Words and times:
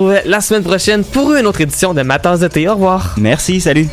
la 0.00 0.40
semaine 0.40 0.62
prochaine 0.62 1.04
pour 1.04 1.34
une 1.34 1.46
autre 1.46 1.60
édition 1.60 1.94
de 1.94 2.02
Ma 2.02 2.18
tasse 2.18 2.40
de 2.40 2.48
thé. 2.48 2.68
Au 2.68 2.74
revoir. 2.74 3.14
Merci, 3.18 3.60
salut. 3.60 3.88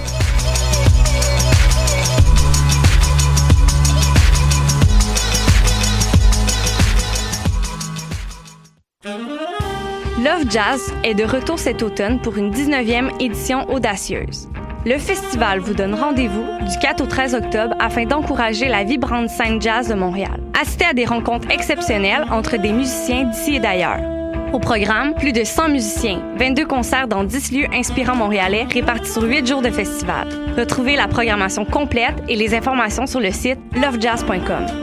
Love 10.23 10.45
Jazz 10.49 10.93
est 11.03 11.15
de 11.15 11.25
retour 11.25 11.59
cet 11.59 11.83
automne 11.83 12.21
pour 12.21 12.37
une 12.37 12.49
19e 12.51 13.11
édition 13.19 13.69
audacieuse. 13.69 14.47
Le 14.85 14.97
festival 14.97 15.59
vous 15.59 15.73
donne 15.73 15.93
rendez-vous 15.93 16.45
du 16.69 16.77
4 16.81 17.01
au 17.01 17.07
13 17.07 17.35
octobre 17.35 17.75
afin 17.79 18.05
d'encourager 18.05 18.67
la 18.67 18.83
vibrante 18.83 19.29
scène 19.29 19.61
jazz 19.61 19.89
de 19.89 19.95
Montréal. 19.95 20.41
Assistez 20.61 20.85
à 20.85 20.93
des 20.93 21.05
rencontres 21.05 21.49
exceptionnelles 21.51 22.25
entre 22.31 22.57
des 22.57 22.71
musiciens 22.71 23.23
d'ici 23.25 23.55
et 23.55 23.59
d'ailleurs. 23.59 24.12
Au 24.53 24.59
programme, 24.59 25.15
plus 25.15 25.33
de 25.33 25.43
100 25.43 25.69
musiciens, 25.69 26.21
22 26.37 26.67
concerts 26.67 27.07
dans 27.07 27.23
10 27.23 27.51
lieux 27.53 27.67
inspirants 27.73 28.15
montréalais 28.15 28.67
répartis 28.71 29.11
sur 29.11 29.23
8 29.23 29.47
jours 29.47 29.63
de 29.63 29.71
festival. 29.71 30.27
Retrouvez 30.55 30.95
la 30.95 31.07
programmation 31.07 31.65
complète 31.65 32.21
et 32.29 32.35
les 32.35 32.53
informations 32.53 33.07
sur 33.07 33.19
le 33.19 33.31
site 33.31 33.57
lovejazz.com. 33.75 34.82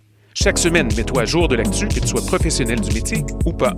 Chaque 0.41 0.57
semaine, 0.57 0.87
mets-toi 0.97 1.21
à 1.21 1.25
jour 1.25 1.47
de 1.47 1.55
l'actu, 1.55 1.87
que 1.87 1.99
tu 1.99 2.07
sois 2.07 2.25
professionnel 2.25 2.81
du 2.81 2.91
métier 2.91 3.23
ou 3.45 3.53
pas. 3.53 3.75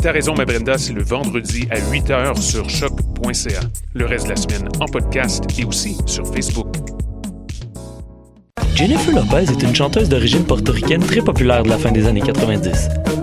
T'as 0.00 0.12
raison, 0.12 0.32
ma 0.34 0.46
Brenda, 0.46 0.78
c'est 0.78 0.94
le 0.94 1.02
vendredi 1.02 1.68
à 1.70 1.78
8h 1.78 2.40
sur 2.40 2.70
choc.ca. 2.70 3.60
Le 3.92 4.06
reste 4.06 4.24
de 4.24 4.30
la 4.30 4.36
semaine 4.36 4.66
en 4.80 4.86
podcast 4.86 5.44
et 5.58 5.64
aussi 5.66 5.98
sur 6.06 6.26
Facebook. 6.26 6.74
Jennifer 8.74 9.14
Lopez 9.14 9.52
est 9.52 9.62
une 9.62 9.74
chanteuse 9.74 10.08
d'origine 10.08 10.44
portoricaine 10.44 11.02
très 11.02 11.20
populaire 11.20 11.64
de 11.64 11.68
la 11.68 11.76
fin 11.76 11.92
des 11.92 12.06
années 12.06 12.22
90. 12.22 12.88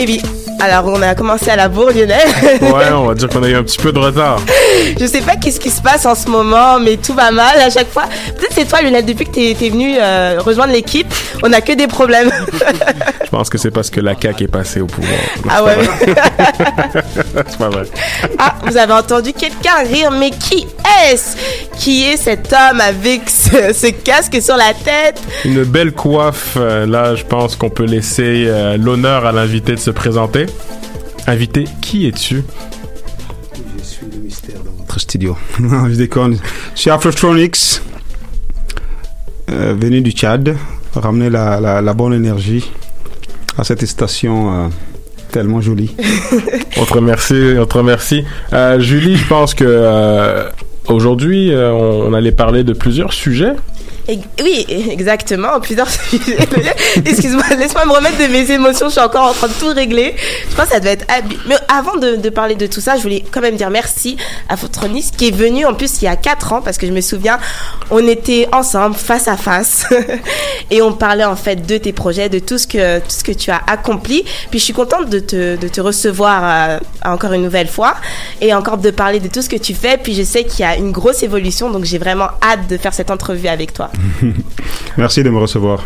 Et 0.00 0.06
oui, 0.06 0.22
alors 0.60 0.84
on 0.86 1.02
a 1.02 1.12
commencé 1.16 1.50
à 1.50 1.56
la 1.56 1.68
bourre 1.68 1.90
lyonnaise. 1.90 2.32
Ouais, 2.62 2.92
on 2.92 3.06
va 3.06 3.14
dire 3.14 3.28
qu'on 3.28 3.42
a 3.42 3.48
eu 3.48 3.56
un 3.56 3.64
petit 3.64 3.78
peu 3.78 3.90
de 3.90 3.98
retard. 3.98 4.40
Je 4.96 5.04
sais 5.06 5.20
pas 5.22 5.34
qu'est-ce 5.34 5.58
qui 5.58 5.70
se 5.70 5.82
passe 5.82 6.06
en 6.06 6.14
ce 6.14 6.28
moment, 6.28 6.78
mais 6.78 6.96
tout 6.98 7.14
va 7.14 7.32
mal 7.32 7.58
à 7.58 7.68
chaque 7.68 7.90
fois. 7.90 8.04
Peut-être 8.36 8.52
c'est 8.52 8.64
toi 8.64 8.80
Lionel, 8.80 9.04
depuis 9.04 9.24
que 9.24 9.32
t'es 9.32 9.50
es 9.50 9.70
venu 9.70 9.96
euh, 9.98 10.38
rejoindre 10.38 10.72
l'équipe, 10.72 11.12
on 11.42 11.52
a 11.52 11.60
que 11.60 11.72
des 11.72 11.88
problèmes. 11.88 12.30
Je 13.30 13.36
pense 13.36 13.50
que 13.50 13.58
c'est 13.58 13.70
parce 13.70 13.90
que 13.90 14.00
la 14.00 14.14
CAQ 14.18 14.44
est 14.44 14.48
passée 14.48 14.80
au 14.80 14.86
pouvoir. 14.86 15.12
Non, 15.44 15.50
Ah 15.50 15.62
ouais. 15.64 15.76
c'est 17.46 17.58
pas 17.58 17.68
vrai. 17.68 17.82
ah, 18.38 18.54
vous 18.64 18.74
avez 18.78 18.94
entendu 18.94 19.34
quelqu'un 19.34 19.82
rire, 19.86 20.10
mais 20.10 20.30
qui 20.30 20.66
est-ce 21.04 21.36
Qui 21.78 22.04
est 22.04 22.16
cet 22.16 22.50
homme 22.54 22.80
avec 22.80 23.28
ce, 23.28 23.74
ce 23.74 23.88
casque 23.90 24.40
sur 24.40 24.56
la 24.56 24.72
tête? 24.72 25.20
Une 25.44 25.62
belle 25.64 25.92
coiffe. 25.92 26.54
euh, 26.56 26.86
Là, 26.86 27.14
je 27.16 27.24
pense 27.24 27.54
qu'on 27.54 27.68
peut 27.68 27.84
laisser 27.84 28.46
euh, 28.48 28.78
l'honneur 28.78 29.26
à 29.26 29.32
l'invité 29.32 29.72
de 29.74 29.80
se 29.80 29.90
présenter. 29.90 30.46
Invité, 31.26 31.64
qui 31.82 32.08
es-tu? 32.08 32.42
Je 33.78 33.84
suis 33.84 34.06
le 34.10 34.20
mystère 34.20 34.60
dans 34.64 34.72
votre 34.72 34.98
studio. 34.98 35.36
Non, 35.60 35.86
je 35.90 35.96
déconne. 35.96 36.38
Je 36.74 36.80
suis 36.80 36.90
Afrotronics, 36.90 37.82
euh, 39.50 39.74
venu 39.78 40.00
du 40.00 40.12
Tchad, 40.12 40.56
ramener 40.96 41.28
la, 41.28 41.60
la, 41.60 41.82
la 41.82 41.92
bonne 41.92 42.14
énergie 42.14 42.70
à 43.58 43.64
cette 43.64 43.84
station 43.84 44.64
euh, 44.64 44.68
tellement 45.32 45.60
jolie. 45.60 45.94
On 46.78 46.84
te 46.84 46.94
remercie. 46.94 47.54
On 47.58 47.66
te 47.66 47.76
remercie. 47.76 48.24
Euh, 48.52 48.78
Julie, 48.80 49.16
je 49.16 49.26
pense 49.26 49.54
que 49.54 49.64
euh, 49.66 50.48
aujourd'hui, 50.86 51.52
on 51.54 52.14
allait 52.14 52.32
parler 52.32 52.64
de 52.64 52.72
plusieurs 52.72 53.12
sujets. 53.12 53.52
Oui, 54.08 54.64
exactement, 54.90 55.60
plusieurs. 55.60 55.88
Excuse-moi, 57.04 57.44
laisse-moi 57.58 57.84
me 57.84 57.92
remettre 57.92 58.16
de 58.16 58.26
mes 58.32 58.50
émotions, 58.50 58.86
je 58.86 58.92
suis 58.92 59.00
encore 59.00 59.28
en 59.28 59.32
train 59.32 59.48
de 59.48 59.52
tout 59.52 59.68
régler. 59.68 60.14
Je 60.48 60.56
pense 60.56 60.66
que 60.66 60.72
ça 60.72 60.80
devait 60.80 60.92
être... 60.92 61.06
Mais 61.46 61.56
avant 61.68 61.96
de, 61.96 62.16
de 62.16 62.30
parler 62.30 62.54
de 62.54 62.66
tout 62.66 62.80
ça, 62.80 62.96
je 62.96 63.02
voulais 63.02 63.22
quand 63.30 63.42
même 63.42 63.56
dire 63.56 63.68
merci 63.68 64.16
à 64.48 64.56
Fotronis 64.56 65.10
qui 65.16 65.28
est 65.28 65.34
venu 65.34 65.66
en 65.66 65.74
plus 65.74 66.00
il 66.00 66.06
y 66.06 66.08
a 66.08 66.16
4 66.16 66.52
ans, 66.54 66.62
parce 66.62 66.78
que 66.78 66.86
je 66.86 66.92
me 66.92 67.02
souviens, 67.02 67.38
on 67.90 68.06
était 68.06 68.48
ensemble, 68.52 68.94
face 68.96 69.28
à 69.28 69.36
face, 69.36 69.86
et 70.70 70.80
on 70.80 70.92
parlait 70.92 71.24
en 71.24 71.36
fait 71.36 71.66
de 71.66 71.76
tes 71.76 71.92
projets, 71.92 72.30
de 72.30 72.38
tout 72.38 72.56
ce 72.56 72.66
que, 72.66 73.00
tout 73.00 73.10
ce 73.10 73.24
que 73.24 73.32
tu 73.32 73.50
as 73.50 73.60
accompli. 73.66 74.24
Puis 74.50 74.58
je 74.58 74.64
suis 74.64 74.72
contente 74.72 75.10
de 75.10 75.18
te, 75.18 75.56
de 75.56 75.68
te 75.68 75.80
recevoir 75.80 76.40
euh, 76.44 76.78
encore 77.04 77.32
une 77.32 77.42
nouvelle 77.42 77.68
fois, 77.68 77.96
et 78.40 78.54
encore 78.54 78.78
de 78.78 78.90
parler 78.90 79.20
de 79.20 79.28
tout 79.28 79.42
ce 79.42 79.48
que 79.48 79.56
tu 79.56 79.74
fais. 79.74 79.98
Puis 79.98 80.14
je 80.14 80.22
sais 80.22 80.44
qu'il 80.44 80.60
y 80.60 80.64
a 80.64 80.76
une 80.76 80.92
grosse 80.92 81.22
évolution, 81.22 81.70
donc 81.70 81.84
j'ai 81.84 81.98
vraiment 81.98 82.28
hâte 82.42 82.68
de 82.68 82.76
faire 82.78 82.94
cette 82.94 83.10
entrevue 83.10 83.48
avec 83.48 83.74
toi. 83.74 83.90
Merci 84.96 85.22
de 85.22 85.30
me 85.30 85.38
recevoir. 85.38 85.84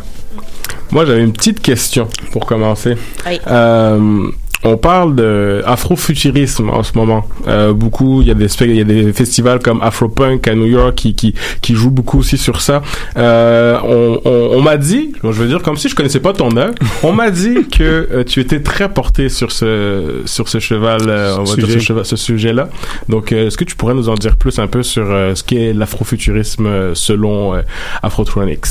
Moi, 0.91 1.07
j'avais 1.07 1.23
une 1.23 1.33
petite 1.33 1.61
question 1.61 2.09
pour 2.33 2.45
commencer. 2.47 2.97
Oui. 3.27 3.41
Euh, 3.47 4.31
on 4.65 4.77
parle 4.77 5.17
de 5.17 5.63
afrofuturisme 5.67 6.71
en 6.71 6.83
ce 6.83 6.93
moment. 6.97 7.27
Euh, 7.49 7.73
beaucoup, 7.73 8.23
il 8.23 8.29
y 8.29 8.31
a 8.31 8.35
des 8.35 8.47
il 8.63 8.77
y 8.77 8.81
a 8.81 8.85
des 8.85 9.13
festivals 9.13 9.59
comme 9.59 9.83
Afropunk 9.83 10.47
à 10.47 10.55
New 10.55 10.67
York 10.67 10.95
qui 10.95 11.15
qui, 11.15 11.35
qui 11.61 11.75
jouent 11.75 11.91
beaucoup 11.91 12.19
aussi 12.21 12.39
sur 12.39 12.61
ça. 12.61 12.81
Euh, 13.17 13.77
on 13.85 14.21
on, 14.25 14.59
on 14.59 14.63
m'a 14.63 14.77
dit, 14.77 15.13
je 15.23 15.29
veux 15.29 15.49
dire 15.49 15.63
comme 15.63 15.77
si 15.77 15.89
je 15.89 15.95
connaissais 15.97 16.21
pas 16.21 16.33
ton 16.33 16.57
œuvre, 16.57 16.75
on 17.03 17.13
m'a 17.13 17.31
dit 17.31 17.67
que 17.69 17.83
euh, 18.13 18.25
tu 18.25 18.41
étais 18.41 18.61
très 18.61 18.89
porté 18.89 19.29
sur 19.29 19.51
ce 19.53 20.23
sur 20.27 20.49
ce 20.49 20.59
cheval, 20.61 21.03
euh, 21.09 21.37
on 21.39 21.45
va 21.45 21.57
dire 21.57 21.67
Sujet. 21.67 21.81
ce, 21.81 21.85
cheval- 21.85 22.05
ce 22.05 22.17
sujet-là. 22.17 22.69
Donc, 23.09 23.33
euh, 23.33 23.47
est-ce 23.49 23.57
que 23.57 23.65
tu 23.65 23.75
pourrais 23.77 23.95
nous 23.95 24.09
en 24.09 24.15
dire 24.15 24.37
plus 24.37 24.59
un 24.59 24.67
peu 24.69 24.83
sur 24.83 25.05
ce 25.07 25.43
qu'est 25.43 25.73
l'afrofuturisme 25.73 26.95
selon 26.95 27.55
Afrotronics? 28.03 28.67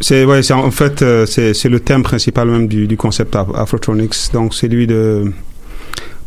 C'est 0.00 0.24
ouais, 0.24 0.40
en 0.52 0.70
fait 0.70 1.02
euh, 1.02 1.26
c'est 1.26 1.68
le 1.68 1.80
thème 1.80 2.02
principal 2.04 2.48
même 2.48 2.68
du, 2.68 2.86
du 2.86 2.96
concept 2.96 3.34
Af- 3.34 3.54
Afrotronics. 3.56 4.14
Donc 4.32 4.54
c'est 4.54 4.68
lui 4.68 4.86
de 4.86 5.32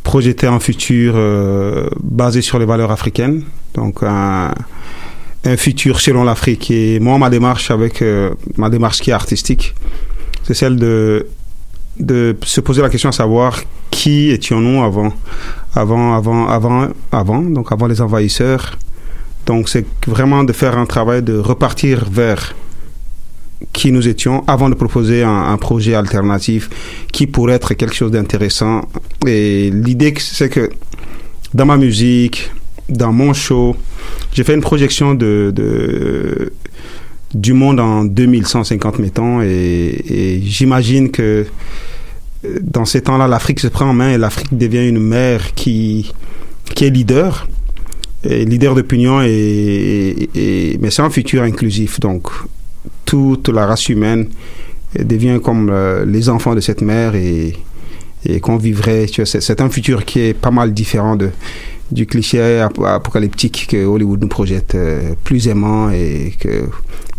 projeter 0.03 0.47
un 0.47 0.59
futur 0.59 1.13
euh, 1.15 1.87
basé 2.03 2.41
sur 2.41 2.59
les 2.59 2.65
valeurs 2.65 2.91
africaines. 2.91 3.43
Donc 3.73 4.03
un, 4.03 4.53
un 5.45 5.57
futur 5.57 6.01
selon 6.01 6.23
l'Afrique. 6.25 6.69
Et 6.69 6.99
moi 6.99 7.17
ma 7.17 7.29
démarche 7.29 7.71
avec 7.71 8.01
euh, 8.01 8.31
ma 8.57 8.69
démarche 8.69 8.99
qui 8.99 9.11
est 9.11 9.13
artistique, 9.13 9.73
c'est 10.43 10.53
celle 10.53 10.75
de 10.75 11.27
de 11.99 12.35
se 12.43 12.61
poser 12.61 12.81
la 12.81 12.89
question 12.89 13.09
à 13.09 13.13
savoir 13.13 13.61
qui 13.89 14.31
étions-nous 14.31 14.81
avant 14.83 15.13
avant 15.75 16.15
avant 16.15 16.47
avant 16.47 16.87
avant 17.11 17.41
donc 17.41 17.71
avant 17.71 17.87
les 17.87 18.01
envahisseurs. 18.01 18.77
Donc 19.45 19.69
c'est 19.69 19.85
vraiment 20.07 20.43
de 20.43 20.51
faire 20.51 20.77
un 20.77 20.85
travail 20.85 21.21
de 21.23 21.37
repartir 21.37 22.05
vers 22.11 22.53
qui 23.73 23.91
nous 23.91 24.07
étions 24.07 24.43
avant 24.47 24.69
de 24.69 24.75
proposer 24.75 25.23
un, 25.23 25.57
projet 25.57 25.93
alternatif 25.93 26.69
qui 27.11 27.27
pourrait 27.27 27.53
être 27.53 27.73
quelque 27.73 27.95
chose 27.95 28.11
d'intéressant. 28.11 28.81
Et 29.27 29.69
l'idée, 29.71 30.13
c'est 30.17 30.49
que 30.49 30.69
dans 31.53 31.65
ma 31.65 31.77
musique, 31.77 32.49
dans 32.89 33.11
mon 33.13 33.33
show, 33.33 33.75
j'ai 34.33 34.43
fait 34.43 34.53
une 34.55 34.61
projection 34.61 35.13
de, 35.13 35.53
du 37.33 37.53
monde 37.53 37.79
en 37.79 38.03
2150 38.03 38.99
mettons 38.99 39.41
et, 39.41 39.47
et 39.47 40.41
j'imagine 40.43 41.11
que 41.11 41.45
euh, 42.45 42.57
dans 42.61 42.85
ces 42.85 43.01
temps-là, 43.01 43.27
l'Afrique 43.27 43.59
se 43.59 43.67
prend 43.67 43.85
en 43.89 43.93
main 43.93 44.11
et 44.11 44.17
l'Afrique 44.17 44.57
devient 44.57 44.87
une 44.87 44.99
mère 44.99 45.53
qui, 45.53 46.11
est 46.81 46.89
leader, 46.89 47.47
leader 48.23 48.73
d'opinion, 48.75 49.21
et- 49.23 50.77
mais 50.81 50.89
c'est 50.89 51.03
un 51.03 51.09
futur 51.11 51.43
inclusif. 51.43 51.99
Donc, 51.99 52.29
toute 53.05 53.49
la 53.49 53.65
race 53.65 53.89
humaine 53.89 54.29
devient 54.97 55.39
comme 55.43 55.69
euh, 55.69 56.05
les 56.05 56.29
enfants 56.29 56.55
de 56.55 56.59
cette 56.59 56.81
mère 56.81 57.15
et, 57.15 57.55
et 58.25 58.39
qu'on 58.39 58.57
vivrait. 58.57 59.07
c'est 59.25 59.61
un 59.61 59.69
futur 59.69 60.05
qui 60.05 60.19
est 60.19 60.33
pas 60.33 60.51
mal 60.51 60.73
différent 60.73 61.15
de, 61.15 61.29
du 61.91 62.05
cliché 62.05 62.59
ap- 62.59 62.79
apocalyptique 62.79 63.67
que 63.69 63.85
Hollywood 63.85 64.21
nous 64.21 64.27
projette, 64.27 64.75
euh, 64.75 65.13
plus 65.23 65.47
aimant 65.47 65.89
et 65.89 66.33
que 66.39 66.63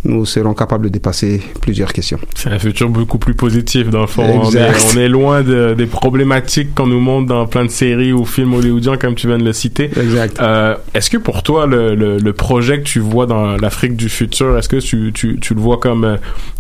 nous 0.05 0.27
serons 0.27 0.53
capables 0.55 0.85
de 0.87 0.89
dépasser 0.89 1.41
plusieurs 1.61 1.93
questions. 1.93 2.19
C'est 2.35 2.51
un 2.51 2.59
futur 2.59 2.89
beaucoup 2.89 3.19
plus 3.19 3.35
positif 3.35 3.89
dans 3.89 4.01
le 4.01 4.07
fond. 4.09 4.25
On 4.25 4.43
est, 4.43 4.47
Exact. 4.47 4.93
on 4.95 4.99
est 4.99 5.09
loin 5.09 5.43
de- 5.43 5.75
des 5.79 5.87
problématiques 5.87 6.75
qu'on 6.75 6.89
nous 6.89 6.99
montre 6.99 7.29
dans 7.29 7.47
plein 7.47 7.65
de 7.65 7.71
séries 7.71 8.13
ou 8.13 8.25
films 8.25 8.55
hollywoodiens 8.55 8.97
comme 8.97 9.15
tu 9.15 9.29
viens 9.29 9.39
de 9.39 9.45
le 9.45 9.53
citer. 9.53 9.91
Exact. 9.97 10.41
Euh, 10.41 10.75
est-ce 10.95 11.09
que 11.09 11.19
pour 11.19 11.45
toi 11.45 11.67
le, 11.67 11.95
le, 11.95 12.19
le 12.19 12.33
projet 12.33 12.79
que 12.79 12.85
tu 12.85 12.99
vois 12.99 13.27
dans 13.27 13.57
l'Afrique 13.57 13.95
du 13.95 14.09
futur, 14.09 14.59
est-ce 14.59 14.69
que 14.69 14.79
tu, 14.81 15.13
tu, 15.15 15.39
tu 15.41 15.55
le 15.55 15.61
vois 15.61 15.77
comme 15.79 16.05
euh, 16.05 16.17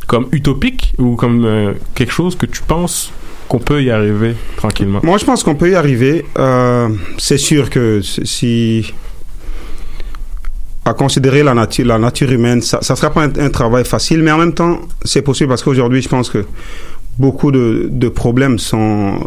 comme 0.07 0.26
utopique 0.33 0.92
ou 0.99 1.16
comme 1.16 1.45
euh, 1.45 1.73
quelque 1.95 2.12
chose 2.12 2.37
que 2.37 2.47
tu 2.47 2.62
penses 2.62 3.11
qu'on 3.53 3.59
peut 3.59 3.83
y 3.83 3.91
arriver 3.91 4.35
tranquillement 4.57 5.01
Moi, 5.03 5.19
je 5.19 5.27
pense 5.27 5.45
qu'on 5.45 5.55
peut 5.55 5.71
y 5.71 5.75
arriver. 5.75 6.25
Euh, 6.39 6.89
c'est 7.19 7.37
sûr 7.37 7.69
que 7.69 8.01
si 8.01 8.95
à 10.87 10.95
considérer 10.95 11.43
la 11.43 11.53
nature, 11.53 12.33
humaine, 12.33 12.63
ça, 12.63 12.79
ça 12.81 12.97
sera 12.97 13.11
pas 13.11 13.25
un, 13.25 13.33
un 13.39 13.51
travail 13.51 13.85
facile, 13.85 14.23
mais 14.23 14.33
en 14.33 14.39
même 14.39 14.55
temps, 14.55 14.81
c'est 15.05 15.21
possible 15.21 15.51
parce 15.51 15.63
qu'aujourd'hui, 15.63 16.01
je 16.01 16.09
pense 16.09 16.31
que 16.31 16.47
beaucoup 17.19 17.53
de, 17.53 18.09
problèmes 18.09 18.57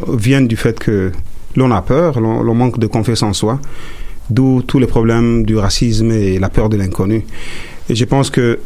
viennent 0.10 0.48
du 0.48 0.58
fait 0.58 0.80
que 0.80 1.12
l'on 1.56 1.70
a 1.70 1.84
peur, 1.84 2.20
l'on 2.20 2.56
manque 2.56 2.80
de 2.80 2.88
confiance 2.88 3.22
en 3.22 3.34
soi, 3.34 3.60
d'où 4.32 4.64
tous 4.64 4.80
les 4.80 4.88
problèmes 4.88 5.46
du 5.46 5.56
racisme 5.56 6.12
et 6.12 6.40
la 6.40 6.50
peur 6.50 6.70
de 6.70 6.78
l'inconnu. 6.78 7.26
Et 7.90 7.96
je 7.96 8.06
pense 8.06 8.32
que 8.32 8.58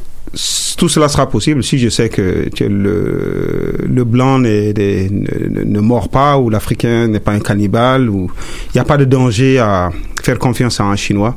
tout 0.77 0.88
cela 0.89 1.09
sera 1.09 1.29
possible 1.29 1.63
si 1.63 1.77
je 1.77 1.89
sais 1.89 2.09
que, 2.09 2.48
le, 2.62 3.74
le 3.86 4.03
blanc 4.03 4.39
n'est- 4.39 4.74
ne, 4.74 5.63
ne 5.63 5.79
mord 5.79 6.09
pas 6.09 6.38
ou 6.38 6.50
l'Africain 6.50 7.07
n'est 7.07 7.19
pas 7.19 7.31
un 7.33 7.39
cannibale 7.39 8.09
ou 8.09 8.29
il 8.67 8.71
n'y 8.77 8.81
a 8.81 8.86
pas 8.86 8.98
de 8.98 9.05
danger 9.05 9.59
à 9.59 9.89
faire 10.24 10.39
confiance 10.39 10.79
à 10.79 10.86
un 10.86 10.95
Chinois. 10.95 11.36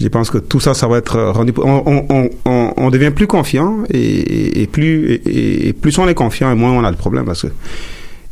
Je 0.00 0.08
pense 0.08 0.30
que 0.30 0.38
tout 0.38 0.60
ça, 0.60 0.72
ça 0.72 0.86
va 0.88 0.96
être 0.98 1.20
rendu. 1.20 1.52
On, 1.58 2.06
on, 2.44 2.70
on- 2.76 2.90
devient 2.90 3.10
plus 3.10 3.26
confiant 3.26 3.78
et, 3.92 4.62
et- 4.62 4.66
plus 4.66 5.20
et, 5.26 5.72
plus 5.74 5.98
on 5.98 6.08
est 6.08 6.14
confiant 6.14 6.50
et 6.50 6.54
moins 6.54 6.72
on 6.72 6.84
a 6.84 6.90
de 6.90 6.96
problème 6.96 7.24
parce 7.24 7.42
que. 7.42 7.48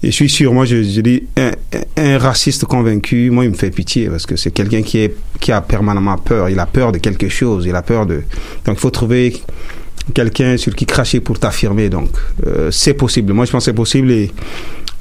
Je 0.01 0.11
suis 0.13 0.29
sûr, 0.29 0.55
moi, 0.55 0.65
je, 0.65 0.77
dis, 1.01 1.25
un, 1.37 1.51
un 1.97 2.19
raciste 2.19 2.65
convaincu, 2.67 3.31
moi, 3.31 3.45
il 3.45 3.51
me 3.51 3.57
fait 3.57 3.73
pitié 3.73 4.09
parce 4.09 4.27
que 4.27 4.37
c'est 4.37 4.53
quelqu'un 4.53 4.83
qui, 4.83 4.99
est, 4.99 5.17
qui 5.41 5.51
a 5.51 5.61
permanemment 5.61 6.17
peur. 6.17 6.49
Il 6.51 6.61
a 6.61 6.67
peur 6.67 6.93
de 6.93 6.99
quelque 6.99 7.29
chose. 7.29 7.67
Il 7.67 7.75
a 7.75 7.83
peur 7.83 8.07
de. 8.07 8.23
Donc, 8.65 8.77
il 8.77 8.79
faut 8.79 8.91
trouver 8.91 9.35
quelqu'un 10.15 10.57
sur 10.57 10.75
qui 10.75 10.87
cracher 10.87 11.21
pour 11.21 11.39
t'affirmer. 11.39 11.89
Donc, 11.89 12.11
euh, 12.47 12.71
c'est 12.71 12.95
possible. 12.95 13.33
Moi, 13.33 13.45
je 13.45 13.53
pense 13.53 13.65
que 13.65 13.71
c'est 13.71 13.75
possible. 13.75 14.11
Et 14.11 14.31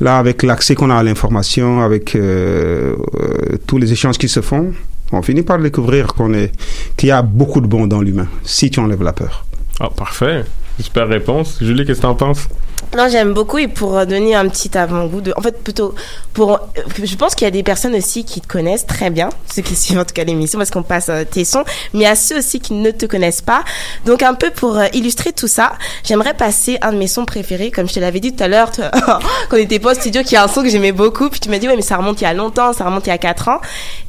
là, 0.02 0.18
avec 0.18 0.44
l'accès 0.44 0.76
qu'on 0.76 0.90
a 0.90 0.96
à 0.96 1.04
l'information, 1.04 1.82
avec 1.82 2.16
euh, 2.16 2.96
euh, 3.20 3.58
tous 3.66 3.78
les 3.78 3.92
échanges 3.92 4.18
qui 4.18 4.30
se 4.30 4.42
font, 4.42 4.74
on 5.12 5.22
finit 5.22 5.44
par 5.44 5.60
découvrir 5.60 6.08
qu'on 6.08 6.34
est, 6.34 6.52
qu'il 6.98 7.10
y 7.10 7.12
a 7.12 7.22
beaucoup 7.22 7.62
de 7.62 7.68
bon 7.68 7.88
dans 7.88 8.02
l'humain, 8.02 8.28
si 8.44 8.70
tu 8.70 8.80
enlèves 8.80 9.04
la 9.04 9.14
peur. 9.14 9.46
Ah, 9.80 9.90
parfait. 9.90 10.44
Super 10.80 11.08
réponse. 11.08 11.58
Julie, 11.60 11.86
qu'est-ce 11.86 12.00
que 12.00 12.04
t'en 12.04 12.16
penses? 12.16 12.48
Non, 12.96 13.10
j'aime 13.10 13.34
beaucoup 13.34 13.58
et 13.58 13.68
pour 13.68 13.98
euh, 13.98 14.06
donner 14.06 14.34
un 14.34 14.48
petit 14.48 14.76
avant-goût 14.78 15.20
de, 15.20 15.34
en 15.36 15.42
fait, 15.42 15.62
plutôt 15.62 15.94
pour, 16.34 16.54
euh, 16.54 16.58
je 17.04 17.16
pense 17.16 17.36
qu'il 17.36 17.46
y 17.46 17.48
a 17.48 17.52
des 17.52 17.64
personnes 17.64 17.96
aussi 17.96 18.24
qui 18.24 18.40
te 18.40 18.48
connaissent 18.48 18.86
très 18.86 19.10
bien, 19.10 19.30
ceux 19.54 19.62
qui 19.62 19.76
suivent 19.76 20.00
en 20.00 20.06
tout 20.06 20.14
cas 20.14 20.24
l'émission 20.24 20.58
parce 20.58 20.70
qu'on 20.70 20.84
passe 20.84 21.10
euh, 21.10 21.24
tes 21.30 21.44
sons, 21.44 21.64
mais 21.94 22.06
à 22.06 22.16
ceux 22.16 22.38
aussi 22.38 22.60
qui 22.60 22.74
ne 22.74 22.92
te 22.92 23.06
connaissent 23.06 23.42
pas. 23.42 23.64
Donc 24.06 24.24
un 24.24 24.36
peu 24.36 24.52
pour 24.52 24.80
illustrer 24.94 25.34
tout 25.34 25.48
ça, 25.48 25.74
j'aimerais 26.04 26.34
passer 26.34 26.78
un 26.82 26.94
de 26.94 26.98
mes 26.98 27.08
sons 27.08 27.26
préférés, 27.26 27.72
comme 27.72 27.90
je 27.90 27.96
te 27.96 28.00
l'avais 28.00 28.20
dit 28.20 28.34
tout 28.34 28.44
à 28.44 28.48
l'heure, 28.48 28.72
quand 29.06 29.20
on 29.52 29.58
était 29.58 29.80
pas 29.80 29.92
au 29.92 29.96
studio, 29.96 30.24
qui 30.24 30.36
est 30.36 30.40
un 30.40 30.48
son 30.48 30.64
que 30.64 30.70
j'aimais 30.70 30.94
beaucoup, 30.94 31.30
puis 31.30 31.40
tu 31.40 31.50
m'as 31.50 31.60
dit 31.60 31.68
ouais 31.68 31.76
mais 31.76 31.82
ça 31.82 31.98
remonte 31.98 32.22
il 32.22 32.24
y 32.24 32.28
a 32.28 32.34
longtemps, 32.34 32.72
ça 32.74 32.86
remonte 32.86 33.06
il 33.06 33.10
y 33.10 33.14
a 33.14 33.18
4 33.18 33.50
ans, 33.50 33.60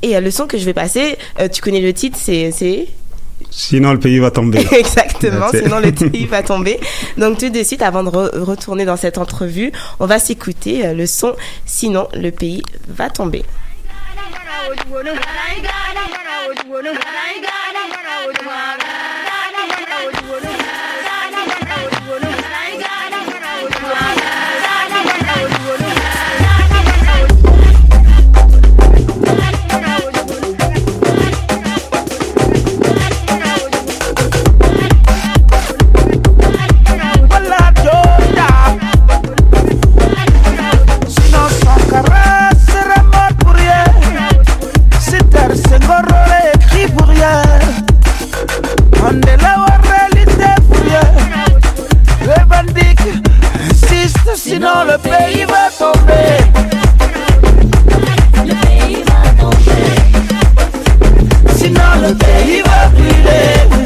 et 0.03 0.21
le 0.21 0.31
son 0.31 0.47
que 0.47 0.57
je 0.57 0.65
vais 0.65 0.75
passer, 0.75 1.19
tu 1.53 1.61
connais 1.63 1.81
le 1.81 1.93
titre, 1.93 2.19
c'est 2.21 2.87
Sinon, 3.51 3.93
le 3.93 3.99
pays 3.99 4.19
va 4.19 4.31
tomber. 4.31 4.65
Exactement, 4.73 5.49
sinon 5.51 5.81
le 5.81 5.93
pays 5.93 6.27
va 6.27 6.43
tomber. 6.43 6.79
Donc 7.17 7.39
tout 7.39 7.51
de 7.51 7.63
suite, 7.63 7.83
avant 7.83 8.05
de 8.05 8.11
re- 8.11 8.39
retourner 8.39 8.85
dans 8.85 8.97
cette 8.97 9.19
entrevue, 9.19 9.73
on 10.01 10.07
va 10.07 10.19
s'écouter 10.19 10.87
euh, 10.87 10.95
le 10.95 11.07
son 11.07 11.35
Sinon 11.65 12.09
le 12.15 12.31
pays 12.31 12.63
va 12.89 13.11
tomber. 13.11 13.45
sinon 54.39 54.85
le 54.85 54.97
pays 54.99 55.45
va 55.45 55.69
tomber. 55.77 56.39
Le 58.47 58.55
pays 58.67 59.03
va 59.11 59.21
tomber. 59.43 59.91
Sinon 61.57 61.93
le 62.03 62.15
pays 62.15 62.63
va 62.63 62.89
brûler 62.95 63.78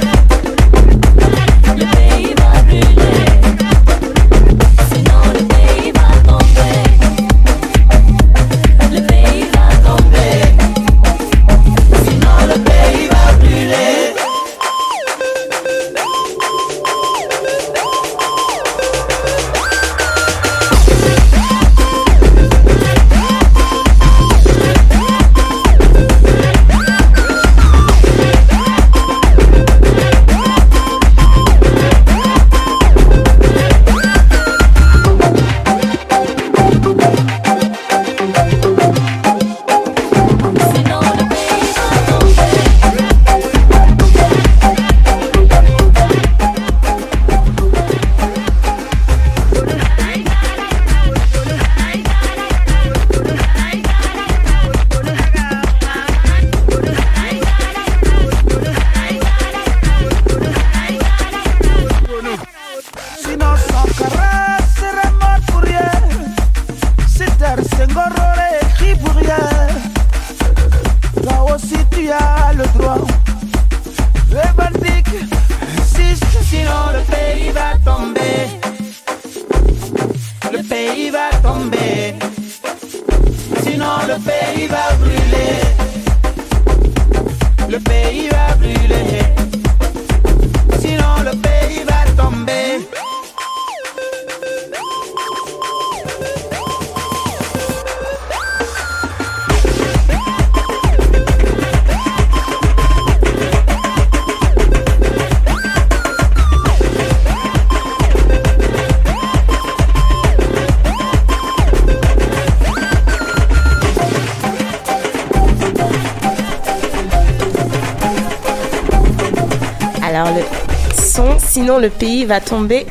le 121.82 121.90
pays 121.90 122.24
va 122.24 122.40
tomber 122.40 122.86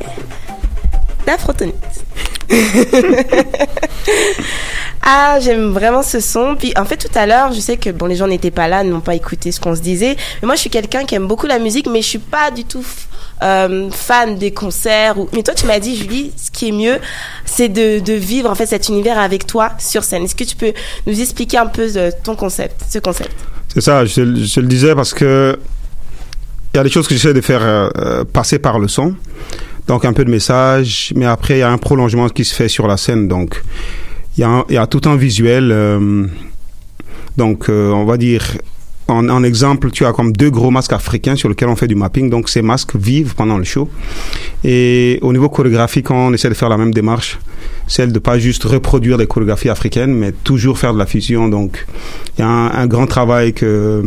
d'Afrotonite. 1.26 1.76
ah, 5.02 5.40
j'aime 5.40 5.72
vraiment 5.72 6.04
ce 6.04 6.20
son. 6.20 6.56
Puis 6.60 6.74
en 6.78 6.84
fait, 6.84 6.98
tout 6.98 7.16
à 7.16 7.26
l'heure, 7.26 7.54
je 7.54 7.62
sais 7.62 7.78
que 7.78 7.90
bon, 7.90 8.06
les 8.06 8.18
gens 8.18 8.28
n'étaient 8.28 8.52
pas 8.52 8.68
là, 8.68 8.84
n'ont 8.84 9.00
pas 9.00 9.16
écouté 9.16 9.54
ce 9.54 9.62
qu'on 9.62 9.76
se 9.76 9.82
disait. 9.82 10.18
Mais 10.42 10.46
moi, 10.46 10.56
je 10.56 10.62
suis 10.62 10.70
quelqu'un 10.70 11.06
qui 11.06 11.16
aime 11.16 11.28
beaucoup 11.28 11.48
la 11.48 11.60
musique, 11.60 11.88
mais 11.88 12.02
je 12.02 12.08
suis 12.08 12.20
pas 12.20 12.52
du 12.52 12.66
tout 12.66 12.86
euh, 13.42 13.90
fan 13.92 14.38
des 14.38 14.52
concerts. 14.52 15.18
Ou... 15.18 15.30
Mais 15.32 15.42
toi, 15.42 15.54
tu 15.54 15.66
m'as 15.66 15.80
dit, 15.80 15.96
Julie, 15.96 16.34
ce 16.36 16.52
qui 16.52 16.68
est 16.68 16.74
mieux, 16.74 16.98
c'est 17.46 17.70
de, 17.70 18.00
de 18.00 18.14
vivre 18.14 18.50
en 18.50 18.56
fait 18.56 18.66
cet 18.66 18.90
univers 18.90 19.18
avec 19.18 19.48
toi 19.48 19.72
sur 19.80 20.04
scène. 20.04 20.24
Est-ce 20.24 20.36
que 20.36 20.44
tu 20.44 20.58
peux 20.58 20.74
nous 21.08 21.22
expliquer 21.22 21.58
un 21.58 21.68
peu 21.68 21.90
euh, 21.96 22.12
ton 22.24 22.36
concept, 22.36 22.82
ce 22.90 23.00
concept? 23.00 23.32
C'est 23.74 23.82
ça, 23.82 24.04
je, 24.04 24.36
je 24.36 24.60
le 24.60 24.68
disais 24.68 24.94
parce 24.96 25.14
que 25.14 25.58
il 26.74 26.78
y 26.78 26.80
a 26.80 26.84
des 26.84 26.90
choses 26.90 27.08
que 27.08 27.14
j'essaie 27.14 27.34
de 27.34 27.42
faire 27.42 27.62
euh, 27.64 27.90
euh, 27.98 28.24
passer 28.24 28.60
par 28.60 28.80
le 28.80 28.88
son. 28.88 29.16
Donc 29.88 30.06
un 30.06 30.14
peu 30.14 30.24
de 30.24 30.30
message, 30.32 31.12
mais 31.16 31.26
après 31.26 31.56
il 31.56 31.60
y 31.60 31.64
a 31.64 31.72
un 31.72 31.78
prolongement 31.78 32.30
qui 32.30 32.46
se 32.46 32.54
fait 32.56 32.70
sur 32.70 32.88
la 32.88 32.98
scène. 32.98 33.28
Donc 33.28 33.62
il 34.38 34.42
y 34.42 34.44
a, 34.44 34.64
il 34.70 34.76
y 34.76 34.78
a 34.78 34.88
tout 34.88 35.02
un 35.10 35.16
visuel. 35.16 35.72
euh, 35.72 36.26
donc 37.36 37.70
euh, 37.70 37.92
on 37.92 38.06
va 38.06 38.18
dire, 38.18 38.44
en, 39.08 39.28
en 39.28 39.44
exemple, 39.44 39.92
tu 39.92 40.06
as 40.06 40.14
comme 40.14 40.32
deux 40.32 40.50
gros 40.50 40.72
masques 40.72 40.94
africains 40.94 41.36
sur 41.36 41.50
lesquels 41.50 41.68
on 41.68 41.76
fait 41.76 41.88
du 41.88 41.96
mapping. 41.96 42.30
Donc 42.30 42.48
ces 42.48 42.62
masques 42.62 42.96
vivent 42.96 43.36
pendant 43.36 43.58
le 43.58 43.66
show. 43.66 43.90
Et 44.64 45.20
au 45.24 45.34
niveau 45.34 45.50
chorégraphique, 45.50 46.10
on 46.12 46.34
essaie 46.34 46.50
de 46.50 46.54
faire 46.54 46.70
la 46.70 46.78
même 46.78 46.94
démarche, 46.94 47.40
celle 47.88 48.14
de 48.14 48.20
pas 48.20 48.38
juste 48.40 48.64
reproduire 48.64 49.18
des 49.18 49.28
chorégraphies 49.28 49.70
africaines, 49.70 50.14
mais 50.14 50.32
toujours 50.32 50.78
faire 50.78 50.94
de 50.94 51.00
la 51.00 51.06
fusion. 51.06 51.50
Donc 51.50 51.86
il 52.38 52.42
y 52.42 52.44
a 52.44 52.48
un, 52.48 52.72
un 52.72 52.88
grand 52.88 53.08
travail 53.08 53.54
que 53.54 54.04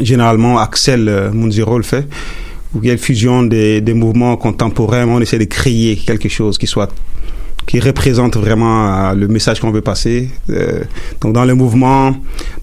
généralement 0.00 0.58
Axel 0.58 1.08
euh, 1.08 1.30
Munziro 1.32 1.76
le 1.78 1.84
fait, 1.84 2.06
où 2.74 2.80
il 2.82 2.86
y 2.86 2.90
a 2.90 2.92
une 2.92 2.98
fusion 2.98 3.42
des, 3.42 3.80
des 3.80 3.94
mouvements 3.94 4.36
contemporains, 4.36 5.06
on 5.08 5.20
essaie 5.20 5.38
de 5.38 5.44
créer 5.44 5.96
quelque 5.96 6.28
chose 6.28 6.58
qui 6.58 6.66
soit 6.66 6.90
qui 7.66 7.78
représente 7.78 8.36
vraiment 8.36 9.10
euh, 9.10 9.14
le 9.14 9.28
message 9.28 9.60
qu'on 9.60 9.70
veut 9.70 9.80
passer. 9.82 10.28
Euh, 10.48 10.82
donc 11.20 11.34
dans 11.34 11.44
le 11.44 11.54
mouvement, 11.54 12.16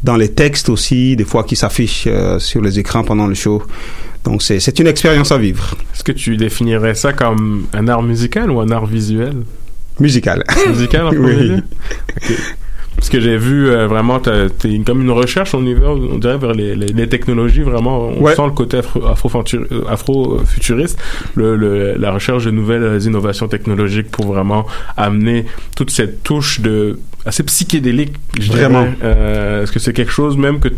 dans 0.03 0.17
les 0.17 0.29
textes 0.34 0.70
aussi, 0.70 1.15
des 1.15 1.24
fois 1.24 1.44
qui 1.44 1.56
s'affichent 1.56 2.06
euh, 2.08 2.39
sur 2.39 2.62
les 2.62 2.77
écrans 2.79 3.03
pendant 3.03 3.27
le 3.27 3.36
show. 3.36 3.63
Donc 4.25 4.41
c'est 4.44 4.79
une 4.79 4.88
expérience 4.88 5.32
à 5.32 5.38
vivre. 5.38 5.75
Est-ce 5.94 6.03
que 6.03 6.12
tu 6.12 6.36
définirais 6.36 6.96
ça 6.96 7.13
comme 7.13 7.67
un 7.74 7.88
art 7.88 8.03
musical 8.03 8.51
ou 8.51 8.60
un 8.60 8.70
art 8.72 8.86
visuel? 8.86 9.44
Musical. 10.00 10.44
Musical 10.67 11.06
en 11.08 11.10
Oui. 11.12 11.15
premier 11.17 11.34
lieu? 11.44 11.63
Ok. 12.17 12.38
Parce 12.98 13.10
que 13.10 13.20
j'ai 13.20 13.38
vu 13.38 13.70
euh, 13.70 13.86
vraiment, 13.88 14.20
t'es 14.20 14.50
comme 14.86 15.01
une 15.01 15.12
recherche 15.12 15.54
au 15.54 15.62
niveau, 15.62 15.86
on 16.12 16.18
dirait, 16.18 16.38
vers 16.39 16.54
les, 16.54 16.75
les, 16.75 16.88
les 16.88 17.08
technologies, 17.08 17.62
vraiment, 17.62 18.08
on 18.10 18.22
Ouais. 18.22 18.36
sent 18.36 18.42
le 18.46 18.51
côté 18.51 18.80
afro- 18.80 19.01
euh, 19.06 19.84
afro-futuriste, 19.88 21.00
le, 21.36 21.56
le- 21.56 21.94
la 21.98 22.12
recherche 22.12 22.46
de 22.46 22.51
nouvelles 22.51 22.84
euh, 22.84 23.00
innovations 23.00 23.48
technologiques 23.48 24.10
pour 24.10 24.25
vraiment 24.25 24.66
amener 24.98 25.46
toute 25.75 25.92
cette 25.92 26.24
touche 26.24 26.60
de 26.62 27.00
assez 27.25 27.44
psychédélique, 27.44 28.13
je 28.39 28.50
dirais. 28.50 28.62
Vraiment. 28.63 28.88
Euh, 29.04 29.63
Est-ce 29.63 29.72
que 29.72 29.80
c'est 29.80 29.94
quelque 29.94 30.12
chose 30.12 30.36
même 30.38 30.60
que 30.60 30.70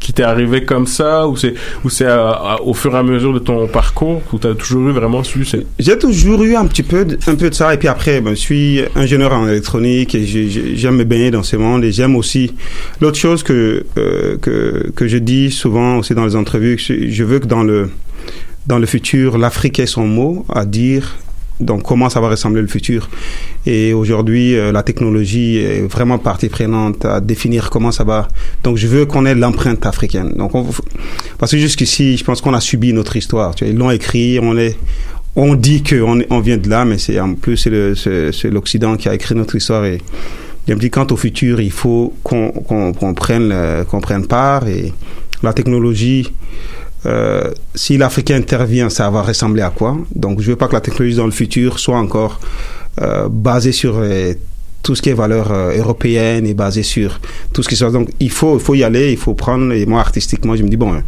qui- 0.00 0.12
t'est 0.12 0.22
arrivé 0.22 0.64
comme 0.64 0.86
ça 0.86 1.26
ou 1.28 1.36
c'est 1.36 1.54
ou 1.84 1.90
c'est 1.90 2.06
à- 2.06 2.30
à- 2.30 2.60
au 2.62 2.72
fur 2.74 2.94
et 2.94 2.98
à 2.98 3.02
mesure 3.02 3.32
de 3.34 3.38
ton 3.38 3.66
parcours 3.66 4.22
ou 4.32 4.38
t'as 4.38 4.54
toujours 4.54 4.88
eu 4.88 4.92
vraiment 4.92 5.22
su 5.24 5.44
J'ai 5.78 5.98
toujours 5.98 6.42
eu 6.44 6.54
un 6.56 6.64
petit 6.66 6.82
peu, 6.82 7.04
de, 7.04 7.18
un 7.26 7.34
peu 7.34 7.50
de 7.50 7.54
ça. 7.54 7.74
Et 7.74 7.76
puis 7.78 7.88
après, 7.88 8.20
ben, 8.20 8.30
je 8.30 8.40
suis 8.40 8.80
ingénieur 8.94 9.32
en 9.32 9.46
électronique 9.48 10.14
et 10.14 10.24
j'ai- 10.24 10.48
j'ai- 10.48 10.76
j'aime 10.76 10.96
me 10.96 11.04
baigner 11.04 11.30
dans 11.30 11.42
ce 11.42 11.56
monde. 11.56 11.84
Et 11.84 11.92
j'aime 11.92 12.16
aussi 12.16 12.54
l'autre 13.00 13.18
chose 13.18 13.42
que, 13.42 13.84
euh, 13.98 14.36
que 14.38 14.90
que 14.94 15.06
je 15.08 15.18
dis 15.18 15.50
souvent 15.50 15.98
aussi 15.98 16.14
dans 16.14 16.24
les 16.24 16.36
entrevues. 16.36 16.78
je 16.78 17.24
veux 17.24 17.38
que 17.38 17.46
dans 17.46 17.62
le 17.62 17.90
dans 18.66 18.78
le 18.78 18.86
futur, 18.86 19.38
l'Afrique 19.38 19.78
ait 19.78 19.86
son 19.86 20.06
mot 20.06 20.44
à 20.52 20.64
dire. 20.64 21.16
Donc 21.60 21.84
comment 21.84 22.10
ça 22.10 22.20
va 22.20 22.28
ressembler 22.28 22.60
le 22.60 22.68
futur? 22.68 23.08
Et 23.64 23.92
aujourd'hui, 23.92 24.56
euh, 24.56 24.72
la 24.72 24.82
technologie 24.82 25.56
est 25.56 25.80
vraiment 25.90 26.18
partie 26.18 26.48
prenante 26.48 27.04
à 27.04 27.20
définir 27.20 27.70
comment 27.70 27.92
ça 27.92 28.04
va. 28.04 28.28
Donc 28.62 28.76
je 28.76 28.86
veux 28.86 29.06
qu'on 29.06 29.24
ait 29.24 29.34
l'empreinte 29.34 29.86
africaine. 29.86 30.32
Donc 30.36 30.54
on, 30.54 30.66
parce 31.38 31.52
que 31.52 31.58
jusqu'ici, 31.58 32.16
je 32.16 32.24
pense 32.24 32.40
qu'on 32.40 32.54
a 32.54 32.60
subi 32.60 32.92
notre 32.92 33.16
histoire. 33.16 33.54
Tu 33.54 33.64
vois, 33.64 33.72
ils 33.72 33.78
l'ont 33.78 33.90
écrit, 33.90 34.38
on 34.40 34.56
est 34.58 34.76
on 35.34 35.54
dit 35.54 35.82
qu'on 35.82 36.22
on 36.30 36.40
vient 36.40 36.56
de 36.56 36.68
là, 36.68 36.84
mais 36.84 36.98
c'est 36.98 37.20
en 37.20 37.34
plus 37.34 37.56
c'est 37.56 38.50
l'Occident 38.50 38.96
qui 38.96 39.08
a 39.08 39.14
écrit 39.14 39.34
notre 39.34 39.54
histoire 39.54 39.84
et 39.84 40.00
il 40.66 40.74
me 40.74 40.80
dit 40.80 40.90
quant 40.90 41.06
au 41.10 41.16
futur, 41.16 41.60
il 41.60 41.70
faut 41.70 42.14
qu'on 42.24 43.14
prenne 43.14 43.84
qu'on 43.88 44.00
prenne 44.00 44.26
part 44.26 44.66
et 44.66 44.92
la 45.42 45.52
technologie. 45.52 46.32
Euh, 47.06 47.52
si 47.74 47.96
l'Africain 47.96 48.36
intervient, 48.36 48.90
ça 48.90 49.08
va 49.10 49.22
ressembler 49.22 49.62
à 49.62 49.70
quoi? 49.70 49.96
Donc, 50.14 50.40
je 50.40 50.50
veux 50.50 50.56
pas 50.56 50.68
que 50.68 50.74
la 50.74 50.80
technologie 50.80 51.16
dans 51.16 51.26
le 51.26 51.30
futur 51.32 51.78
soit 51.78 51.98
encore 51.98 52.40
euh, 53.00 53.28
basée 53.28 53.72
sur 53.72 54.00
tout 54.86 54.94
ce 54.94 55.02
qui 55.02 55.08
est 55.08 55.14
valeur 55.14 55.50
euh, 55.50 55.76
européenne 55.76 56.46
et 56.46 56.54
basée 56.54 56.84
sur 56.84 57.20
tout 57.52 57.62
ce 57.64 57.68
qui 57.68 57.74
soit. 57.74 57.90
Donc, 57.90 58.08
il 58.20 58.30
faut, 58.30 58.56
il 58.56 58.62
faut 58.62 58.76
y 58.76 58.84
aller, 58.84 59.10
il 59.10 59.18
faut 59.18 59.34
prendre. 59.34 59.72
Et 59.72 59.84
moi, 59.84 59.98
artistiquement, 60.00 60.54
je 60.54 60.62
me 60.62 60.68
dis 60.68 60.76
bon, 60.76 60.94
euh, 60.94 61.00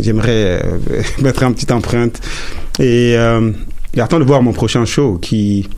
j'aimerais 0.00 0.60
euh, 0.64 1.02
mettre 1.22 1.44
une 1.44 1.54
petite 1.54 1.70
empreinte 1.70 2.20
et, 2.80 3.12
et 3.12 4.00
attendre 4.00 4.24
de 4.24 4.26
voir 4.26 4.42
mon 4.42 4.52
prochain 4.52 4.84
show 4.84 5.18
qui 5.22 5.68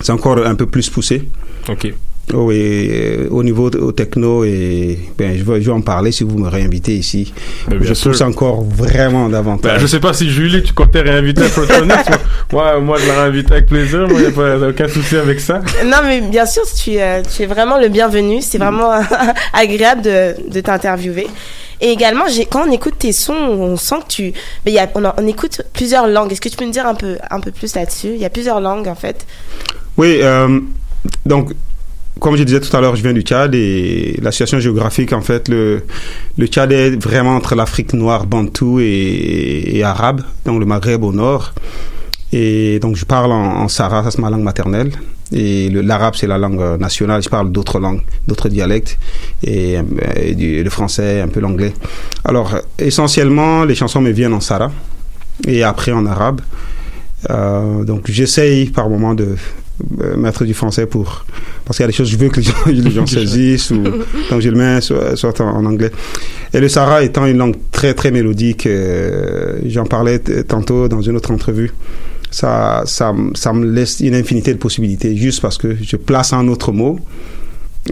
c'est 0.00 0.12
encore 0.12 0.38
un 0.38 0.54
peu 0.54 0.66
plus 0.66 0.88
poussé. 0.88 1.28
Ok. 1.68 1.92
Oh, 2.34 2.50
et 2.52 2.90
euh, 3.20 3.28
au 3.30 3.42
niveau 3.42 3.70
de- 3.70 3.78
au 3.78 3.92
techno 3.92 4.44
et 4.44 4.98
ben 5.16 5.36
je 5.38 5.42
vais, 5.44 5.60
je 5.62 5.66
vais 5.66 5.72
en 5.76 5.80
parler 5.80 6.12
si 6.12 6.24
vous 6.24 6.36
me 6.38 6.48
réinvitez 6.48 6.94
ici. 6.94 7.32
Ben, 7.68 7.78
bien 7.78 7.88
je 7.88 7.94
sûr. 7.94 8.10
pousse 8.10 8.20
encore 8.20 8.62
vraiment 8.64 9.28
davantage. 9.28 9.72
Ben, 9.76 9.80
je 9.80 9.86
sais 9.86 10.00
pas 10.00 10.12
si 10.12 10.28
Julie, 10.30 10.62
tu 10.62 10.72
comptais 10.74 11.00
réinviter 11.00 11.42
Photonics. 11.44 11.94
moi, 12.52 12.78
moi, 12.80 12.98
je 13.00 13.06
la 13.08 13.22
réinvite 13.22 13.50
avec 13.50 13.66
plaisir. 13.66 14.06
Moi, 14.08 14.20
y 14.20 14.26
a 14.26 14.30
pas 14.30 14.56
y 14.56 14.62
a 14.64 14.68
aucun 14.68 14.88
souci 14.88 15.16
avec 15.16 15.40
ça. 15.40 15.60
Non, 15.84 15.98
mais 16.02 16.20
bien 16.20 16.44
sûr, 16.46 16.62
tu, 16.64 16.98
euh, 17.00 17.22
tu 17.22 17.42
es 17.42 17.46
vraiment 17.46 17.78
le 17.78 17.88
bienvenu. 17.88 18.42
C'est 18.42 18.58
vraiment 18.58 18.90
agréable 19.52 20.02
de, 20.02 20.34
de 20.50 20.60
t'interviewer. 20.60 21.26
Et 21.80 21.90
également, 21.90 22.24
j'ai, 22.28 22.44
quand 22.44 22.66
on 22.68 22.72
écoute 22.72 22.94
tes 22.98 23.12
sons, 23.12 23.32
on 23.34 23.76
sent 23.76 23.96
que 24.06 24.12
tu, 24.12 24.22
mais 24.66 24.72
il 24.72 24.74
y 24.74 24.78
a, 24.80 24.88
on, 24.96 25.02
on 25.16 25.26
écoute 25.28 25.62
plusieurs 25.72 26.08
langues. 26.08 26.32
Est-ce 26.32 26.40
que 26.40 26.48
tu 26.48 26.56
peux 26.56 26.66
me 26.66 26.72
dire 26.72 26.86
un 26.86 26.94
peu, 26.96 27.16
un 27.30 27.40
peu 27.40 27.52
plus 27.52 27.74
là-dessus? 27.74 28.08
Il 28.14 28.20
y 28.20 28.24
a 28.24 28.30
plusieurs 28.30 28.60
langues 28.60 28.88
en 28.88 28.96
fait. 28.96 29.24
Oui, 29.96 30.18
euh, 30.22 30.58
donc, 31.24 31.52
comme 32.20 32.36
je 32.36 32.42
disais 32.42 32.60
tout 32.60 32.74
à 32.76 32.80
l'heure, 32.80 32.96
je 32.96 33.02
viens 33.02 33.12
du 33.12 33.22
Tchad 33.22 33.54
et 33.54 34.18
la 34.22 34.30
situation 34.32 34.58
géographique, 34.60 35.12
en 35.12 35.20
fait, 35.22 35.48
le, 35.48 35.82
le 36.36 36.46
Tchad 36.46 36.72
est 36.72 37.02
vraiment 37.02 37.36
entre 37.36 37.54
l'Afrique 37.54 37.92
noire, 37.92 38.26
bantou 38.26 38.80
et, 38.80 39.82
arabe, 39.84 40.22
donc 40.44 40.60
le 40.60 40.66
Maghreb 40.66 41.02
au 41.04 41.12
nord. 41.12 41.52
Et 42.32 42.78
donc, 42.80 42.96
je 42.96 43.04
parle 43.04 43.32
en, 43.32 43.62
en 43.62 43.68
Sahara, 43.68 44.02
ça 44.04 44.10
c'est 44.10 44.18
ma 44.18 44.30
langue 44.30 44.42
maternelle. 44.42 44.90
Et 45.32 45.68
l'arabe, 45.70 46.14
c'est 46.16 46.26
la 46.26 46.38
langue 46.38 46.60
euh, 46.60 46.78
nationale. 46.78 47.22
Je 47.22 47.28
parle 47.28 47.52
d'autres 47.52 47.78
langues, 47.78 48.00
d'autres 48.26 48.48
dialectes, 48.48 48.98
euh, 49.46 49.82
et 50.16 50.62
le 50.62 50.70
français, 50.70 51.20
un 51.20 51.28
peu 51.28 51.40
l'anglais. 51.40 51.74
Alors, 52.24 52.56
essentiellement, 52.78 53.64
les 53.64 53.74
chansons 53.74 54.00
me 54.00 54.10
viennent 54.10 54.32
en 54.32 54.40
Sahara 54.40 54.70
et 55.46 55.62
après 55.62 55.92
en 55.92 56.06
arabe. 56.06 56.40
Euh, 57.30 57.84
donc, 57.84 58.10
j'essaye 58.10 58.70
par 58.70 58.88
moment 58.88 59.14
de 59.14 59.36
euh, 60.00 60.16
mettre 60.16 60.44
du 60.44 60.54
français 60.54 60.86
pour 60.86 61.24
parce 61.64 61.76
qu'il 61.76 61.84
y 61.84 61.88
a 61.88 61.88
des 61.88 61.92
choses 61.92 62.08
que 62.10 62.16
je 62.16 62.18
veux 62.18 62.28
que 62.30 62.40
les 62.40 62.42
gens, 62.46 62.54
les 62.66 62.90
gens 62.90 63.06
saisissent 63.18 63.70
ou 63.70 63.82
donc 64.30 64.40
je 64.40 64.48
le 64.48 64.56
mets 64.56 64.80
soit, 64.80 65.16
soit 65.16 65.40
en, 65.40 65.48
en 65.56 65.64
anglais. 65.66 65.90
Et 66.54 66.60
le 66.60 66.68
Sahara 66.68 67.02
étant 67.02 67.26
une 67.26 67.36
langue 67.38 67.56
très 67.72 67.94
très 67.94 68.10
mélodique 68.10 68.66
euh, 68.66 69.58
j'en 69.66 69.84
parlais 69.84 70.18
tantôt 70.46 70.88
dans 70.88 71.02
une 71.02 71.16
autre 71.16 71.30
entrevue. 71.30 71.70
Ça, 72.30 72.82
ça, 72.84 73.12
me 73.14 73.64
laisse 73.64 74.00
une 74.00 74.14
infinité 74.14 74.52
de 74.52 74.58
possibilités 74.58 75.16
juste 75.16 75.40
parce 75.40 75.56
que 75.56 75.76
je 75.80 75.96
place 75.96 76.32
un 76.34 76.46
autre 76.48 76.72
mot. 76.72 76.98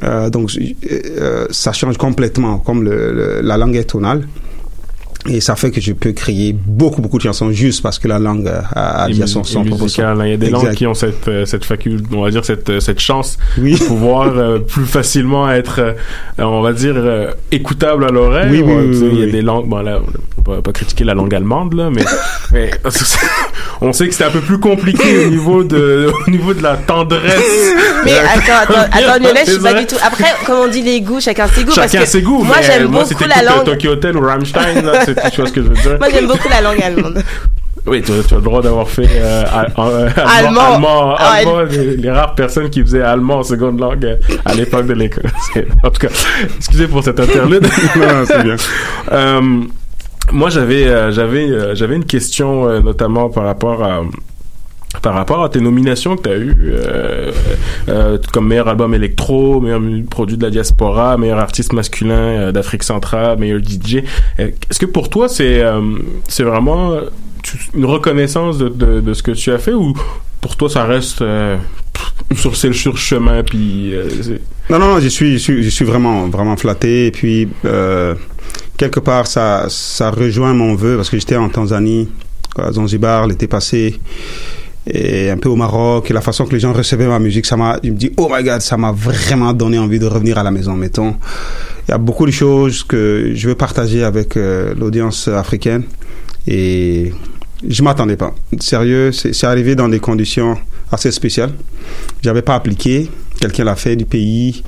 Euh, 0.05 0.29
donc 0.29 0.51
euh, 0.91 1.47
ça 1.51 1.73
change 1.73 1.97
complètement 1.97 2.59
comme 2.59 2.83
le, 2.83 3.13
le- 3.13 3.41
la 3.43 3.57
langue 3.57 3.77
est 3.77 3.85
tonale 3.85 4.27
et 5.29 5.41
ça 5.41 5.57
fait 5.57 5.71
que 5.71 5.81
je 5.81 5.93
peux 5.93 6.13
créer 6.13 6.53
beaucoup 6.53 7.01
beaucoup 7.03 7.19
de 7.19 7.23
chansons 7.23 7.51
juste 7.53 7.83
parce 7.83 7.99
que 7.99 8.09
la 8.09 8.19
langue 8.19 8.47
euh, 8.47 8.61
a, 8.75 9.05
a 9.05 9.27
son, 9.27 9.45
son 9.45 9.65
propre 9.65 9.89
son. 9.89 10.03
hein. 10.03 10.17
Il 10.25 10.31
y 10.31 10.35
a 10.35 10.37
des 10.37 10.47
Exact. 10.47 10.65
langues 10.65 10.75
qui 10.75 10.87
ont 10.87 10.95
cette, 10.95 11.29
euh, 11.29 11.45
cette 11.47 11.65
faculté, 11.65 12.07
on 12.15 12.23
va 12.23 12.31
dire, 12.31 12.45
cette, 12.45 12.69
euh, 12.71 12.81
cette 12.81 13.01
chance 13.01 13.39
de 13.59 13.77
pouvoir 13.77 14.29
euh, 14.37 14.59
plus 14.59 14.85
facilement 14.87 15.51
être, 15.51 15.81
euh, 15.81 15.93
on 16.39 16.61
va 16.63 16.73
dire, 16.73 16.95
euh, 16.97 17.31
écoutable 17.53 18.05
à 18.05 18.11
l'oreille. 18.11 18.51
Oui, 18.51 18.63
oui, 18.65 18.73
oui, 18.75 18.99
oui, 19.03 19.09
Il 19.13 19.19
y 19.19 19.23
a 19.23 19.27
oui. 19.27 19.33
des 19.33 19.43
langues, 19.43 19.69
bon 19.69 19.81
là, 19.83 20.01
on 20.47 20.55
va 20.55 20.63
pas 20.63 20.73
critiquer 20.73 21.05
la 21.05 21.15
langue 21.15 21.35
allemande, 21.35 21.75
là, 21.75 21.91
mais, 21.91 22.05
mais 22.53 22.71
on 23.81 23.93
sait 23.93 24.09
que 24.09 24.15
c'est 24.15 24.25
un 24.25 24.31
peu 24.31 24.41
plus 24.41 24.59
compliqué 24.59 25.27
au 25.27 25.31
niveau 25.31 25.65
de, 25.65 26.11
au 26.27 26.31
niveau 26.31 26.55
de 26.55 26.63
la 26.63 26.77
tendresse. 26.77 27.73
Mais 28.05 28.13
Euh, 28.13 28.25
attends, 28.35 28.63
attends, 28.75 28.89
attends, 28.93 29.23
Lionel, 29.23 29.45
je 29.47 29.53
suis 29.53 29.61
pas 29.61 29.75
du 29.75 29.87
tout. 29.87 29.97
Après, 30.05 30.35
comme 30.47 30.59
on 30.61 30.69
dit 30.69 30.83
les 30.83 31.01
goûts, 31.01 31.21
chacun 31.21 31.47
ses 31.49 31.65
goûts. 31.65 31.73
parce 31.75 31.91
Chacun 31.93 32.05
que 32.05 32.11
ses 32.11 32.23
goûts. 32.23 32.43
Moi, 32.45 32.57
j'aime 32.63 32.87
beaucoup 32.89 33.25
la 33.29 33.43
langue. 33.43 33.65
Tokyo 33.65 33.91
Hotel 33.93 34.17
ou 34.17 34.21
Rammstein, 34.21 34.83
là, 34.83 35.05
c'est, 35.05 35.31
tu 35.31 35.41
vois 35.41 35.49
ce 35.49 35.53
que 35.53 35.63
je 35.63 35.69
veux 35.69 35.75
dire. 35.75 35.97
Moi, 35.99 36.09
j'aime 36.13 36.27
beaucoup 36.27 36.49
la 36.49 36.61
langue 36.61 36.83
allemande. 36.83 37.23
Oui, 37.89 38.03
tu, 38.03 38.11
tu 38.27 38.35
as 38.35 38.39
le 38.39 38.43
droit 38.43 38.61
d'avoir 38.63 38.89
fait 38.89 39.07
euh, 39.13 39.45
al- 39.53 39.73
euh, 39.79 40.09
Allemand. 40.17 40.61
allemand, 40.61 40.75
allemand, 40.75 41.15
Ah, 41.21 41.31
allemand, 41.35 41.61
les, 41.71 41.97
les 41.97 42.11
rares 42.11 42.35
personnes 42.35 42.69
qui 42.69 42.81
faisaient 42.81 43.03
allemand 43.03 43.39
en 43.39 43.43
seconde 43.45 43.79
langue 43.79 44.05
euh, 44.05 44.17
à 44.45 44.55
l'époque 44.55 44.87
de 44.87 44.95
l'école. 44.95 45.31
C'est- 45.55 45.69
En 45.85 45.91
tout 45.91 46.01
cas, 46.01 46.13
excusez 46.57 46.89
pour 46.89 47.05
cette 47.05 47.21
interlude. 47.21 47.63
Non, 47.95 48.25
c'est 48.27 48.43
bien. 48.43 48.57
Euh, 49.13 49.41
moi, 50.33 50.51
j'avais, 50.51 50.87
euh, 50.87 51.13
j'avais, 51.13 51.49
euh, 51.49 51.75
j'avais 51.75 51.97
une 51.97 52.05
question 52.05 52.69
euh, 52.69 52.81
notamment 52.81 53.29
par 53.29 53.45
rapport 53.45 53.83
à 53.83 54.03
par 55.03 55.13
rapport 55.13 55.45
à 55.45 55.51
tes 55.51 55.61
nominations 55.61 56.17
que 56.17 56.23
tu 56.23 56.29
as 56.31 56.39
eues 56.39 56.73
comme 58.33 58.49
meilleur 58.49 58.67
album 58.67 58.95
électro, 58.95 59.61
meilleur 59.61 59.83
produit 60.09 60.39
de 60.39 60.43
la 60.43 60.49
diaspora, 60.49 61.19
meilleur 61.19 61.39
artiste 61.39 61.75
masculin 61.75 62.51
d'Afrique 62.51 62.83
centrale, 62.83 63.39
meilleur 63.39 63.61
DJ. 63.61 64.05
Est-ce 64.39 64.79
que 64.79 64.87
pour 64.87 65.11
toi 65.11 65.29
c'est 65.29 65.63
c'est 66.29 66.45
vraiment 66.45 66.95
une 67.75 67.85
reconnaissance 67.85 68.57
de, 68.57 68.69
de, 68.71 69.01
de 69.01 69.13
ce 69.13 69.23
que 69.23 69.33
tu 69.33 69.53
as 69.53 69.59
fait 69.59 69.75
ou 69.75 69.93
pour 70.41 70.57
toi 70.57 70.71
ça 70.71 70.85
reste 70.85 71.23
sur 72.35 72.57
c'est 72.57 72.69
le 72.69 72.75
sur 72.75 72.97
chemin 72.97 73.43
puis 73.43 73.93
Non, 74.71 74.79
non, 74.79 74.99
je 74.99 75.09
suis, 75.09 75.33
je 75.35 75.39
suis, 75.39 75.63
je 75.63 75.69
suis 75.69 75.85
vraiment, 75.85 76.29
vraiment 76.29 76.57
flatté. 76.57 77.09
Et 77.09 77.11
puis, 77.11 77.49
quelque 78.77 79.01
part, 79.01 79.27
ça, 79.27 79.67
ça 79.69 80.11
rejoint 80.11 80.55
mon 80.55 80.75
vœu 80.75 80.97
parce 80.97 81.11
que 81.11 81.19
j'étais 81.19 81.37
en 81.37 81.49
Tanzanie, 81.49 82.09
à 82.57 82.73
Zanzibar, 82.73 83.27
l'été 83.27 83.47
passé, 83.47 84.01
et 84.87 85.31
un 85.31 85.37
peu 85.37 85.49
au 85.49 85.57
Maroc. 85.57 86.11
Et 86.11 86.15
la 86.15 86.21
façon 86.21 86.47
que 86.47 86.53
les 86.53 86.61
gens 86.61 86.73
recevaient 86.73 87.07
ma 87.07 87.19
musique, 87.19 87.47
ça 87.47 87.57
m'a, 87.57 87.79
je 87.83 87.91
me 87.91 87.97
dis, 87.97 88.13
oh 88.17 88.29
my 88.31 88.43
god, 88.43 88.61
ça 88.61 88.77
m'a 88.77 88.93
vraiment 88.93 89.53
donné 89.53 89.79
envie 89.79 89.99
de 89.99 90.07
revenir 90.07 90.39
à 90.39 90.43
la 90.43 90.51
maison, 90.51 90.75
mettons. 90.75 91.17
Il 91.89 91.93
y 91.93 91.95
a 91.95 91.99
beaucoup 91.99 92.27
de 92.27 92.31
choses 92.31 92.83
que 92.83 93.33
je 93.35 93.49
veux 93.49 93.55
partager 93.55 94.05
avec 94.05 94.37
euh, 94.37 94.75
l'audience 94.75 95.29
africaine. 95.29 95.85
Et 96.47 97.13
je 97.67 97.83
m'attendais 97.83 98.17
pas. 98.17 98.35
Sérieux, 98.61 99.13
c'est 99.13 99.45
arrivé 99.45 99.75
dans 99.75 99.89
des 99.89 100.01
conditions 100.01 100.57
assez 100.93 101.11
spéciales. 101.11 101.53
J'avais 102.23 102.43
pas 102.43 102.55
appliqué. 102.55 103.11
Quelqu'un 103.41 103.65
l'a 103.65 103.77
fait 103.77 103.97
du 103.97 104.05
pays 104.05 104.63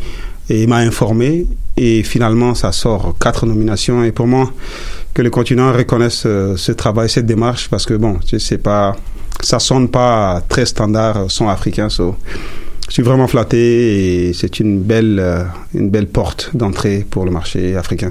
et 0.49 0.67
m'a 0.67 0.79
informé. 0.79 1.47
Et 1.81 2.03
finalement, 2.03 2.55
ça 2.55 2.73
sort 2.73 3.15
quatre 3.21 3.47
nominations. 3.47 4.03
Et 4.03 4.11
pour 4.11 4.27
moi, 4.27 4.51
que 5.15 5.23
le 5.23 5.31
continent 5.31 5.73
reconnaisse 5.73 6.25
euh, 6.27 6.57
ce 6.57 6.73
travail, 6.73 7.09
cette 7.09 7.27
démarche, 7.27 7.69
parce 7.69 7.87
que 7.87 7.95
bon, 7.95 8.19
tu 8.27 8.39
sais, 8.41 8.59
pas, 8.59 8.97
ça 9.41 9.61
sonne 9.61 9.89
pas 9.89 10.43
très 10.49 10.67
standard 10.67 11.17
euh, 11.17 11.25
son 11.29 11.49
africain. 11.49 11.89
Je 11.89 12.13
suis 12.89 13.03
vraiment 13.03 13.29
flatté 13.29 14.29
et 14.29 14.33
c'est 14.33 14.61
belle, 14.63 15.19
euh, 15.21 15.45
une 15.73 15.89
belle 15.91 16.09
porte 16.09 16.51
d'entrée 16.55 17.07
pour 17.09 17.25
le 17.25 17.31
marché 17.31 17.77
africain. 17.77 18.11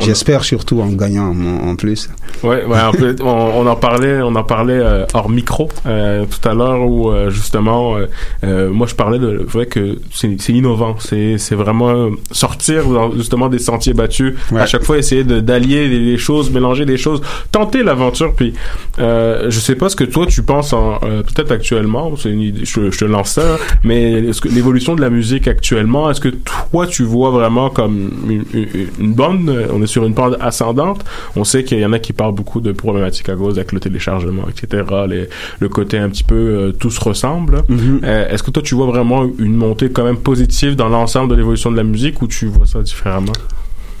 J'espère 0.00 0.42
surtout 0.44 0.80
en 0.80 0.88
gagnant 0.88 1.28
en, 1.32 1.68
en 1.70 1.76
plus. 1.76 2.08
Ouais, 2.42 2.64
ouais, 2.64 2.78
on, 2.88 2.92
peut- 2.92 3.16
on, 3.22 3.26
on 3.26 3.66
en 3.66 3.76
parlait, 3.76 4.20
on 4.22 4.34
en 4.34 4.42
parlait 4.42 4.72
euh, 4.78 5.06
hors 5.14 5.28
micro 5.30 5.68
euh, 5.86 6.24
tout 6.26 6.48
à 6.48 6.52
l'heure 6.54 6.80
où 6.88 7.10
euh, 7.10 7.30
justement, 7.30 7.96
euh, 7.96 8.06
euh, 8.42 8.70
moi 8.70 8.86
je 8.88 8.94
parlais 8.96 9.18
de 9.20 9.46
fait 9.48 9.66
que 9.66 9.98
c'est 10.12 10.48
innovant, 10.50 10.96
c'est 10.98 11.38
c'est 11.38 11.54
vraiment 11.54 12.10
sortir 12.32 12.86
dans, 12.88 13.12
justement 13.12 13.48
des 13.48 13.60
sentiers 13.60 13.94
battus, 13.94 14.34
à 14.62 14.66
chaque 14.66 14.82
fois 14.82 14.98
essayer 14.98 15.22
d'allier 15.24 15.88
les, 15.88 16.00
les 16.00 16.18
choses, 16.18 16.50
mélanger 16.50 16.84
les 16.84 16.96
choses, 16.98 17.22
tenter 17.52 17.82
l'aventure. 17.84 18.34
Puis 18.34 18.52
euh, 18.98 19.48
je 19.50 19.60
sais 19.60 19.76
pas 19.76 19.88
ce 19.88 19.96
que 19.96 20.04
toi 20.04 20.26
tu 20.26 20.42
penses 20.42 20.72
en 20.72 20.98
euh, 21.04 21.22
peut-être 21.22 21.52
actuellement, 21.52 22.12
c'est 22.16 22.30
une 22.30 22.40
idée, 22.40 22.64
je, 22.64 22.90
je 22.90 22.98
te 22.98 23.04
lance 23.04 23.30
ça, 23.30 23.58
mais 23.84 24.20
l'évolution 24.50 24.96
de 24.96 25.00
la 25.00 25.10
musique 25.10 25.46
actuellement, 25.48 26.10
est-ce 26.10 26.20
que 26.20 26.30
toi 26.70 26.86
tu 26.86 27.04
vois 27.04 27.30
vraiment 27.30 27.70
comme 27.70 28.10
une, 28.28 28.44
une, 28.52 28.88
une 28.98 29.14
bonne, 29.14 29.48
euh, 29.48 29.66
on 29.72 29.82
est 29.84 29.86
sur 29.86 30.04
une 30.04 30.14
pente 30.14 30.36
ascendante. 30.40 31.04
On 31.36 31.44
sait 31.44 31.64
qu'il 31.64 31.78
y 31.78 31.86
en 31.86 31.92
a 31.92 31.98
qui 31.98 32.12
parlent 32.12 32.34
beaucoup 32.34 32.60
de 32.60 32.72
problématiques 32.72 33.28
à 33.28 33.36
cause 33.36 33.58
avec 33.58 33.72
le 33.72 33.80
téléchargement, 33.80 34.44
etc. 34.48 34.82
Les, 35.08 35.28
le 35.60 35.68
côté 35.68 35.98
un 35.98 36.08
petit 36.08 36.24
peu 36.24 36.34
euh, 36.34 36.72
tout 36.72 36.90
se 36.90 37.00
ressemble. 37.00 37.62
Euh, 37.70 38.28
Est-ce 38.28 38.42
que 38.42 38.50
toi 38.50 38.62
tu 38.62 38.74
vois 38.74 38.86
vraiment 38.86 39.24
une 39.38 39.54
montée 39.54 39.90
quand 39.90 40.04
même 40.04 40.18
positive 40.18 40.76
dans 40.76 40.88
l'ensemble 40.88 41.30
de 41.30 41.36
l'évolution 41.36 41.70
de 41.70 41.76
la 41.76 41.84
musique 41.84 42.20
ou 42.22 42.26
tu 42.26 42.46
vois 42.46 42.66
ça 42.66 42.82
différemment? 42.82 43.32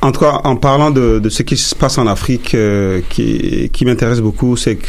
En 0.02 0.12
tout 0.12 0.20
cas, 0.20 0.40
en 0.44 0.56
parlant 0.56 0.90
de, 0.90 1.18
de 1.18 1.28
ce 1.30 1.42
qui 1.42 1.56
se 1.56 1.74
passe 1.74 1.96
en 1.96 2.06
Afrique, 2.06 2.54
euh, 2.54 3.00
qui, 3.08 3.70
qui 3.72 3.84
m'intéresse 3.86 4.20
beaucoup, 4.20 4.54
c'est 4.56 4.76
que 4.76 4.86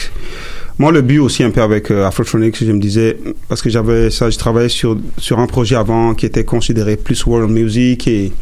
moi, 0.78 0.92
le 0.92 1.02
but 1.02 1.20
aussi 1.20 1.42
un 1.42 1.52
peu 1.52 1.62
avec 1.62 1.90
euh, 1.90 2.06
Afrotronics, 2.06 2.62
je 2.62 2.70
me 2.70 2.80
disais, 2.82 3.18
parce 3.48 3.62
que 3.62 3.70
j'avais 3.70 4.10
ça, 4.10 4.30
je 4.30 4.38
travaillais 4.38 4.68
sur, 4.68 4.98
sur 5.18 5.40
un 5.40 5.48
projet 5.48 5.78
avant 5.78 6.14
qui 6.16 6.26
était 6.26 6.44
considéré 6.44 6.98
plus 6.98 7.26
world 7.26 7.50
music 7.50 8.10
et 8.10 8.34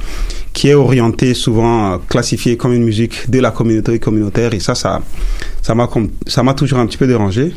qui 0.53 0.69
est 0.69 0.75
orienté 0.75 1.33
souvent, 1.33 1.93
euh, 1.93 1.97
classifié 2.07 2.57
comme 2.57 2.73
une 2.73 2.83
musique 2.83 3.29
de 3.29 3.39
la 3.39 3.51
communauté 3.51 3.99
communautaire. 3.99 4.53
Et 4.53 4.59
ça, 4.59 4.75
ça, 4.75 5.01
ça 5.61 5.75
m'a, 5.75 5.89
ça 6.27 6.43
m'a 6.43 6.53
toujours 6.53 6.79
un 6.79 6.85
petit 6.85 6.97
peu 6.97 7.07
dérangé. 7.07 7.53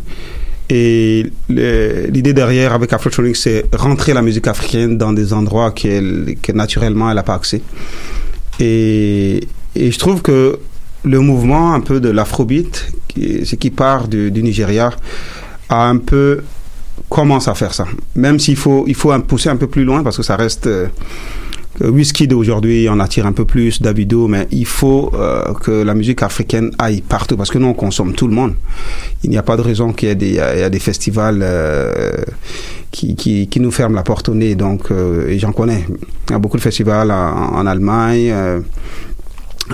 Et 0.68 1.30
l'idée 1.48 2.32
derrière 2.32 2.72
avec 2.72 2.92
Afrotronics, 2.92 3.36
c'est 3.36 3.66
rentrer 3.72 4.12
la 4.14 4.22
musique 4.22 4.48
africaine 4.48 4.98
dans 4.98 5.12
des 5.12 5.32
endroits 5.32 5.70
qu'elle, 5.70 6.34
que 6.42 6.50
naturellement 6.50 7.08
elle 7.08 7.16
n'a 7.16 7.22
pas 7.22 7.34
accès. 7.34 7.62
Et, 8.58 9.46
je 9.76 9.98
trouve 9.98 10.22
que 10.22 10.58
le 11.04 11.20
mouvement 11.20 11.74
un 11.74 11.80
peu 11.80 12.00
de 12.00 12.08
l'afrobeat, 12.08 12.92
ce 13.16 13.54
qui 13.54 13.70
part 13.70 14.08
du, 14.08 14.30
du 14.32 14.42
Nigeria, 14.42 14.90
a 15.68 15.88
un 15.88 15.98
peu 15.98 16.40
commence 17.08 17.48
à 17.48 17.54
faire 17.54 17.74
ça. 17.74 17.86
Même 18.14 18.38
s'il 18.38 18.56
faut, 18.56 18.84
il 18.86 18.94
faut 18.94 19.16
pousser 19.20 19.48
un 19.48 19.56
peu 19.56 19.66
plus 19.66 19.84
loin 19.84 20.02
parce 20.02 20.16
que 20.16 20.22
ça 20.22 20.36
reste 20.36 20.66
euh, 20.66 20.86
Whisky 21.80 22.26
d'aujourd'hui 22.26 22.88
en 22.88 23.00
attire 23.00 23.26
un 23.26 23.32
peu 23.32 23.44
plus, 23.44 23.82
Davido, 23.82 24.28
mais 24.28 24.48
il 24.50 24.66
faut 24.66 25.10
euh, 25.14 25.52
que 25.54 25.70
la 25.70 25.94
musique 25.94 26.22
africaine 26.22 26.70
aille 26.78 27.02
partout 27.02 27.36
parce 27.36 27.50
que 27.50 27.58
nous 27.58 27.66
on 27.66 27.74
consomme 27.74 28.14
tout 28.14 28.28
le 28.28 28.34
monde. 28.34 28.54
Il 29.22 29.30
n'y 29.30 29.38
a 29.38 29.42
pas 29.42 29.56
de 29.56 29.62
raison 29.62 29.92
qu'il 29.92 30.08
y 30.08 30.12
ait 30.12 30.14
des, 30.14 30.68
des 30.70 30.78
festivals 30.78 31.40
euh, 31.42 32.12
qui, 32.90 33.14
qui, 33.14 33.60
nous 33.60 33.70
ferment 33.70 33.94
la 33.94 34.02
porte 34.02 34.28
au 34.28 34.34
nez. 34.34 34.54
Donc, 34.54 34.90
euh, 34.90 35.34
j'en 35.38 35.52
connais. 35.52 35.84
Il 36.28 36.32
y 36.32 36.34
a 36.34 36.38
beaucoup 36.38 36.56
de 36.56 36.62
festivals 36.62 37.10
en, 37.10 37.66
Allemagne. 37.66 38.30
euh, 38.32 38.60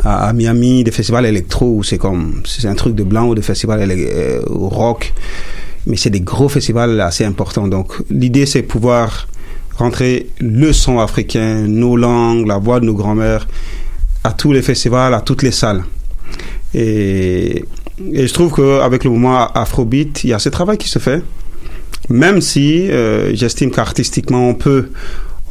à, 0.05 0.29
à 0.29 0.33
Miami, 0.33 0.85
des 0.85 0.91
festivals 0.91 1.27
électro 1.27 1.77
où 1.77 1.83
c'est 1.83 1.99
comme 1.99 2.43
c'est 2.47 2.67
un 2.67 2.75
truc 2.75 2.95
de 2.95 3.05
blanc 3.05 3.29
ou 3.29 3.35
des 3.35 3.43
festivals 3.43 3.91
euh, 3.91 4.41
rock, 4.47 5.13
mais 5.87 5.97
c'est 5.97 6.09
des 6.11 6.21
gros 6.23 6.49
festivals 6.49 6.99
assez 7.01 7.25
importants. 7.27 7.69
Donc 7.69 7.93
l'idée 8.09 8.47
c'est 8.47 8.63
pouvoir 8.63 9.29
rentrer 9.77 10.29
le 10.41 10.73
son 10.73 10.99
africain, 10.99 11.67
nos 11.67 11.97
langues, 11.97 12.47
la 12.47 12.59
voix 12.59 12.81
de 12.81 12.87
nos 12.87 12.95
grands-mères 12.95 13.47
à 14.25 14.33
tous 14.33 14.53
les 14.53 14.63
festivals, 14.63 15.15
à 15.15 15.21
toutes 15.21 15.43
les 15.43 15.51
salles. 15.51 15.83
Et, 16.75 17.65
et 18.13 18.27
je 18.27 18.33
trouve 18.33 18.53
qu'avec 18.55 19.05
le 19.05 19.11
mouvement 19.11 19.47
Afrobeat, 19.53 20.25
il 20.25 20.31
y 20.31 20.33
a 20.33 20.39
ce 20.39 20.49
travail 20.49 20.79
qui 20.79 20.89
se 20.89 20.99
fait, 20.99 21.23
même 22.09 22.41
si 22.41 22.91
euh, 22.91 23.35
j'estime 23.35 23.71
qu'artistiquement 23.71 24.49
on 24.49 24.55
peut 24.55 24.89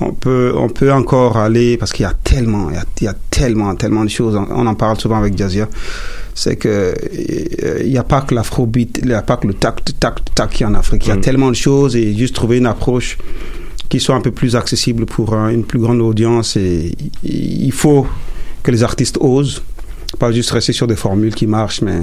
on 0.03 0.13
peut, 0.13 0.51
on 0.55 0.67
peut 0.67 0.91
encore 0.91 1.37
aller 1.37 1.77
parce 1.77 1.93
qu'il 1.93 2.03
y 2.03 2.09
a 2.09 2.13
tellement, 2.23 2.69
il 2.69 2.75
y 2.75 2.79
a, 2.79 2.83
il 3.01 3.03
y 3.03 3.07
a 3.07 3.15
tellement, 3.29 3.75
tellement 3.75 4.03
de 4.03 4.09
choses. 4.09 4.35
On, 4.35 4.65
en 4.65 4.75
parle 4.75 4.99
souvent 4.99 5.17
avec 5.17 5.37
Jazia. 5.37 5.69
C'est 6.33 6.55
que 6.55 6.93
euh, 7.63 7.81
il 7.83 7.91
n'y 7.91 7.97
a 7.97 8.03
pas 8.03 8.21
que 8.21 8.33
l'afrobeat, 8.33 8.99
il 9.01 9.09
n'y 9.09 9.13
a 9.13 9.21
pas 9.21 9.37
que 9.37 9.45
le 9.45 9.53
tac, 9.53 9.81
tac, 9.99 10.33
tac 10.33 10.49
qui 10.49 10.63
est 10.63 10.65
en 10.65 10.73
Afrique. 10.73 11.05
Il 11.05 11.09
y 11.09 11.11
a 11.11 11.17
tellement 11.17 11.49
de 11.49 11.55
choses 11.55 11.95
et 11.95 12.15
juste 12.15 12.33
trouver 12.33 12.57
une 12.57 12.65
approche 12.65 13.17
qui 13.91 13.99
soit 13.99 14.15
un 14.15 14.21
peu 14.21 14.31
plus 14.31 14.55
accessible 14.55 15.05
pour 15.05 15.33
euh, 15.33 15.49
une 15.49 15.65
plus 15.65 15.77
grande 15.77 15.99
audience. 15.99 16.55
Et 16.55 16.95
il 17.23 17.65
il 17.65 17.73
faut 17.73 18.07
que 18.63 18.71
les 18.71 18.83
artistes 18.83 19.17
osent, 19.19 19.61
pas 20.17 20.31
juste 20.31 20.51
rester 20.51 20.71
sur 20.71 20.87
des 20.87 20.95
formules 20.95 21.35
qui 21.35 21.45
marchent, 21.45 21.81
mais 21.81 22.01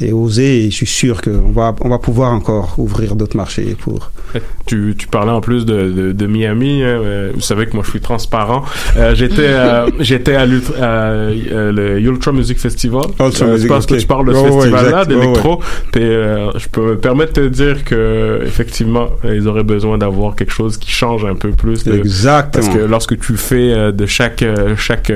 et 0.00 0.12
oser. 0.12 0.64
Et 0.66 0.70
je 0.70 0.76
suis 0.76 0.86
sûr 0.86 1.20
qu'on 1.22 1.50
va, 1.52 1.74
on 1.80 1.88
va 1.88 1.98
pouvoir 1.98 2.32
encore 2.32 2.74
ouvrir 2.78 3.16
d'autres 3.16 3.36
marchés 3.36 3.76
pour. 3.78 4.10
Tu, 4.66 4.94
tu 4.96 5.08
parlais 5.08 5.32
en 5.32 5.40
plus 5.40 5.66
de, 5.66 5.90
de, 5.90 6.12
de 6.12 6.26
Miami. 6.28 6.84
hein, 6.84 6.86
euh, 6.86 7.32
vous 7.34 7.40
savez 7.40 7.66
que 7.66 7.72
moi 7.74 7.82
je 7.84 7.90
suis 7.90 8.00
transparent. 8.00 8.62
Euh, 8.96 9.16
j'étais 9.16 9.48
euh, 9.48 9.90
j'étais 9.98 10.36
à, 10.36 10.46
le 10.46 11.98
Ultra 11.98 12.30
Music 12.30 12.56
Festival. 12.58 13.02
Ultra 13.18 13.46
Music, 13.46 13.62
je 13.64 13.66
pense 13.68 13.86
que 13.86 13.94
tu 13.96 14.06
parles 14.06 14.28
de 14.28 14.34
ce 14.34 14.44
festival-là 14.44 15.04
d'électro. 15.04 15.56
Ouais, 15.58 15.64
Puis, 15.92 16.02
euh, 16.04 16.50
je 16.56 16.68
peux 16.68 16.90
me 16.90 16.98
permettre 16.98 17.32
de 17.40 17.48
te 17.48 17.52
dire 17.52 17.82
que 17.84 18.42
effectivement 18.44 19.08
ils 19.24 19.48
auraient 19.48 19.64
besoin 19.64 19.98
d'avoir 19.98 20.36
quelque 20.36 20.52
chose 20.52 20.76
qui 20.76 20.92
change 20.92 21.24
un 21.24 21.34
peu 21.34 21.50
plus. 21.50 21.82
De, 21.82 21.92
Exactement. 21.94 22.64
Parce 22.64 22.68
que 22.68 22.84
lorsque 22.84 23.18
tu 23.18 23.36
fais 23.36 23.92
de 23.92 24.06
chaque 24.06 24.44
chaque 24.76 25.12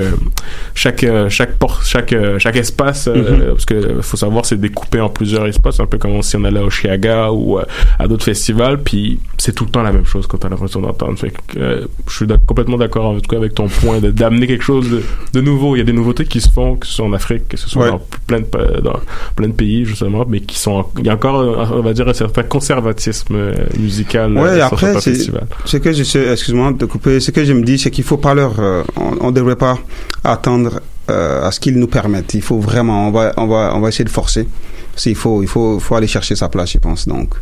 chaque 0.75 1.07
chaque 1.29 1.57
porte 1.59 1.85
chaque 1.85 2.15
chaque 2.39 2.57
espace 2.57 3.07
Mhm. 3.07 3.45
parce 3.53 3.65
que 3.67 4.01
faut 4.03 4.17
savoir 4.17 4.45
c'est 4.45 4.57
découpé 4.75 5.01
en 5.01 5.09
plusieurs 5.09 5.47
espaces 5.47 5.79
un 5.81 5.87
peu 5.87 5.99
comme 5.99 6.21
si 6.23 6.37
on 6.37 6.45
allait 6.45 6.61
au 6.61 6.71
Chiaga 6.71 7.31
ou 7.33 7.59
euh, 7.59 7.65
à 7.99 8.09
d'autres 8.09 8.25
festivals 8.25 8.83
puis 8.83 9.21
c'est 9.39 9.55
tout 9.55 9.65
le 9.65 9.71
temps 9.71 9.83
la 9.83 9.93
même 9.93 10.05
chose 10.05 10.27
quand 10.27 10.39
t'as 10.39 10.49
l'impression 10.49 10.81
d'entendre. 10.81 11.19
Fait 11.19 11.31
que 11.31 11.59
euh, 11.59 11.87
je 12.09 12.15
suis 12.17 12.27
complètement 12.47 12.77
d'accord 12.77 13.07
en 13.07 13.15
tout 13.21 13.29
cas 13.31 13.37
avec 13.37 13.55
ton 13.55 13.69
point 13.69 14.01
d'amener 14.01 14.47
quelque 14.47 14.65
chose 14.65 14.91
de, 14.91 15.03
de 15.33 15.41
nouveau. 15.41 15.77
Il 15.77 15.79
y 15.79 15.83
a 15.83 15.85
des 15.85 15.93
nouveautés 15.93 16.25
qui 16.25 16.41
se 16.41 16.51
font 16.51 16.77
que 16.77 16.87
ce 16.87 16.95
soit 16.95 17.07
en 17.07 17.13
Afrique 17.13 17.49
que 17.49 17.57
ce 17.57 17.69
soit 17.69 17.85
Ouais. 17.85 17.91
dans 17.91 18.01
plein 18.27 18.41
de 18.41 18.45
pa- 18.47 18.81
dans 18.83 18.99
plein 19.37 19.49
de 19.49 19.53
pays 19.53 19.85
justement 19.85 20.25
mais 20.29 20.41
qui 20.41 20.59
sont 20.59 20.87
il 20.99 21.07
y 21.07 21.11
a 21.11 21.15
encore 21.15 21.41
euh, 21.41 21.65
on 21.73 21.81
va 21.83 21.93
dire 21.93 22.09
un 22.09 22.15
certain 22.15 22.43
conservatisme 22.43 23.35
euh, 23.37 23.55
musical 23.79 24.37
Ouais, 24.37 24.57
sur 24.57 24.65
après, 24.65 25.01
c'est 25.01 25.81
que 25.81 25.93
je 25.93 26.19
excuse-moi 26.33 26.73
de 26.73 26.87
couper, 26.87 27.21
ce 27.21 27.31
que 27.31 27.45
je 27.45 27.53
me 27.53 27.63
dis, 27.63 27.79
c'est 27.79 27.91
qu'il 27.91 28.05
faut 28.05 28.17
pas 28.17 28.35
leur, 28.35 28.59
euh, 28.59 28.83
on, 28.97 29.27
on 29.29 29.31
devrait 29.33 29.57
pas 29.57 29.79
attendre 30.23 30.81
euh, 31.11 31.47
à 31.47 31.51
ce 31.51 31.61
qu'ils 31.61 31.79
nous 31.79 31.87
permettent. 31.87 32.35
Il 32.35 32.43
faut 32.43 32.59
vraiment, 32.59 33.09
on 33.09 33.11
va, 33.11 33.33
on 33.37 33.47
va, 33.47 33.73
on 33.75 33.81
va 33.81 33.89
essayer 33.89 34.05
de 34.05 34.11
forcer. 34.11 34.47
Parce 34.93 35.05
qu'il 35.05 35.17
faut, 35.17 35.43
il 35.43 35.49
faut, 35.49 35.81
faut 35.81 35.97
aller 35.97 36.07
chercher 36.07 36.37
sa 36.37 36.49
place, 36.49 36.71
je 36.73 36.79
pense. 36.79 37.09
Donc, 37.09 37.35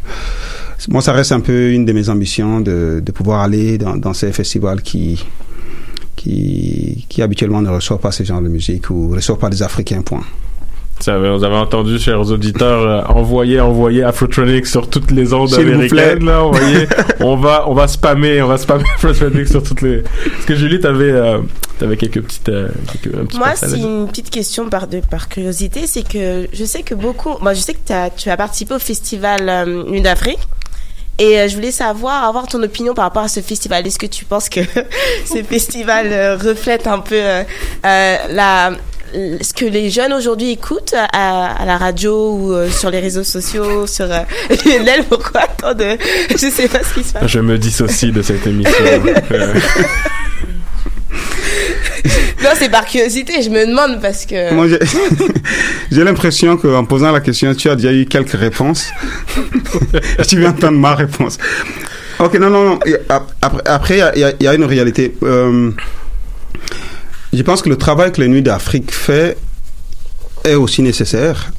moi, 0.88 1.02
ça 1.02 1.12
reste 1.12 1.32
un 1.32 1.40
peu 1.40 1.70
une 1.70 1.84
de 1.84 1.92
mes 1.92 2.08
ambitions 2.08 2.60
de, 2.60 3.02
de 3.04 3.12
pouvoir 3.12 3.42
aller 3.42 3.78
dans, 3.78 3.96
dans 3.96 4.14
ces 4.14 4.32
festivals 4.32 4.82
qui, 4.82 5.24
qui, 6.16 7.06
qui 7.08 7.22
habituellement 7.22 7.62
ne 7.62 7.68
reçoivent 7.68 8.00
pas 8.00 8.12
ce 8.12 8.22
genre 8.24 8.40
de 8.40 8.48
musique 8.48 8.90
ou 8.90 9.10
ne 9.10 9.16
reçoivent 9.16 9.38
pas 9.38 9.50
des 9.50 9.62
Africains, 9.62 10.02
point. 10.02 10.24
Ça, 11.02 11.18
vous 11.18 11.42
avez 11.42 11.56
entendu, 11.56 11.98
chers 11.98 12.20
auditeurs, 12.20 12.80
euh, 12.82 13.12
envoyer, 13.12 13.60
envoyer 13.60 14.04
Afrotronic 14.04 14.66
sur 14.66 14.88
toutes 14.88 15.10
les 15.10 15.32
ondes 15.34 15.48
S'il 15.48 15.64
vous 15.64 15.72
américaines, 15.72 16.18
plaît. 16.20 16.26
là, 16.26 16.44
envoyez. 16.44 16.86
on 17.20 17.34
va, 17.34 17.68
on 17.68 17.74
va 17.74 17.88
spammer, 17.88 18.40
on 18.40 18.46
va 18.46 18.56
spammer 18.56 18.84
Afrotronic 18.94 19.48
sur 19.48 19.64
toutes 19.64 19.82
les. 19.82 19.96
Est-ce 19.96 20.46
que 20.46 20.54
Julie, 20.54 20.78
t'avais, 20.78 21.10
euh, 21.10 21.38
t'avais 21.80 21.96
quelques 21.96 22.22
petites, 22.22 22.48
euh, 22.50 22.68
quelques, 22.92 23.16
un 23.16 23.24
petit 23.24 23.36
Moi, 23.36 23.48
c'est 23.56 23.80
une 23.80 24.06
petite 24.06 24.30
question 24.30 24.68
par, 24.68 24.86
de, 24.86 25.00
par 25.00 25.28
curiosité, 25.28 25.88
c'est 25.88 26.06
que 26.06 26.46
je 26.52 26.64
sais 26.64 26.82
que 26.82 26.94
beaucoup, 26.94 27.36
moi, 27.40 27.52
je 27.54 27.60
sais 27.60 27.74
que 27.74 27.80
tu 28.16 28.28
as 28.30 28.36
participé 28.36 28.74
au 28.74 28.78
festival 28.78 29.48
euh, 29.48 29.84
Nuit 29.90 30.02
d'Afrique. 30.02 30.38
Et 31.18 31.38
euh, 31.38 31.48
je 31.48 31.54
voulais 31.54 31.70
savoir, 31.70 32.24
avoir 32.24 32.46
ton 32.46 32.62
opinion 32.62 32.94
par 32.94 33.04
rapport 33.04 33.22
à 33.22 33.28
ce 33.28 33.40
festival. 33.40 33.86
Est-ce 33.86 33.98
que 33.98 34.06
tu 34.06 34.24
penses 34.24 34.48
que 34.48 34.60
ce 35.26 35.42
festival 35.42 36.08
euh, 36.10 36.36
reflète 36.36 36.86
un 36.86 36.98
peu 37.00 37.14
euh, 37.16 37.42
la, 37.82 38.72
ce 39.40 39.52
que 39.54 39.64
les 39.64 39.90
jeunes 39.90 40.12
aujourd'hui 40.12 40.50
écoutent 40.52 40.94
à, 40.94 41.46
à 41.52 41.64
la 41.64 41.76
radio 41.76 42.32
ou 42.34 42.52
euh, 42.52 42.70
sur 42.70 42.90
les 42.90 43.00
réseaux 43.00 43.24
sociaux, 43.24 43.86
sur 43.86 44.06
euh, 44.10 44.20
Lionel, 44.66 45.04
pourquoi? 45.08 45.42
Tant 45.58 45.74
de, 45.74 45.96
je 46.30 46.36
sais 46.36 46.68
pas 46.68 46.80
ce 46.82 46.94
qui 46.94 47.04
se 47.04 47.12
passe. 47.12 47.26
Je 47.26 47.40
me 47.40 47.58
dissocie 47.58 48.12
de 48.12 48.22
cette 48.22 48.46
émission. 48.46 48.72
Euh, 49.32 49.54
Non, 52.42 52.50
c'est 52.56 52.68
par 52.70 52.84
curiosité, 52.86 53.40
je 53.42 53.50
me 53.50 53.66
demande 53.66 54.00
parce 54.02 54.26
que. 54.26 54.52
Moi, 54.52 54.66
j'ai- 54.68 56.02
l'impression 56.04 56.56
qu'en 56.56 56.84
posant 56.84 57.12
la 57.12 57.20
question, 57.20 57.54
tu 57.54 57.68
as 57.70 57.76
déjà 57.76 57.92
eu 57.92 58.04
quelques 58.06 58.32
réponses. 58.32 58.88
tu 60.26 60.38
viens 60.38 60.50
entendre 60.50 60.78
ma 60.78 60.94
réponse. 60.96 61.38
Ok, 62.18 62.34
non, 62.40 62.50
non, 62.50 62.64
non. 62.70 62.78
Après, 63.64 63.98
y 64.16 64.20
y, 64.20 64.34
il 64.40 64.44
y 64.44 64.48
a 64.48 64.54
une 64.54 64.64
réalité. 64.64 65.14
Euh, 65.22 65.70
je 67.32 67.42
pense 67.42 67.62
que 67.62 67.68
le 67.68 67.76
travail 67.76 68.12
que 68.12 68.20
les 68.20 68.28
Nuits 68.28 68.42
d'Afrique 68.42 68.92
fait 68.92 69.36
est 70.44 70.54
aussi 70.54 70.82
nécessaire, 70.82 71.52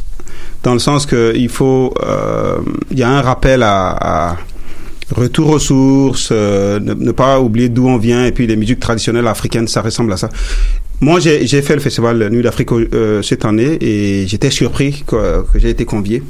dans 0.64 0.74
le 0.74 0.80
sens 0.80 1.06
qu'il 1.06 1.50
faut, 1.50 1.94
euh, 2.04 2.58
il 2.92 3.00
y 3.00 3.04
a 3.04 3.10
un 3.10 3.22
rappel 3.22 3.64
à, 3.64 4.38
retour 5.12 5.50
aux 5.50 5.60
sources, 5.60 6.30
euh, 6.32 6.80
ne, 6.80 7.12
pas 7.12 7.40
oublier 7.40 7.70
d'où 7.70 7.88
on 7.88 7.98
vient, 7.98 8.26
et 8.26 8.32
puis 8.32 8.48
les 8.48 8.56
musiques 8.56 8.80
traditionnelles 8.80 9.28
africaines, 9.28 9.68
ça 9.68 9.82
ressemble 9.82 10.14
à 10.14 10.18
ça. 10.18 10.30
Moi, 11.02 11.20
j'ai 11.20 11.62
fait 11.62 11.76
le 11.76 11.82
festival 11.82 12.30
Nuit 12.30 12.44
d'Afrique 12.44 12.72
euh, 12.72 13.22
cette 13.22 13.44
année 13.44 13.78
et 13.82 14.26
j'étais 14.26 14.50
surpris 14.50 15.04
que, 15.06 15.44
j'ai 15.56 15.70
été 15.70 15.86
convié. 15.86 16.24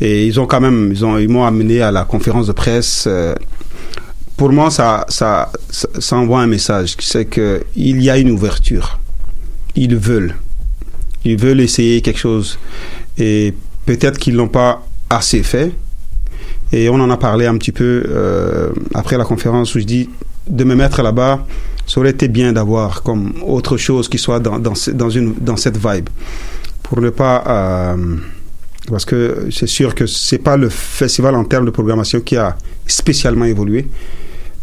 Et 0.00 0.26
ils 0.26 0.40
ont 0.40 0.46
quand 0.46 0.60
même, 0.60 0.88
ils 0.90 1.04
ont, 1.04 1.18
ils 1.18 1.28
m'ont 1.28 1.44
amené 1.44 1.82
à 1.82 1.92
la 1.92 2.04
conférence 2.04 2.46
de 2.46 2.52
presse. 2.52 3.06
Pour 4.36 4.50
moi, 4.52 4.70
ça, 4.70 5.04
ça, 5.08 5.50
ça, 5.70 6.16
envoie 6.16 6.40
un 6.40 6.46
message, 6.46 6.96
c'est 6.98 7.26
que 7.26 7.64
il 7.76 8.02
y 8.02 8.10
a 8.10 8.18
une 8.18 8.30
ouverture. 8.30 8.98
Ils 9.76 9.96
veulent, 9.96 10.34
ils 11.24 11.36
veulent 11.36 11.60
essayer 11.60 12.00
quelque 12.00 12.18
chose. 12.18 12.58
Et 13.18 13.54
peut-être 13.86 14.18
qu'ils 14.18 14.34
l'ont 14.34 14.48
pas 14.48 14.82
assez 15.10 15.42
fait. 15.42 15.72
Et 16.72 16.88
on 16.88 16.94
en 16.94 17.10
a 17.10 17.16
parlé 17.16 17.46
un 17.46 17.56
petit 17.58 17.72
peu 17.72 18.04
euh, 18.08 18.70
après 18.94 19.18
la 19.18 19.24
conférence 19.24 19.74
où 19.74 19.80
je 19.80 19.84
dis 19.84 20.08
de 20.48 20.64
me 20.64 20.74
mettre 20.74 21.02
là-bas, 21.02 21.46
ça 21.86 22.00
aurait 22.00 22.10
été 22.10 22.28
bien 22.28 22.52
d'avoir 22.52 23.02
comme 23.02 23.34
autre 23.46 23.76
chose 23.76 24.08
qui 24.08 24.18
soit 24.18 24.40
dans, 24.40 24.58
dans, 24.58 24.72
dans, 24.94 25.10
une, 25.10 25.34
dans 25.40 25.56
cette 25.56 25.76
vibe. 25.76 26.08
Pour 26.82 27.00
ne 27.00 27.10
pas. 27.10 27.44
euh, 27.46 28.16
parce 28.88 29.04
que 29.04 29.48
c'est 29.50 29.66
sûr 29.68 29.94
que 29.94 30.06
c'est 30.06 30.38
pas 30.38 30.56
le 30.56 30.68
festival 30.68 31.34
en 31.34 31.44
termes 31.44 31.66
de 31.66 31.70
programmation 31.70 32.20
qui 32.20 32.36
a 32.36 32.56
spécialement 32.86 33.44
évolué. 33.44 33.86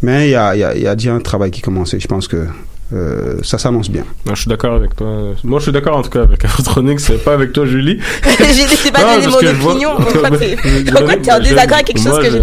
Mais 0.02 0.28
il 0.28 0.30
y 0.32 0.34
a, 0.34 0.54
il 0.56 0.60
y, 0.60 0.64
a, 0.64 0.74
il 0.74 0.82
y 0.82 0.86
a 0.86 0.94
déjà 0.94 1.12
un 1.14 1.20
travail 1.20 1.50
qui 1.50 1.60
commence 1.60 1.92
et 1.94 2.00
je 2.00 2.08
pense 2.08 2.26
que 2.26 2.46
euh, 2.92 3.36
ça 3.42 3.56
s'annonce 3.58 3.88
bien. 3.88 4.04
Non, 4.26 4.34
je 4.34 4.40
suis 4.40 4.48
d'accord 4.48 4.74
avec 4.74 4.96
toi. 4.96 5.34
Moi, 5.44 5.58
je 5.60 5.64
suis 5.64 5.72
d'accord 5.72 5.96
en 5.98 6.02
tout 6.02 6.10
cas 6.10 6.22
avec 6.22 6.44
Afrotronics, 6.44 6.98
c'est 6.98 7.22
pas 7.22 7.34
avec 7.34 7.52
toi, 7.52 7.64
Julie. 7.64 8.00
J'ai 8.40 8.66
laissé 8.66 8.90
pas 8.90 9.02
Non, 9.02 9.20
donner 9.20 9.24
parce 9.26 9.34
mon 9.34 9.40
je 9.48 9.54
vois- 9.56 9.70
opinion. 9.72 9.90
Pourquoi 9.98 10.30
donner- 10.30 11.22
t'es 11.22 11.32
en 11.32 11.38
désaccord 11.38 11.74
avec 11.74 11.86
quelque 11.86 11.98
chose 11.98 12.06
moi, 12.08 12.18
que 12.18 12.30
je 12.30 12.36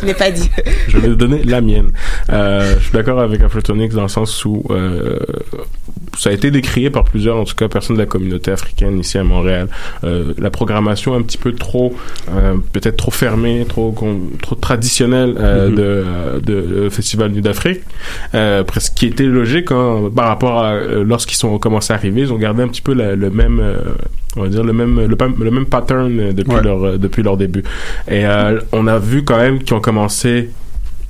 je- 0.00 0.06
n'ai 0.06 0.14
pas 0.14 0.30
dit? 0.30 0.48
je 0.88 0.96
vais 0.98 1.08
donner 1.08 1.42
la 1.44 1.60
mienne. 1.60 1.90
Euh, 2.30 2.74
je 2.78 2.84
suis 2.84 2.92
d'accord 2.92 3.20
avec 3.20 3.42
Afrotronics 3.42 3.92
dans 3.92 4.02
le 4.02 4.08
sens 4.08 4.44
où 4.46 4.64
euh, 4.70 5.18
ça 6.18 6.30
a 6.30 6.32
été 6.32 6.50
décrié 6.50 6.90
par 6.90 7.04
plusieurs, 7.04 7.36
en 7.38 7.44
tout 7.44 7.54
cas, 7.54 7.68
personnes 7.68 7.96
de 7.96 8.00
la 8.02 8.06
communauté 8.06 8.50
africaine 8.50 8.98
ici 8.98 9.18
à 9.18 9.24
Montréal. 9.24 9.68
Euh, 10.04 10.34
la 10.38 10.50
programmation 10.50 11.14
un 11.14 11.22
petit 11.22 11.38
peu 11.38 11.52
trop, 11.52 11.94
euh, 12.30 12.54
peut-être 12.72 12.96
trop 12.96 13.10
fermée, 13.10 13.64
trop 13.66 13.94
traditionnelle 14.60 15.34
euh, 15.38 15.68
Mhm. 15.68 15.74
de, 15.74 15.82
euh, 15.82 16.40
de 16.84 16.88
Festival 16.90 17.30
Nuit 17.30 17.42
d'Afrique. 17.42 17.80
Presque 18.66 18.94
qui 18.94 19.06
était 19.06 19.24
logique 19.24 19.70
hein, 19.72 20.10
par 20.14 20.26
rapport 20.28 20.58
à 20.62 20.78
lorsqu'ils 21.04 21.36
sont 21.36 21.58
commencé 21.58 21.92
à 21.92 21.96
arriver, 21.96 22.22
ils 22.22 22.32
ont 22.32 22.38
gardé 22.38 22.62
un 22.62 22.68
petit 22.68 22.82
peu 22.82 22.94
la- 22.94 23.14
le 23.16 23.30
même. 23.30 23.62
on 24.36 24.42
va 24.42 24.48
dire 24.48 24.64
le 24.64 24.72
même 24.72 24.98
le, 25.06 25.50
même 25.50 25.66
pattern 25.66 26.32
depuis 26.32 26.54
Ouais. 26.56 26.62
leur 26.62 26.98
depuis 26.98 27.22
leur 27.22 27.36
début 27.36 27.62
et 28.08 28.24
euh, 28.24 28.60
on 28.72 28.86
a 28.86 28.98
vu 28.98 29.24
quand 29.24 29.36
même 29.36 29.58
qu'ils 29.62 29.74
ont 29.76 29.80
commencé 29.80 30.48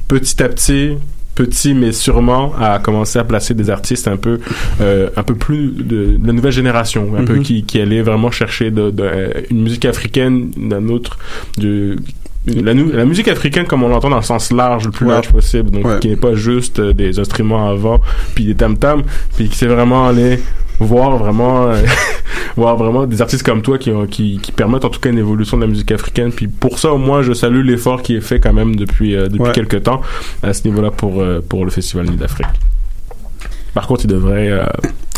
petit 0.08 0.42
à 0.42 0.48
petit 0.48 0.96
petit 1.44 1.74
mais 1.74 1.92
sûrement 1.92 2.52
à 2.60 2.78
commencer 2.78 3.18
à 3.18 3.24
placer 3.24 3.54
des 3.54 3.68
artistes 3.70 4.06
un 4.08 4.16
peu 4.16 4.38
euh, 4.80 5.08
un 5.16 5.22
peu 5.22 5.34
plus 5.34 5.68
de, 5.70 6.16
de 6.22 6.26
la 6.26 6.32
nouvelle 6.32 6.52
génération 6.52 7.02
un 7.18 7.24
peu 7.24 7.36
Mhm. 7.36 7.42
qui 7.42 7.64
qui 7.64 7.80
allait 7.80 8.02
vraiment 8.02 8.30
chercher 8.30 8.70
de, 8.70 8.90
de, 8.90 9.04
une 9.50 9.62
musique 9.62 9.84
africaine 9.84 10.50
d'un 10.56 10.88
autre 10.88 11.18
du 11.58 11.96
la, 12.46 12.74
la 12.74 13.04
musique 13.04 13.28
africaine 13.28 13.66
comme 13.66 13.82
on 13.84 13.88
l'entend 13.88 14.10
dans 14.10 14.16
le 14.16 14.22
sens 14.22 14.50
large 14.52 14.84
le 14.86 14.90
plus 14.90 15.06
Ouais. 15.06 15.12
large 15.12 15.30
possible 15.30 15.70
donc 15.70 15.84
Ouais. 15.86 15.98
qui 16.00 16.08
n'est 16.08 16.16
pas 16.16 16.34
juste 16.34 16.80
euh, 16.80 16.92
des 16.92 17.18
instruments 17.20 17.68
avant 17.68 18.00
puis 18.34 18.44
des 18.46 18.54
tam 18.54 18.76
tam 18.76 19.02
puis 19.36 19.48
qui 19.48 19.56
c'est 19.56 19.66
vraiment 19.66 20.08
aller 20.08 20.40
voir 20.80 21.16
vraiment 21.18 21.68
euh, 21.68 21.76
voir 22.56 22.76
vraiment 22.76 23.06
des 23.06 23.22
artistes 23.22 23.44
comme 23.44 23.62
toi 23.62 23.78
qui, 23.78 23.92
ont- 23.92 24.06
qui 24.06 24.38
qui 24.42 24.50
permettent 24.50 24.84
en 24.84 24.88
tout 24.90 24.98
cas 24.98 25.10
une 25.10 25.18
évolution 25.18 25.56
de 25.56 25.62
la 25.62 25.68
musique 25.68 25.92
africaine 25.92 26.32
puis 26.32 26.48
pour 26.48 26.80
ça 26.80 26.92
au 26.92 26.98
moins 26.98 27.22
je 27.22 27.32
salue 27.32 27.64
l'effort 27.64 28.02
qui 28.02 28.16
est 28.16 28.20
fait 28.20 28.40
quand 28.40 28.52
même 28.52 28.74
depuis 28.74 29.14
euh, 29.14 29.28
depuis 29.28 29.42
Ouais. 29.42 29.52
quelques 29.52 29.84
temps 29.84 30.00
à 30.42 30.52
ce 30.52 30.66
niveau-là 30.66 30.90
pour 30.90 31.22
euh, 31.22 31.40
pour 31.48 31.64
le 31.64 31.70
festival 31.70 32.06
Nuit 32.08 32.16
d'Afrique 32.16 32.46
par 33.74 33.86
contre 33.86 34.04
il 34.04 34.08
devrait 34.08 34.50
euh, 34.50 34.64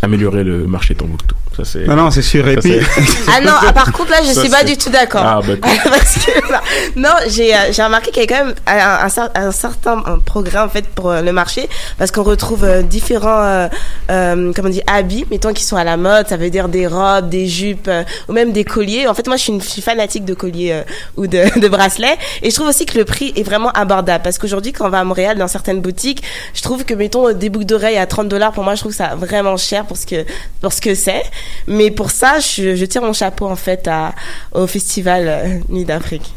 améliorer 0.03 0.45
le 0.45 0.67
marché 0.67 0.95
Tombouctou 0.95 1.35
ça 1.57 1.65
c'est 1.65 1.87
Non, 1.87 1.97
non, 1.97 2.11
c'est 2.11 2.23
sûr. 2.23 2.47
Et 2.49 2.57
puis, 2.57 2.79
Ah 3.35 3.41
non, 3.41 3.53
ah, 3.67 3.73
par 3.73 3.93
contre 3.93 4.11
là 4.11 4.19
je 4.23 4.33
Ça, 4.33 4.41
suis 4.41 4.51
pas 4.51 4.59
c'est- 4.59 4.65
du 4.67 4.77
tout 4.77 4.91
d'accord. 4.91 5.23
ah 5.25 5.41
bah. 5.47 5.55
Parce 5.85 6.15
que 6.25 6.49
bah, 6.51 6.63
non, 6.97 7.11
j'ai 7.29 7.55
euh, 7.55 7.59
j'ai 7.73 7.83
remarqué 7.83 8.11
qu'il 8.11 8.23
y 8.23 8.25
a 8.25 8.29
quand 8.29 8.45
même 8.45 8.55
un, 8.67 9.07
un 9.09 9.31
un 9.47 9.53
certain 9.53 10.03
un 10.07 10.19
programme 10.19 10.67
en 10.67 10.71
fait 10.71 10.87
pour 10.89 11.11
euh, 11.11 11.21
le 11.23 11.33
marché 11.33 11.69
parce 11.99 12.11
qu'on 12.11 12.23
retrouve 12.23 12.65
euh, 12.65 12.83
différents 12.83 13.43
euh, 13.43 13.69
euh, 14.11 14.53
comment 14.55 14.69
on 14.69 14.71
dit 14.73 14.83
habits, 14.87 15.27
mettons 15.31 15.53
qui 15.53 15.63
sont 15.65 15.77
à 15.77 15.85
la 15.85 15.97
mode, 15.97 16.29
ça 16.29 16.37
veut 16.37 16.51
dire 16.51 16.69
des 16.69 16.87
robes, 16.87 17.29
des 17.29 17.47
jupes 17.47 17.89
euh, 17.89 18.03
ou 18.29 18.33
même 18.33 18.53
des 18.53 18.65
colliers. 18.65 19.07
En 19.09 19.15
fait, 19.15 19.27
moi 19.27 19.37
je 19.37 19.43
suis 19.43 19.53
une 19.53 19.61
je 19.63 19.69
suis 19.69 19.83
fanatique 19.83 20.25
de 20.25 20.35
colliers 20.35 20.73
euh, 20.73 20.83
ou 21.17 21.27
de, 21.27 21.45
de 21.61 21.69
bracelets 21.69 22.17
et 22.43 22.51
je 22.51 22.55
trouve 22.55 22.69
aussi 22.69 22.87
que 22.87 22.99
le 22.99 23.05
prix 23.05 23.33
est 23.37 23.43
vraiment 23.43 23.71
abordable 23.71 24.23
parce 24.25 24.39
qu'aujourd'hui 24.39 24.73
quand 24.73 24.87
on 24.87 24.91
va 24.91 25.01
à 25.01 25.05
Montréal 25.05 25.39
dans 25.39 25.49
certaines 25.49 25.81
boutiques, 25.81 26.23
je 26.55 26.63
trouve 26.63 26.85
que 26.85 26.95
mettons 26.95 27.33
des 27.33 27.49
boucles 27.49 27.67
d'oreilles 27.67 27.99
à 27.99 28.07
30 28.07 28.29
dollars 28.29 28.53
pour 28.53 28.65
moi 28.65 28.75
je 28.75 28.81
trouve 28.81 28.93
ça 28.95 29.15
vraiment 29.17 29.57
cher 29.57 29.85
pour 29.87 29.97
ce 29.97 30.07
que 30.07 30.25
pour 30.61 30.73
ce 30.73 30.81
que 30.81 30.95
c'est. 30.95 31.23
Mais 31.67 31.91
pour 31.91 32.11
ça, 32.11 32.39
je, 32.41 32.77
je 32.77 32.85
tire 32.85 33.03
mon 33.03 33.13
chapeau 33.13 33.47
en 33.47 33.57
fait 33.57 33.89
au 34.53 34.67
festival 34.67 35.25
euh, 35.27 35.59
Nuit 35.69 35.85
d'Afrique. 35.85 36.35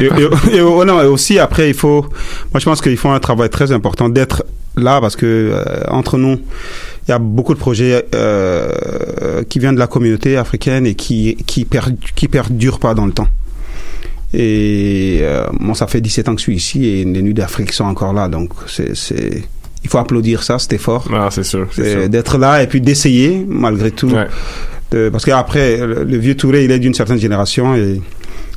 Oh 0.00 0.44
et 0.52 0.60
aussi 0.60 1.38
après, 1.38 1.68
il 1.68 1.74
faut. 1.74 2.02
Moi, 2.52 2.60
je 2.60 2.64
pense 2.64 2.80
qu'il 2.80 2.96
faut 2.96 3.08
un 3.08 3.18
travail 3.18 3.50
très 3.50 3.72
important 3.72 4.08
d'être 4.08 4.44
là 4.76 5.00
parce 5.00 5.16
que 5.16 5.26
euh, 5.26 5.82
entre 5.88 6.18
nous, 6.18 6.40
il 7.06 7.10
y 7.10 7.12
a 7.12 7.18
beaucoup 7.18 7.52
de 7.52 7.58
projets 7.58 8.06
euh, 8.14 9.42
qui 9.48 9.58
viennent 9.58 9.74
de 9.74 9.80
la 9.80 9.88
communauté 9.88 10.36
africaine 10.36 10.86
et 10.86 10.94
qui 10.94 11.36
qui 11.46 11.64
per, 11.64 11.80
qui 12.14 12.28
perdurent 12.28 12.78
pas 12.78 12.94
dans 12.94 13.06
le 13.06 13.12
temps. 13.12 13.28
Et 14.34 15.22
moi, 15.58 15.74
ça 15.74 15.86
fait 15.86 16.02
17 16.02 16.28
ans 16.28 16.34
que 16.34 16.40
je 16.40 16.44
suis 16.44 16.54
ici 16.54 16.86
et 16.86 17.04
les 17.04 17.22
nuits 17.22 17.32
d'Afrique 17.32 17.72
sont 17.72 17.86
encore 17.86 18.12
là, 18.12 18.28
donc 18.28 18.50
c'est 18.66 19.42
il 19.84 19.88
faut 19.90 19.98
applaudir 19.98 20.42
ça, 20.42 20.58
cet 20.58 20.72
effort. 20.72 21.06
Ah, 21.12 21.28
c'est 21.30 21.44
sûr, 21.44 21.66
c'est 21.72 21.82
Euh, 21.82 22.00
sûr. 22.02 22.08
D'être 22.08 22.38
là 22.38 22.62
et 22.62 22.66
puis 22.66 22.80
d'essayer 22.80 23.44
malgré 23.48 23.90
tout. 23.90 24.10
De- 24.90 25.10
parce 25.10 25.24
qu'après, 25.24 25.76
le, 25.76 26.04
le 26.04 26.16
vieux 26.16 26.34
Touré, 26.36 26.64
il 26.64 26.70
est 26.70 26.78
d'une 26.78 26.94
certaine 26.94 27.18
génération 27.18 27.74
et 27.76 28.00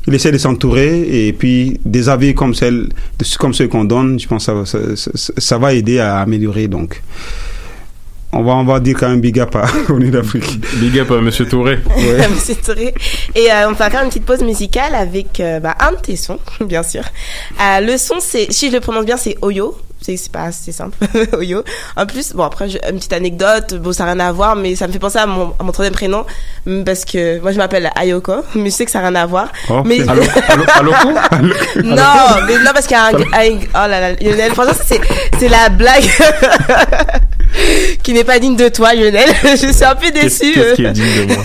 il 0.07 0.13
essaie 0.15 0.31
de 0.31 0.37
s'entourer 0.37 1.27
et 1.27 1.33
puis 1.33 1.79
des 1.85 2.07
avis 2.09 2.33
comme 2.33 2.55
celle, 2.55 2.87
de- 3.19 3.37
comme 3.37 3.53
ceux 3.53 3.67
qu'on 3.67 3.83
donne, 3.83 4.19
je 4.19 4.27
pense 4.27 4.45
que 4.47 4.65
ça, 4.65 4.79
ça, 4.95 5.11
ça- 5.15 5.33
ça 5.37 5.57
va 5.57 5.73
aider 5.73 5.99
à 5.99 6.19
améliorer. 6.19 6.67
Donc, 6.69 7.01
on 8.33 8.43
va, 8.43 8.53
on 8.53 8.63
va 8.63 8.79
dire 8.79 8.95
quand 8.97 9.09
même 9.09 9.19
big 9.19 9.39
up 9.41 9.53
à 9.57 9.65
d'Afrique. 9.99 10.61
Big 10.79 10.97
up 10.99 11.11
à 11.11 11.19
Monsieur 11.19 11.45
Touré. 11.45 11.79
Monsieur 12.33 12.55
Touré. 12.55 12.93
Et 13.35 13.51
euh, 13.51 13.67
on 13.67 13.73
va 13.73 13.89
faire 13.89 14.01
une 14.03 14.07
petite 14.09 14.23
pause 14.25 14.41
musicale 14.41 14.95
avec 14.95 15.39
euh, 15.41 15.59
bah, 15.59 15.75
un 15.81 15.91
de 15.91 15.97
tes 15.97 16.15
sons, 16.15 16.39
bien 16.65 16.81
sûr. 16.83 17.03
Euh, 17.61 17.81
le 17.81 17.97
son, 17.97 18.15
c'est, 18.21 18.47
si 18.51 18.69
je 18.69 18.75
le 18.75 18.79
prononce 18.79 19.05
bien, 19.05 19.17
c'est 19.17 19.35
Oyo. 19.41 19.75
C'est 20.03 20.31
pas 20.31 20.45
assez 20.45 20.71
simple, 20.71 20.97
Oyo. 21.37 21.63
En 21.95 22.05
plus, 22.07 22.33
bon 22.33 22.43
après, 22.43 22.67
une 22.89 22.97
petite 22.97 23.13
anecdote, 23.13 23.75
bon 23.75 23.93
ça 23.93 24.05
n'a 24.05 24.13
rien 24.13 24.19
à 24.21 24.31
voir, 24.31 24.55
mais 24.55 24.75
ça 24.75 24.87
me 24.87 24.91
fait 24.93 24.97
penser 24.99 25.19
à 25.19 25.27
mon, 25.27 25.53
à 25.59 25.63
mon 25.63 25.71
troisième 25.71 25.93
prénom, 25.93 26.25
parce 26.85 27.05
que 27.05 27.39
moi 27.39 27.51
je 27.51 27.57
m'appelle 27.57 27.91
Ayoko, 27.95 28.33
mais 28.55 28.71
je 28.71 28.75
sais 28.75 28.85
que 28.85 28.91
ça 28.91 28.99
n'a 29.01 29.09
rien 29.09 29.15
à 29.21 29.25
voir. 29.27 29.49
Oh, 29.69 29.83
mais... 29.85 29.99
allô, 30.09 30.23
allô, 30.49 30.63
allô, 30.71 30.91
non, 31.83 31.95
mais 32.47 32.57
non 32.57 32.71
parce 32.73 32.87
qu'il 32.87 32.97
y 32.97 32.99
a 32.99 33.05
un, 33.05 33.13
un- 33.13 33.59
oh 33.59 33.87
là 33.87 33.99
là, 33.99 34.11
Lionel, 34.13 34.51
franchement 34.53 34.73
c'est 34.83 34.99
c'est 35.39 35.49
la 35.49 35.69
blague 35.69 36.03
qui 38.03 38.13
n'est 38.13 38.23
pas 38.23 38.39
digne 38.39 38.55
de 38.55 38.69
toi, 38.69 38.93
Lionel. 38.93 39.29
je 39.43 39.71
suis 39.71 39.83
un 39.83 39.95
peu 39.95 40.09
déçue. 40.11 40.53
Qu'est-ce 40.53 40.73
qui 40.75 40.85
est 40.85 40.91
digne 40.91 41.27
de 41.27 41.33
moi? 41.35 41.43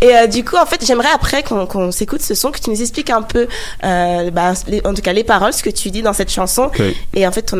Et 0.00 0.16
euh, 0.16 0.26
du 0.26 0.44
coup, 0.44 0.56
en 0.56 0.64
fait, 0.66 0.84
j'aimerais 0.84 1.10
après 1.14 1.42
qu'on 1.42 1.66
qu'on 1.66 1.92
s'écoute 1.92 2.22
ce 2.22 2.34
son, 2.34 2.50
que 2.50 2.58
tu 2.58 2.70
nous 2.70 2.80
expliques 2.80 3.10
un 3.10 3.22
peu, 3.22 3.46
euh, 3.84 4.30
bah, 4.30 4.52
en 4.84 4.94
tout 4.94 5.02
cas 5.02 5.12
les 5.12 5.24
paroles, 5.24 5.52
ce 5.52 5.62
que 5.62 5.70
tu 5.70 5.90
dis 5.90 6.02
dans 6.02 6.14
cette 6.14 6.30
chanson, 6.32 6.70
et 7.14 7.26
en 7.26 7.32
fait 7.32 7.42
ton 7.42 7.59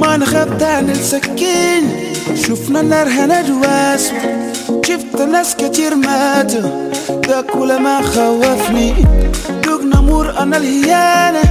ما 0.00 0.16
نخاف 0.16 0.62
عن 0.62 0.90
السكين. 0.90 2.14
شفنا 2.34 2.80
النار 2.80 3.08
هندواس 3.08 4.12
شفت 4.86 5.22
ناس 5.22 5.54
كتير 5.56 5.94
ماتوا. 5.94 6.90
ده 7.28 7.40
كل 7.40 7.78
ما 7.78 8.02
خوفني. 8.02 8.94
دوقنا 9.64 10.00
مور 10.00 10.38
أنا 10.38 10.56
الهيانة. 10.56 11.42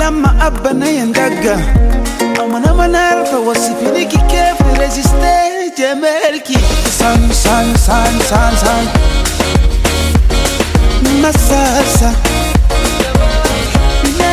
لما 0.00 0.46
أبنا 0.46 0.88
يندقى. 0.88 1.56
أما 2.40 2.58
أنا 2.58 2.72
ما 2.72 2.86
نعرف 2.86 3.34
أوصف 3.34 3.82
لك 3.94 4.08
كيف 4.08 4.78
ريزيستي 4.78 5.72
جمالك 5.78 6.48
سان 6.98 7.28
سان 7.32 7.74
سان 7.76 8.18
سان 8.30 8.52
سان 8.64 8.86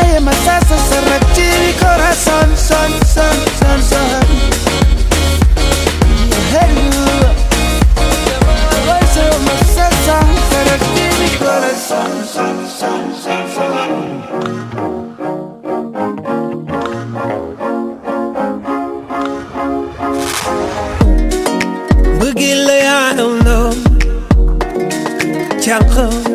calle 0.10 0.20
más 0.22 0.48
hace 0.48 0.76
derretir 0.96 1.76
corazón, 1.80 2.50
son, 2.56 2.92
son, 3.06 3.40
son, 3.58 3.84
son. 3.84 4.50
Son, 11.88 12.26
son, 12.26 12.60
I 22.86 23.16
don't 23.16 23.44
know. 23.44 23.72
Can't 25.64 26.29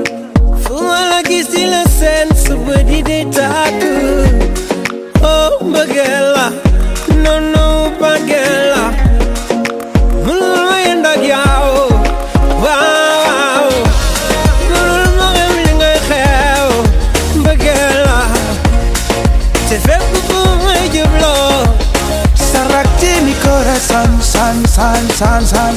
Sansan 25.25 25.75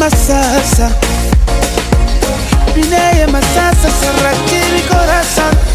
Masasa. 0.00 0.88
Mineye 2.74 3.26
masasa 3.26 3.88
Cerrar 4.00 4.34
mi 4.72 4.80
corazón 4.88 5.71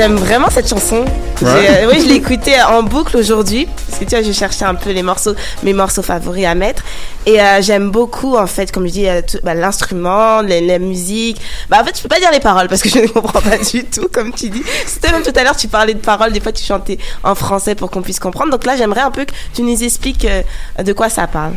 J'aime 0.00 0.16
vraiment 0.16 0.48
cette 0.48 0.66
chanson. 0.66 1.04
Ouais. 1.42 1.46
euh, 1.46 1.90
oui, 1.92 2.00
je 2.00 2.08
l'ai 2.08 2.14
écoutée 2.14 2.54
en 2.62 2.82
boucle 2.82 3.18
aujourd'hui. 3.18 3.68
Parce 3.86 3.98
que 3.98 4.06
tu 4.06 4.16
vois, 4.16 4.22
je 4.22 4.32
cherchais 4.32 4.64
un 4.64 4.74
peu 4.74 4.92
les 4.92 5.02
morceaux, 5.02 5.34
mes 5.62 5.74
morceaux 5.74 6.00
favoris 6.00 6.46
à 6.46 6.54
mettre. 6.54 6.82
Et 7.26 7.38
euh, 7.38 7.60
j'aime 7.60 7.90
beaucoup, 7.90 8.34
en 8.34 8.46
fait, 8.46 8.72
comme 8.72 8.86
je 8.86 8.92
dis, 8.92 9.06
euh, 9.06 9.20
bah, 9.44 9.52
l'instrument, 9.52 10.40
la 10.40 10.78
musique. 10.78 11.38
Bah, 11.68 11.80
en 11.82 11.84
fait, 11.84 11.98
je 11.98 12.02
peux 12.02 12.08
pas 12.08 12.18
dire 12.18 12.30
les 12.32 12.40
paroles 12.40 12.68
parce 12.68 12.80
que 12.80 12.88
je 12.94 13.00
ne 13.00 13.08
comprends 13.08 13.42
pas 13.42 13.58
du 13.58 13.84
tout, 13.84 14.08
comme 14.10 14.32
tu 14.32 14.48
dis. 14.48 14.62
C'était 14.86 15.12
même 15.12 15.20
tout 15.20 15.38
à 15.38 15.44
l'heure, 15.44 15.54
tu 15.54 15.68
parlais 15.68 15.92
de 15.92 15.98
paroles. 15.98 16.32
Des 16.32 16.40
fois, 16.40 16.52
tu 16.52 16.64
chantais 16.64 16.96
en 17.22 17.34
français 17.34 17.74
pour 17.74 17.90
qu'on 17.90 18.00
puisse 18.00 18.20
comprendre. 18.20 18.52
Donc 18.52 18.64
là, 18.64 18.78
j'aimerais 18.78 19.02
un 19.02 19.10
peu 19.10 19.26
que 19.26 19.34
tu 19.52 19.60
nous 19.60 19.84
expliques 19.84 20.24
euh, 20.24 20.82
de 20.82 20.94
quoi 20.94 21.10
ça 21.10 21.26
parle. 21.26 21.52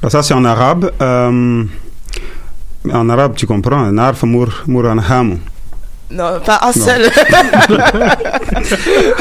Alors 0.00 0.12
ça, 0.12 0.22
c'est 0.22 0.32
en 0.32 0.46
arabe. 0.46 0.90
En 0.98 1.66
arabe, 3.10 3.34
tu 3.36 3.46
comprends. 3.46 3.92
Narf 3.92 4.22
mur 4.22 4.64
mur 4.66 4.88
anhamu. 4.88 5.36
Non, 6.12 6.40
pas 6.44 6.60
un 6.62 6.72
seul. 6.72 7.02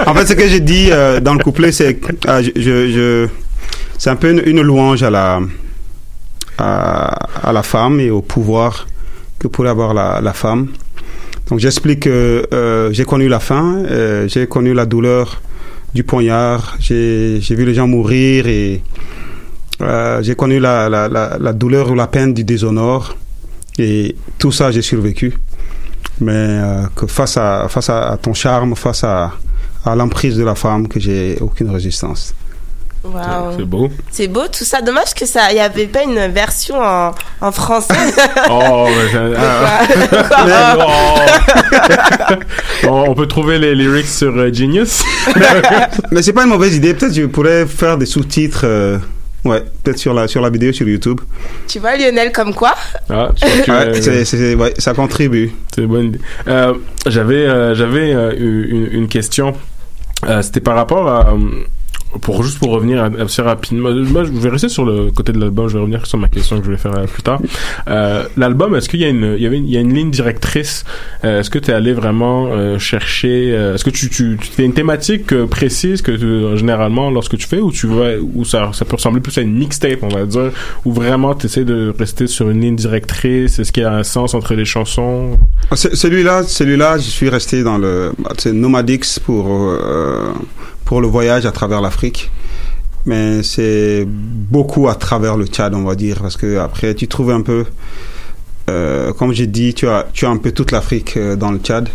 En 0.06 0.13
fait, 0.13 0.25
ce 0.25 0.34
que 0.34 0.47
j'ai 0.47 0.60
dit 0.60 0.89
euh, 0.91 1.19
dans 1.19 1.34
le 1.34 1.43
couplet, 1.43 1.71
c'est 1.71 1.99
euh, 2.27 2.43
je, 2.56 2.91
je, 2.91 3.27
c'est 3.97 4.10
un 4.10 4.15
peu 4.15 4.30
une, 4.32 4.41
une 4.45 4.62
louange 4.62 5.04
à 5.04 5.10
la, 5.10 5.39
à, 6.58 7.47
à 7.47 7.54
la 7.54 7.63
femme 7.63 7.99
et 7.99 8.10
au 8.10 8.21
pouvoir 8.21 8.88
que 9.39 9.47
pourrait 9.47 9.69
avoir 9.69 9.93
la, 9.93 10.19
la 10.21 10.34
femme. 10.34 10.67
Donc 11.49 11.60
j'explique 11.60 12.01
que 12.01 12.45
euh, 12.54 12.91
j'ai 12.91 13.06
connu 13.06 13.27
la 13.27 13.39
faim, 13.39 13.84
euh, 13.89 14.27
j'ai 14.27 14.47
connu 14.47 14.73
la 14.73 14.86
douleur 14.86 15.41
du 15.93 16.04
poignard, 16.04 16.77
j'ai 16.80 17.39
vu 17.49 17.65
les 17.65 17.73
gens 17.73 17.88
mourir 17.88 18.47
et 18.47 18.82
j'ai 20.21 20.36
connu 20.36 20.60
la, 20.60 20.88
la, 20.89 21.08
la, 21.10 21.38
la 21.39 21.54
douleur 21.54 21.89
ou 21.91 21.95
la 21.95 22.08
peine 22.08 22.34
du 22.34 22.43
déshonneur 22.43 23.17
et 23.80 24.15
tout 24.38 24.51
ça 24.51 24.71
j'ai 24.71 24.82
survécu. 24.82 25.34
Mais 26.21 26.31
euh, 26.36 26.84
que 26.95 27.07
face 27.07 27.36
à, 27.38 27.67
face 27.67 27.89
à 27.89 28.17
ton 28.21 28.34
charme, 28.34 28.75
face 28.75 29.03
à, 29.03 29.31
à 29.86 29.95
l'emprise 29.95 30.38
de 30.38 30.43
la 30.43 30.55
femme, 30.55 30.88
que 30.88 30.99
j'ai 30.99 31.38
aucune 31.41 31.69
résistance. 31.71 32.34
C'est 33.57 33.65
beau. 33.65 33.89
C'est 34.12 34.27
beau 34.27 34.43
tout 34.47 34.63
ça. 34.63 34.79
Dommage 34.84 35.15
que 35.15 35.25
ça, 35.25 35.51
il 35.51 35.57
y 35.57 35.60
avait 35.60 35.88
pas 35.88 36.03
une 36.03 36.27
version 36.27 36.75
en, 36.79 37.12
en 37.41 37.51
français. 37.51 37.95
Oh, 38.47 38.86
mais 38.88 39.10
j'ai- 39.12 39.34
ah. 39.39 39.81
Oh. 42.88 43.05
on 43.07 43.13
peut 43.15 43.27
trouver 43.27 43.57
les 43.60 43.73
lyrics 43.75 44.07
sur 44.07 44.36
euh, 44.38 44.51
Genius. 44.53 45.03
Mais 46.12 46.21
c'est 46.21 46.34
pas 46.34 46.43
une 46.43 46.49
mauvaise 46.49 46.75
idée. 46.75 46.93
Peut-être 46.93 47.13
je 47.13 47.23
pourrais 47.25 47.65
faire 47.65 47.97
des 47.97 48.05
sous-titres. 48.05 48.62
euh, 48.65 48.97
ouais, 49.45 49.63
peut-être 49.84 49.97
sur 49.97 50.13
la, 50.13 50.27
sur 50.27 50.41
la 50.41 50.49
vidéo 50.49 50.71
sur 50.71 50.88
YouTube. 50.88 51.21
Tu 51.67 51.80
vois 51.80 51.95
Lionel 51.97 52.32
comme 52.32 52.54
quoi 52.54 52.73
Ah, 53.10 53.30
que- 53.36 54.56
Ouais, 54.56 54.73
ça 54.77 54.93
contribue. 54.93 55.51
C'est 55.73 55.82
une 55.82 55.88
bonne 55.88 56.06
idée. 56.08 56.19
Euh, 56.47 56.73
j'avais 57.08 57.45
euh, 57.47 57.76
j'avais 57.76 58.13
euh, 58.13 58.34
une, 58.38 58.88
une 58.91 59.07
question. 59.07 59.53
Euh, 60.28 60.41
C'était 60.41 60.59
par 60.61 60.76
rapport 60.76 61.07
à 61.07 61.32
euh, 61.34 61.38
pour 62.20 62.43
juste 62.43 62.59
pour 62.59 62.72
revenir 62.72 63.09
assez 63.20 63.41
rapidement. 63.41 63.89
Moi, 63.91 64.26
je 64.26 64.32
vais 64.32 64.49
rester 64.49 64.68
sur 64.70 64.84
le 64.86 65.12
côté 65.12 65.32
de 65.32 65.39
l'album. 65.39 65.68
Je 65.70 65.76
vais 65.76 65.80
revenir 65.80 66.05
sur 66.05 66.18
ma 66.18 66.28
question 66.28 66.57
que 66.57 66.62
je 66.64 66.66
voulais 66.66 66.78
faire 66.78 66.97
euh, 66.97 67.05
plus 67.05 67.24
tard. 67.24 67.39
Euh, 67.88 68.24
l'album, 68.36 68.76
est-ce 68.76 68.89
qu'il 68.89 68.99
y 68.99 69.05
a 69.05 69.09
une 69.09 69.36
il 69.38 69.41
y 69.43 69.45
avait 69.45 69.57
il 69.59 69.70
y 69.70 69.78
a 69.78 69.80
une 69.80 69.93
ligne 69.93 70.12
directrice? 70.12 70.84
Euh, 71.24 71.39
Est-ce 71.39 71.49
que 71.49 71.59
tu 71.59 71.72
es 71.72 71.74
allé 71.74 71.93
vraiment 71.93 72.47
euh, 72.51 72.78
chercher 72.80 73.53
euh, 73.53 73.76
Est-ce 73.76 73.86
que 73.86 73.89
tu 73.89 74.09
tu 74.09 74.38
tu 74.38 74.62
as 74.62 74.66
une 74.66 74.74
thématique 74.74 75.32
euh, 75.34 75.45
précise 75.47 76.01
que 76.01 76.12
tu, 76.12 76.57
généralement 76.57 77.09
lorsque 77.12 77.38
tu 77.38 77.47
fais 77.47 77.59
ou 77.59 77.72
tu 77.72 77.88
vas 77.88 78.18
ou 78.20 78.43
ça 78.45 78.72
ça 78.74 78.84
peut 78.86 78.95
ressembler 78.97 79.22
plus 79.22 79.38
à 79.38 79.41
une 79.41 79.57
mixtape 79.57 79.99
on 80.03 80.09
va 80.09 80.26
dire 80.26 80.51
ou 80.86 80.91
vraiment 80.91 81.34
tu 81.36 81.45
essaies 81.45 81.64
de 81.66 81.93
rester 81.97 82.28
sur 82.28 82.49
une 82.49 82.59
ligne 82.62 82.76
directrice? 82.76 83.57
Est-ce 83.59 83.72
qu'il 83.72 83.84
y 83.84 83.86
a 83.86 83.93
un 83.93 84.03
sens 84.03 84.34
entre 84.34 84.53
les 84.53 84.66
chansons? 84.66 85.38
Ce- 85.74 85.95
Celui-là, 85.95 86.43
celui-là, 86.43 86.97
je 86.97 87.09
suis 87.09 87.30
resté 87.30 87.64
dans 87.64 87.78
le, 87.78 88.12
c'est 88.38 88.51
Nomadix 88.53 89.20
pour 89.20 89.47
pour 90.92 91.00
le 91.00 91.08
voyage 91.08 91.46
à 91.46 91.54
travers 91.54 91.80
l'Afrique. 91.80 92.30
Mais 93.06 93.44
c'est 93.44 94.06
beaucoup 94.06 94.89
à 94.89 94.96
travers 94.96 95.38
le 95.38 95.46
Tchad, 95.46 95.74
on 95.74 95.84
va 95.84 95.96
dire, 95.96 96.20
parce 96.22 96.36
que 96.36 96.58
après 96.58 96.96
tu 96.96 97.08
trouves 97.08 97.32
un 97.32 97.39
peu, 97.39 97.64
euh, 98.70 99.14
comme 99.14 99.32
j'ai 99.32 99.48
dit, 99.48 99.74
tu 99.74 99.88
as 99.88 100.10
tu 100.12 100.26
as 100.26 100.30
un 100.30 100.36
peu 100.36 100.52
toute 100.52 100.74
l'Afrique 100.74 101.16
euh, 101.16 101.38
dans 101.38 101.54
le 101.54 101.60
Tchad 101.60 101.88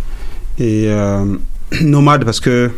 et 0.59 0.87
euh, 0.87 1.27
nomade 1.83 2.25
parce 2.25 2.41
que 2.41 2.71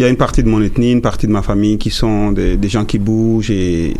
il 0.00 0.02
y 0.02 0.06
a 0.06 0.08
une 0.08 0.16
partie 0.16 0.42
de 0.42 0.48
mon 0.48 0.60
ethnie, 0.60 0.90
une 0.90 1.02
partie 1.02 1.28
de 1.28 1.32
ma 1.32 1.42
famille 1.42 1.78
qui 1.78 1.90
sont 1.90 2.32
des, 2.32 2.68
gens 2.68 2.84
qui 2.84 2.98
bougent 2.98 3.52
et, 3.52 3.96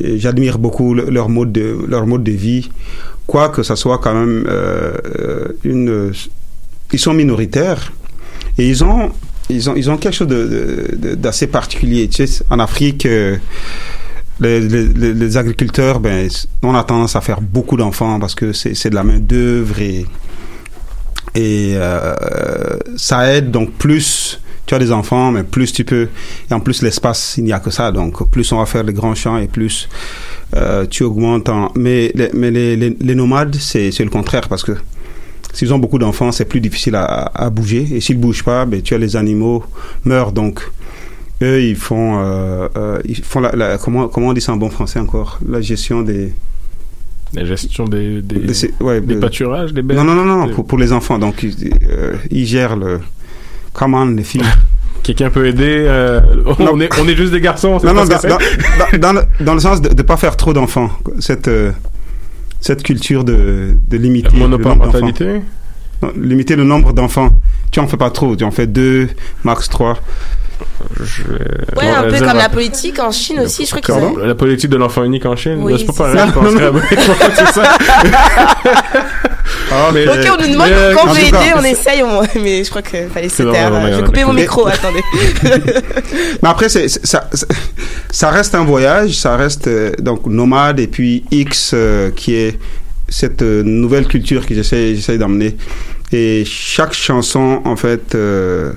j'admire 0.00 0.60
beaucoup 0.60 0.94
le- 0.94 1.10
leur 1.10 1.28
mode 1.28 1.50
de 1.50 1.76
leur 1.88 2.06
mode 2.06 2.22
de 2.22 2.30
vie, 2.30 2.70
quoi 3.26 3.48
que 3.48 3.64
ça 3.64 3.74
soit 3.74 3.98
quand 3.98 4.14
même 4.14 4.46
une, 5.64 6.12
ils 6.92 7.00
sont 7.00 7.14
minoritaires 7.14 7.92
et 8.58 8.68
ils 8.68 8.84
ont 8.84 9.10
ils 9.48 9.70
ont 9.70 9.74
ils 9.76 9.90
ont 9.90 9.96
quelque 9.96 10.14
chose 10.14 10.28
de- 10.28 10.46
de- 10.46 10.96
de- 10.96 11.14
d'assez 11.14 11.46
particulier. 11.46 12.08
Tu 12.08 12.26
sais, 12.26 12.44
en 12.50 12.58
Afrique. 12.58 13.06
euh, 13.06 13.36
les, 14.38 15.36
agriculteurs, 15.38 15.98
ben, 15.98 16.28
on 16.62 16.74
a 16.74 16.84
tendance 16.84 17.16
à 17.16 17.22
faire 17.22 17.40
beaucoup 17.40 17.76
d'enfants 17.78 18.20
parce 18.20 18.34
que 18.34 18.52
c'est 18.52 18.90
de 18.90 18.94
la 18.94 19.02
main 19.02 19.18
d'œuvre 19.18 19.80
et 19.80 20.04
et 21.34 21.72
euh, 21.76 22.14
ça 22.96 23.32
aide 23.34 23.50
donc 23.50 23.72
plus 23.72 24.40
tu 24.64 24.74
as 24.74 24.78
des 24.78 24.90
enfants 24.92 25.32
mais 25.32 25.42
plus 25.42 25.72
tu 25.72 25.84
peux 25.84 26.08
et 26.50 26.54
en 26.54 26.60
plus 26.60 26.82
l'espace 26.82 27.34
il 27.36 27.44
n'y 27.44 27.52
a 27.52 27.60
que 27.60 27.70
ça 27.70 27.92
donc 27.92 28.30
plus 28.30 28.52
on 28.52 28.58
va 28.58 28.66
faire 28.66 28.84
des 28.84 28.92
grands 28.94 29.14
champs 29.14 29.36
et 29.36 29.46
plus 29.46 29.88
euh, 30.54 30.86
tu 30.86 31.02
augmentes 31.02 31.48
en 31.48 31.70
mais 31.74 32.10
les, 32.14 32.30
mais 32.32 32.50
les, 32.50 32.76
les, 32.76 33.14
nomades 33.14 33.54
c'est 33.56 33.90
le 33.98 34.08
contraire 34.10 34.48
parce 34.48 34.62
que 34.62 34.72
s'ils 35.56 35.72
ont 35.74 35.78
beaucoup 35.78 35.98
d'enfants 35.98 36.30
c'est 36.32 36.44
plus 36.44 36.60
difficile 36.60 36.94
à, 36.96 37.04
à 37.34 37.50
bouger 37.50 37.86
et 37.92 38.00
s'ils 38.00 38.18
bougent 38.18 38.44
pas 38.44 38.64
ben 38.66 38.80
tu 38.82 38.94
as 38.94 38.98
les 38.98 39.16
animaux 39.16 39.64
meurent 40.04 40.32
donc 40.32 40.60
eux, 41.42 41.60
ils 41.62 41.76
font, 41.76 42.18
euh, 42.18 42.66
euh, 42.78 42.98
ils 43.04 43.22
font 43.22 43.40
la, 43.40 43.52
la- 43.52 43.76
comment, 43.76 44.08
comment 44.08 44.28
on 44.28 44.32
dit 44.32 44.40
ça 44.40 44.52
en 44.54 44.56
bon 44.56 44.70
français 44.70 44.98
encore? 44.98 45.38
La 45.46 45.60
gestion 45.60 46.00
des. 46.00 46.32
La 47.34 47.44
gestion 47.44 47.84
des, 47.84 48.22
des, 48.22 48.40
ouais, 48.80 49.02
pâturages, 49.02 49.74
des 49.74 49.82
bêtes. 49.82 49.98
Non, 49.98 50.04
non, 50.04 50.14
non, 50.14 50.24
non, 50.24 50.48
pour, 50.54 50.66
pour 50.66 50.78
les 50.78 50.92
enfants. 50.92 51.18
Donc, 51.18 51.42
ils, 51.42 51.54
euh, 51.90 52.14
ils 52.30 52.46
gèrent 52.46 52.76
le. 52.76 53.00
Comment 53.74 54.06
les 54.06 54.22
filles 54.24 54.40
Quelqu'un 55.02 55.28
peut 55.28 55.46
aider 55.46 55.84
euh, 55.86 56.20
on, 56.58 56.80
est, 56.80 56.88
on 56.98 57.06
est 57.06 57.16
juste 57.16 57.32
des 57.32 57.40
garçons. 57.42 57.78
Non, 57.84 57.92
non, 57.92 58.04
dans, 58.06 58.16
dans- 58.16 58.38
dans- 58.38 58.98
dans 58.98 59.12
le, 59.12 59.44
dans 59.44 59.52
le 59.54 59.60
sens 59.60 59.82
de 59.82 59.90
ne 59.90 60.02
pas 60.02 60.16
faire 60.16 60.38
trop 60.38 60.54
d'enfants. 60.54 60.90
Cette, 61.18 61.48
euh, 61.48 61.70
cette 62.66 62.82
culture 62.82 63.24
de, 63.24 63.76
de 63.88 63.96
limiter. 63.96 64.30
le 64.32 64.38
nombre 64.40 64.58
monoparentalité 64.58 65.24
d'enfants. 65.24 65.44
Non, 66.02 66.12
Limiter 66.16 66.56
le 66.56 66.64
nombre 66.64 66.92
d'enfants. 66.92 67.30
Tu 67.70 67.80
en 67.80 67.86
fais 67.86 67.96
pas 67.96 68.10
trop. 68.10 68.34
Tu 68.36 68.44
en 68.44 68.50
fais 68.50 68.66
deux, 68.66 69.08
max 69.44 69.68
trois. 69.68 69.96
Ouais, 71.76 71.88
un 71.88 72.04
peu 72.04 72.18
comme 72.18 72.36
la 72.38 72.48
politique 72.48 72.98
en 72.98 73.10
Chine 73.10 73.40
aussi, 73.40 73.64
je 73.64 73.70
crois 73.70 73.80
qu'ils 73.82 73.94
ont... 73.94 74.16
La 74.16 74.34
politique 74.34 74.70
de 74.70 74.76
l'enfant 74.76 75.04
unique 75.04 75.26
en 75.26 75.36
Chine 75.36 75.58
Oui, 75.60 75.74
C'est 75.78 75.86
pas 75.86 75.92
pareil, 75.92 76.16
ça. 76.18 76.26
je 76.26 76.32
penserais. 76.32 76.68
Ouais, 76.70 76.80
c'est 77.34 77.52
ça. 77.52 77.78
Ah, 79.72 79.90
mais- 79.92 80.06
Ok, 80.08 80.16
on 80.38 80.42
nous 80.42 80.52
demande 80.52 80.68
mais, 80.68 80.74
euh, 80.74 80.94
quand 80.94 81.12
cas, 81.12 81.20
aider, 81.20 81.52
on 81.56 81.64
essaye. 81.64 82.02
Mais 82.42 82.64
je 82.64 82.70
crois 82.70 82.82
qu'il 82.82 83.08
fallait 83.08 83.28
se 83.28 83.42
taire. 83.42 83.72
Je 83.90 83.96
vais 83.96 84.02
couper 84.04 84.24
mon 84.24 84.32
mais- 84.32 84.42
micro, 84.42 84.66
attendez. 84.66 85.02
Mais 86.42 86.48
après, 86.48 86.68
c'est, 86.68 86.88
ça, 86.88 87.28
ça- 87.32 87.46
ça 88.10 88.30
reste 88.30 88.54
un 88.54 88.64
voyage, 88.64 89.12
ça 89.12 89.36
reste 89.36 89.66
euh, 89.66 89.92
donc 90.00 90.26
nomade 90.26 90.80
et 90.80 90.86
puis 90.86 91.24
X 91.30 91.72
euh, 91.74 92.10
qui 92.10 92.34
est 92.34 92.58
cette 93.08 93.42
euh, 93.42 93.62
nouvelle 93.62 94.06
culture 94.06 94.46
que 94.46 94.54
j'essaie, 94.54 94.94
j'essaie 94.94 95.18
d'emmener. 95.18 95.56
Et 96.12 96.44
chaque 96.46 96.92
chanson, 96.94 97.60
en 97.64 97.76
fait, 97.76 98.14
euh, 98.14 98.72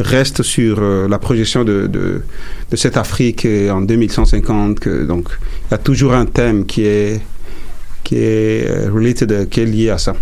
reste 0.00 0.42
sur 0.42 0.78
euh, 0.80 1.08
la 1.08 1.18
projection 1.18 1.64
de, 1.64 1.86
de, 1.86 2.22
cette 2.74 2.96
Afrique 2.96 3.44
euh, 3.44 3.70
en 3.70 3.80
2150. 3.82 4.80
Que, 4.80 5.04
donc, 5.04 5.28
il 5.68 5.70
y 5.72 5.74
a 5.74 5.78
toujours 5.78 6.14
un 6.14 6.26
thème 6.26 6.66
qui 6.66 6.84
est, 6.84 7.20
qui 8.02 8.16
est 8.16 8.68
euh, 8.68 8.90
related, 8.92 9.48
qui 9.48 9.60
est 9.60 9.66
lié 9.66 9.90
à 9.90 9.98
ça. 9.98 10.14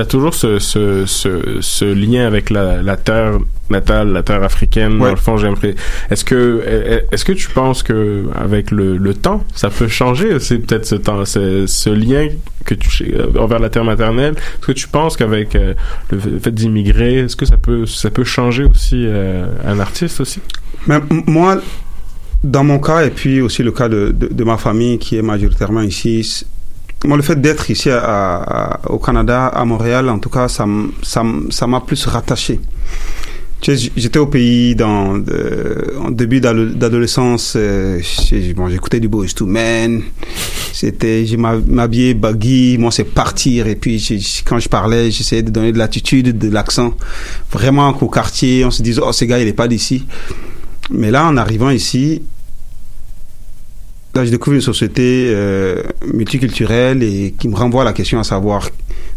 T'as 0.00 0.06
toujours 0.06 0.32
ce, 0.32 0.58
ce, 0.58 1.04
ce, 1.04 1.58
ce 1.60 1.84
lien 1.84 2.26
avec 2.26 2.48
la, 2.48 2.80
la 2.80 2.96
terre 2.96 3.32
natale, 3.68 4.12
la 4.12 4.22
terre 4.22 4.42
africaine. 4.42 4.98
Dans 4.98 5.10
le 5.10 5.16
fond, 5.16 5.36
j'aimerais. 5.36 5.74
Est-ce 6.10 6.24
que 6.24 6.62
est-ce 7.12 7.22
que 7.22 7.32
tu 7.32 7.50
penses 7.50 7.82
que 7.82 8.24
avec 8.34 8.70
le, 8.70 8.96
le 8.96 9.12
temps, 9.12 9.44
ça 9.54 9.68
peut 9.68 9.88
changer 9.88 10.40
C'est 10.40 10.56
peut-être 10.56 10.86
ce 10.86 10.94
temps, 10.94 11.22
ce, 11.26 11.66
ce 11.66 11.90
lien 11.90 12.28
que 12.64 12.74
tu 12.74 13.12
euh, 13.14 13.26
envers 13.38 13.58
la 13.58 13.68
terre 13.68 13.84
maternelle? 13.84 14.32
Est-ce 14.38 14.66
que 14.68 14.72
tu 14.72 14.88
penses 14.88 15.18
qu'avec 15.18 15.54
euh, 15.54 15.74
le 16.10 16.18
fait 16.38 16.50
d'immigrer, 16.50 17.18
est-ce 17.18 17.36
que 17.36 17.44
ça 17.44 17.58
peut 17.58 17.84
ça 17.84 18.08
peut 18.10 18.24
changer 18.24 18.64
aussi 18.64 19.04
euh, 19.06 19.44
un 19.66 19.80
artiste 19.80 20.18
aussi? 20.22 20.40
Mais 20.86 20.94
m- 20.96 21.24
moi, 21.26 21.58
dans 22.42 22.64
mon 22.64 22.78
cas, 22.78 23.04
et 23.04 23.10
puis 23.10 23.42
aussi 23.42 23.62
le 23.62 23.72
cas 23.72 23.90
de, 23.90 24.14
de, 24.18 24.28
de 24.32 24.44
ma 24.44 24.56
famille 24.56 24.98
qui 24.98 25.18
est 25.18 25.22
majoritairement 25.22 25.82
ici, 25.82 26.46
moi, 27.04 27.16
le 27.16 27.22
fait 27.22 27.40
d'être 27.40 27.70
ici 27.70 27.90
à- 27.90 27.98
à- 28.02 28.90
au 28.90 28.98
Canada, 28.98 29.46
à 29.46 29.64
Montréal, 29.64 30.08
en 30.08 30.18
tout 30.18 30.28
cas, 30.30 30.48
ça 30.48 30.66
m'a 30.66 31.80
plus 31.80 32.06
rattaché. 32.06 32.60
Tu 33.62 33.76
sais, 33.76 33.90
j'étais 33.94 34.18
au 34.18 34.26
pays 34.26 34.74
dans 34.74 35.18
de- 35.18 35.92
en 36.00 36.10
début 36.10 36.40
d'ado- 36.40 36.70
d'adolescence. 36.70 37.54
euh, 37.56 38.00
bon, 38.56 38.68
j'écoutais 38.70 39.00
du 39.00 39.08
Boys 39.08 39.26
to 39.36 39.44
Men. 39.44 40.00
C'était, 40.72 41.26
je 41.26 41.36
m'ha- 41.36 41.58
m'habillais 41.66 42.14
baggy. 42.14 42.78
Moi, 42.78 42.90
c'est 42.90 43.04
partir. 43.04 43.66
Et 43.66 43.74
puis, 43.76 44.02
quand 44.46 44.58
je 44.58 44.68
parlais, 44.70 45.10
j'essayais 45.10 45.42
de 45.42 45.50
donner 45.50 45.72
de 45.72 45.78
l'attitude, 45.78 46.38
de 46.38 46.48
l'accent. 46.48 46.94
Vraiment 47.52 47.92
qu'au 47.92 48.08
quartier, 48.08 48.64
on 48.64 48.70
se 48.70 48.82
disait, 48.82 49.02
oh, 49.04 49.12
ce 49.12 49.26
gars, 49.26 49.38
il 49.38 49.46
est 49.46 49.52
pas 49.52 49.68
d'ici. 49.68 50.06
Mais 50.90 51.10
là, 51.10 51.26
en 51.26 51.36
arrivant 51.36 51.68
ici, 51.70 52.22
là, 54.14 54.24
je 54.24 54.30
découvre 54.30 54.54
une 54.56 54.62
société 54.62 55.26
euh, 55.28 55.82
multiculturelle 56.12 57.02
et 57.02 57.34
qui 57.38 57.48
me 57.48 57.54
renvoie 57.54 57.82
à 57.82 57.84
la 57.84 57.92
question 57.92 58.18
à 58.18 58.24
savoir, 58.24 58.70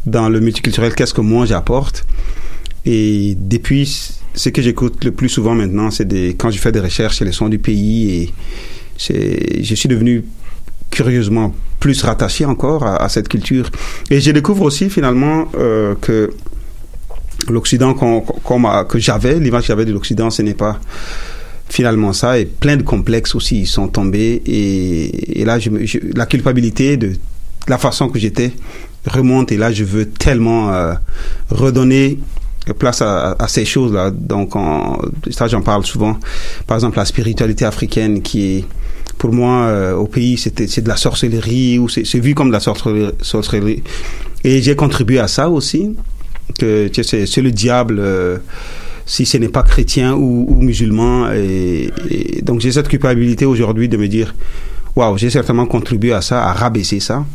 dans 0.06 0.30
le 0.30 0.39
multiculturel, 0.39 0.94
qu'est-ce 0.94 1.14
que 1.14 1.22
moi 1.22 1.46
j'apporte? 1.46 2.06
Et 2.86 3.36
depuis, 3.39 4.18
ce 4.36 4.50
que 4.50 4.62
j'écoute 4.62 5.04
le 5.06 5.12
plus 5.12 5.30
souvent 5.30 5.56
maintenant, 5.56 5.89
c'est 5.89 6.06
des, 6.06 6.36
quand 6.38 6.52
je 6.52 6.58
fais 6.60 6.72
des 6.72 6.82
recherches, 6.82 7.20
c'est 7.20 7.26
les 7.26 7.32
sons 7.32 7.50
du 7.50 7.60
pays 7.60 8.12
et 8.12 8.34
je 8.98 9.76
suis 9.76 9.89
devenu 9.89 10.26
curieusement 10.91 11.56
plus 11.80 12.02
rattaché 12.04 12.46
encore 12.46 12.86
à, 12.86 13.10
cette 13.10 13.28
culture. 13.28 13.70
Et 14.10 14.22
je 14.22 14.32
découvre 14.32 14.64
aussi 14.64 14.89
finalement 14.89 15.48
euh, 15.56 15.96
que 16.00 16.32
l'Occident 17.50 17.94
qu'on, 17.94 18.22
qu'on 18.22 18.60
m'a- 18.60 18.86
que 18.86 19.00
j'avais, 19.00 19.39
l'image 19.39 19.64
que 19.64 19.68
j'avais 19.68 19.86
de 19.86 19.91
l'Occident, 19.91 20.30
ce 20.30 20.41
n'est 20.41 20.54
pas 20.54 20.80
finalement 21.70 22.14
ça. 22.14 22.39
Et 22.39 22.45
plein 22.45 22.78
de 22.78 22.84
complexes 22.84 23.36
aussi 23.36 23.61
ils 23.61 23.68
sont 23.68 23.88
tombés. 23.88 24.41
Et, 24.45 25.41
et 25.41 25.45
là, 25.45 25.57
la 26.16 26.26
culpabilité 26.26 26.97
de 26.97 27.14
la 27.68 27.78
façon 27.78 28.09
que 28.09 28.20
j'étais 28.20 28.51
remonte. 29.05 29.51
Et 29.51 29.57
là, 29.57 29.72
je 29.72 29.84
veux 29.84 30.07
tellement 30.09 30.74
euh, 30.74 30.93
redonner 31.49 32.20
place 32.80 33.01
à, 33.01 33.36
ces 33.47 33.66
choses-là. 33.66 34.11
Donc, 34.11 34.55
en- 34.55 34.97
ça, 35.32 35.47
j'en 35.47 35.61
parle 35.61 35.86
souvent. 35.86 36.18
Par 36.68 36.78
exemple, 36.78 36.97
la 36.97 37.05
spiritualité 37.05 37.66
africaine 37.66 38.22
qui 38.22 38.57
est 38.57 38.66
pour 39.18 39.32
moi, 39.34 39.66
euh, 39.68 39.93
au 39.95 40.07
pays, 40.07 40.38
c'était 40.38 40.68
c'est 40.68 40.82
de 40.82 40.88
la 40.89 40.95
sorcellerie 40.97 41.78
ou 41.80 41.88
c'est 41.89 42.20
vu 42.20 42.34
comme 42.36 42.47
de 42.47 42.53
la 42.53 42.59
sorcellerie. 42.59 43.84
Et 44.43 44.61
j'ai 44.61 44.76
contribué 44.76 45.20
à 45.20 45.28
ça 45.28 45.49
aussi. 45.49 45.95
Que 46.59 46.89
c'est 47.01 47.41
le 47.41 47.51
diable. 47.51 47.97
euh, 47.99 48.38
si 49.06 49.26
ce 49.26 49.38
n'est 49.38 49.49
pas 49.49 49.64
chrétien 49.64 50.14
ou, 50.14 50.45
ou 50.49 50.62
musulman. 50.62 51.32
Et, 51.34 51.91
et 52.10 52.41
donc 52.41 52.62
j'ai 52.62 52.72
cette 52.72 52.88
culpabilité 52.88 53.45
aujourd'hui 53.45 53.89
de 53.89 53.97
me 53.97 54.08
dire, 54.08 54.34
waouh, 54.95 55.18
j'ai 55.18 55.30
certainement 55.30 55.66
contribué 55.66 56.14
à 56.14 56.22
ça, 56.22 56.43
à 56.43 56.54
rabaisser 56.54 56.99
ça. 56.99 57.26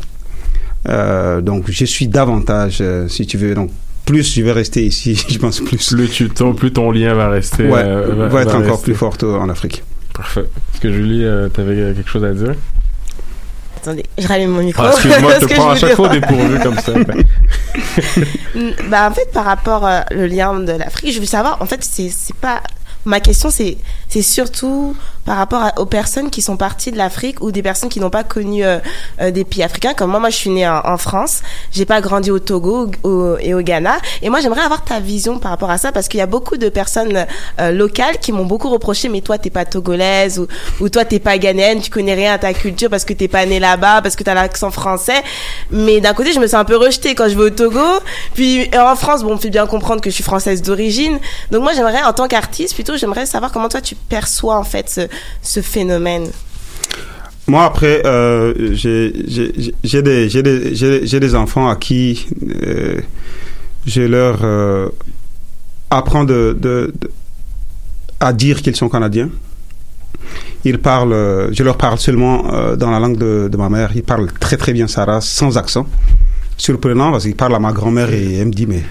Euh, 0.89 1.41
donc 1.41 1.71
je 1.71 1.85
suis 1.85 2.09
davantage, 2.09 2.79
euh, 2.81 3.09
si 3.09 3.27
tu 3.27 3.37
veux, 3.37 3.55
donc 3.55 3.71
plus 4.07 4.35
je 4.35 4.43
vais 4.43 4.53
rester 4.53 4.85
ici, 4.85 5.23
je 5.29 5.39
pense 5.39 5.61
plus. 5.61 5.95
Plus, 5.95 6.09
tu, 6.09 6.31
ton, 6.31 6.55
plus 6.55 6.73
ton 6.73 6.91
lien 6.91 7.15
va 7.15 7.29
rester. 7.29 7.65
Ouais, 7.69 7.83
euh, 7.85 8.29
va, 8.29 8.43
être 8.43 8.55
encore 8.55 8.71
rester. 8.71 8.85
plus 8.85 8.95
forte 8.95 9.25
en 9.25 9.49
Afrique. 9.49 9.83
Parfait. 10.15 10.45
Est-ce 10.73 10.81
que 10.81 10.93
Julie, 10.93 11.25
euh, 11.25 11.49
t'avais 11.49 11.95
quelque 11.95 12.09
chose 12.09 12.25
à 12.25 12.33
dire? 12.33 12.55
Attendez, 13.89 14.05
je 14.19 14.29
rallume 14.29 14.51
mon 14.51 14.63
micro. 14.63 14.83
Ah, 14.85 14.91
Excuse-moi, 14.91 15.33
je 15.41 15.47
te 15.47 15.55
prends 15.55 15.71
à 15.71 15.77
veux 15.77 15.77
chaque 15.77 15.95
fois 15.95 16.11
au 16.11 16.13
dépourvu 16.13 16.59
comme 16.61 16.79
ça. 16.79 16.93
Bah 18.91 19.09
en 19.09 19.15
fait 19.15 19.33
par 19.33 19.47
rapport 19.47 19.87
euh, 19.87 20.01
le 20.11 20.27
lien 20.27 20.61
de 20.61 20.73
l'Afrique, 20.73 21.15
je 21.15 21.21
veux 21.21 21.27
savoir 21.27 21.63
en 21.63 21.67
fait 21.67 21.83
c'est 21.83 22.13
pas 22.39 22.61
ma 23.07 23.21
question 23.21 23.49
c'est 23.51 23.79
surtout 24.23 24.95
par 25.29 25.37
rapport 25.37 25.63
aux 25.77 25.85
personnes 25.85 26.31
qui 26.31 26.41
sont 26.41 26.57
parties 26.57 26.91
de 26.91 26.97
l'Afrique 26.97 27.43
ou 27.43 27.53
des 27.53 27.63
personnes 27.63 27.91
qui 27.91 28.01
n'ont 28.01 28.09
pas 28.09 28.25
connu 28.25 28.65
euh, 28.65 28.79
euh, 29.21 29.31
des 29.31 29.45
pays 29.45 29.63
africains. 29.63 29.93
Comme 29.93 30.11
moi 30.11 30.21
moi 30.21 30.31
je 30.31 30.37
suis 30.37 30.49
née 30.49 30.67
en, 30.67 30.81
en 30.83 30.97
France, 30.97 31.43
j'ai 31.71 31.85
pas 31.85 32.01
grandi 32.01 32.31
au 32.31 32.39
Togo 32.39 32.91
au- 33.03 33.37
et 33.39 33.53
au 33.53 33.61
Ghana. 33.61 33.99
Et 34.23 34.31
moi 34.31 34.41
j'aimerais 34.41 34.63
avoir 34.63 34.85
ta 34.85 35.01
vision 35.01 35.39
par 35.39 35.51
rapport 35.51 35.71
à 35.71 35.77
ça 35.77 35.93
parce 35.93 36.09
qu'il 36.09 36.17
y 36.17 36.23
a 36.23 36.27
beaucoup 36.27 36.57
de 36.57 36.71
personnes 36.71 37.27
euh, 37.61 37.71
locales 37.73 38.17
qui 38.23 38.33
m'ont 38.33 38.47
beaucoup 38.47 38.71
reproché 38.71 39.11
mais 39.11 39.21
toi 39.21 39.37
t'es 39.37 39.51
pas 39.51 39.67
togolaise 39.67 40.39
ou, 40.39 40.47
ou 40.81 40.89
toi 40.89 41.05
t'es 41.05 41.19
pas 41.19 41.37
ghanéenne, 41.37 41.83
tu 41.83 41.91
connais 41.91 42.15
rien 42.15 42.33
à 42.33 42.39
ta 42.39 42.55
culture 42.55 42.89
parce 42.89 43.05
que 43.05 43.13
t'es 43.13 43.29
pas 43.29 43.45
née 43.45 43.61
là-bas 43.61 44.01
parce 44.01 44.17
que 44.17 44.25
t'as 44.25 44.33
l'accent 44.33 44.71
français. 44.71 45.23
Mais 45.71 46.01
d'un 46.01 46.15
côté 46.15 46.33
je 46.33 46.41
me 46.41 46.47
sens 46.47 46.55
un 46.61 46.65
peu 46.65 46.77
rejetée 46.79 47.15
quand 47.15 47.29
je 47.29 47.37
vais 47.37 47.45
au 47.45 47.51
Togo. 47.51 47.85
Puis 48.33 48.71
euh, 48.75 48.81
en 48.81 48.97
France 48.97 49.23
bon 49.23 49.33
on 49.33 49.35
me 49.35 49.39
fait 49.41 49.51
bien 49.51 49.67
comprendre 49.67 50.01
que 50.01 50.09
je 50.09 50.15
suis 50.15 50.25
française 50.25 50.63
d'origine. 50.63 51.19
Donc 51.51 51.65
moi 51.65 51.75
j'aimerais 51.75 52.03
en 52.03 52.15
tant 52.15 52.29
qu'artiste 52.29 52.73
plutôt 52.75 52.97
j'aimerais 52.97 53.27
savoir 53.27 53.53
comment 53.53 53.69
toi 53.69 53.83
tu 53.83 53.95
perçois 53.95 54.57
en 54.57 54.65
fait 54.65 54.89
ce, 54.89 55.01
ce 55.43 55.61
phénomène 55.61 56.29
Moi, 57.47 57.65
après, 57.65 58.03
euh, 58.07 58.53
j'ai 58.75 60.03
des, 60.03 61.35
enfants 61.35 61.69
à 61.69 61.77
qui 61.77 62.27
euh, 62.67 63.01
je 63.87 64.03
leur 64.03 64.41
euh, 64.43 64.89
apprends 65.91 66.27
à 68.21 68.33
dire 68.33 68.63
qu'ils 68.63 68.77
sont 68.77 68.89
canadiens. 68.89 69.31
Ils 70.65 70.79
parlent, 70.79 71.49
je 71.53 71.63
leur 71.63 71.77
parle 71.77 71.99
seulement 71.99 72.43
dans 72.77 72.91
la 72.91 72.99
langue 72.99 73.17
de, 73.17 73.57
ma 73.57 73.69
mère. 73.69 73.93
Ils 73.95 74.03
parlent 74.03 74.31
très 74.41 74.57
très 74.57 74.73
bien 74.73 74.89
sa 74.89 75.05
race, 75.05 75.29
sans 75.29 75.57
accent. 75.57 75.87
Surprenant 76.59 77.13
parce 77.13 77.25
qu'ils 77.25 77.37
parlent 77.37 77.55
à 77.55 77.61
ma 77.61 77.73
grand-mère 77.73 78.13
et 78.13 78.35
elle 78.35 78.49
me 78.49 78.53
dit 78.53 78.67
mais 78.67 78.83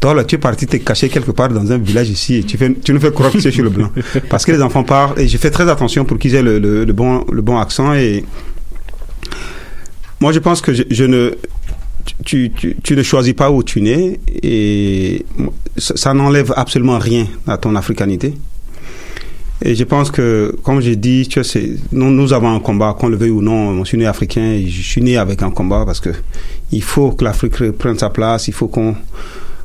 toi 0.00 0.14
là 0.14 0.24
tu 0.24 0.36
es 0.36 0.38
parti 0.38 0.66
te 0.66 0.76
cacher 0.78 1.10
quelque 1.10 1.32
part 1.32 1.50
dans 1.50 1.70
un 1.70 1.76
village 1.76 2.08
ici 2.08 2.36
et 2.36 2.42
tu, 2.44 2.56
fais, 2.56 2.72
tu 2.82 2.94
nous 2.94 3.00
fais 3.00 3.12
croire 3.12 3.30
que 3.30 3.46
es 3.46 3.50
sur 3.50 3.62
le 3.62 3.68
blanc 3.68 3.90
parce 4.30 4.46
que 4.46 4.52
les 4.52 4.62
enfants 4.62 4.84
parlent 4.84 5.20
et 5.20 5.28
je 5.28 5.36
fais 5.36 5.50
très 5.50 5.68
attention 5.68 6.06
pour 6.06 6.18
qu'ils 6.18 6.34
aient 6.34 6.42
le, 6.42 6.58
le, 6.58 6.84
le 6.86 6.92
bon, 6.94 7.26
le 7.30 7.42
bon 7.42 7.58
accent 7.58 7.92
et 7.92 8.24
moi 10.18 10.32
je 10.32 10.38
pense 10.38 10.62
que 10.62 10.72
je, 10.72 10.82
je 10.90 11.04
ne 11.04 11.34
tu, 12.24 12.50
tu, 12.52 12.76
tu 12.82 12.96
ne 12.96 13.02
choisis 13.02 13.34
pas 13.34 13.50
où 13.50 13.62
tu 13.62 13.82
nais 13.82 14.18
et 14.42 15.24
ça, 15.76 15.94
ça 15.96 16.14
n'enlève 16.14 16.52
absolument 16.56 16.98
rien 16.98 17.26
à 17.46 17.58
ton 17.58 17.76
africanité. 17.76 18.34
Et 19.62 19.74
je 19.74 19.84
pense 19.84 20.10
que, 20.10 20.56
comme 20.62 20.80
j'ai 20.80 20.96
dit, 20.96 21.28
tu 21.28 21.42
c'est, 21.44 21.70
nous, 21.92 22.10
nous 22.10 22.32
avons 22.32 22.54
un 22.54 22.60
combat, 22.60 22.96
qu'on 22.98 23.08
le 23.08 23.16
veuille 23.16 23.30
ou 23.30 23.42
non. 23.42 23.78
Je 23.84 23.88
suis 23.88 23.98
né 23.98 24.06
africain 24.06 24.52
et 24.52 24.66
je 24.66 24.82
suis 24.82 25.02
né 25.02 25.16
avec 25.16 25.42
un 25.42 25.50
combat 25.50 25.84
parce 25.84 26.00
que 26.00 26.10
il 26.72 26.82
faut 26.82 27.12
que 27.12 27.24
l'Afrique 27.24 27.70
prenne 27.72 27.98
sa 27.98 28.10
place, 28.10 28.48
il 28.48 28.54
faut 28.54 28.68
qu'on, 28.68 28.94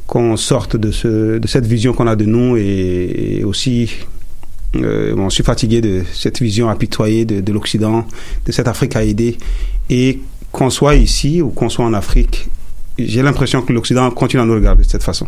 qu'on 0.08 0.36
sorte 0.38 0.76
de, 0.76 0.92
ce, 0.92 1.38
de 1.38 1.48
cette 1.48 1.66
vision 1.66 1.94
qu'on 1.94 2.08
a 2.08 2.16
de 2.16 2.26
nous 2.26 2.58
et, 2.58 3.38
et 3.40 3.44
aussi 3.44 3.90
Euh, 4.84 5.16
bon, 5.16 5.30
je 5.30 5.36
suis 5.36 5.44
fatigué 5.44 5.82
de 5.82 6.04
cette 6.14 6.42
vision 6.42 6.70
apitoyée 6.70 7.26
de, 7.26 7.42
de 7.42 7.54
l'Occident, 7.54 8.06
de 8.46 8.52
cette 8.52 8.68
Afrique 8.68 8.96
à 8.96 9.04
aider. 9.04 9.38
Et 9.90 10.20
qu'on 10.52 10.70
soit 10.70 10.96
ici 10.96 11.42
ou 11.42 11.50
qu'on 11.50 11.70
soit 11.70 11.86
en 11.86 11.94
Afrique, 11.94 12.48
j'ai 12.98 13.22
l'impression 13.22 13.62
que 13.62 13.74
l'Occident 13.74 14.10
continue 14.12 14.42
à 14.42 14.46
nous 14.46 14.54
regarder 14.56 14.84
de 14.84 14.90
cette 14.90 15.04
façon. 15.04 15.28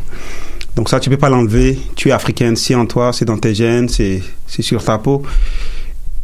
Donc 0.78 0.90
ça, 0.90 1.00
tu 1.00 1.10
peux 1.10 1.18
pas 1.18 1.30
l'enlever. 1.30 1.78
Tu 1.96 2.10
es 2.10 2.12
africaine, 2.12 2.56
c'est 2.56 2.76
en 2.76 2.86
toi, 2.86 3.12
c'est 3.12 3.26
dans 3.26 3.40
tes 3.40 3.56
gènes, 3.56 3.90
c'est 3.90 4.22
sur 4.48 4.82
ta 4.84 5.00
peau. 5.00 5.24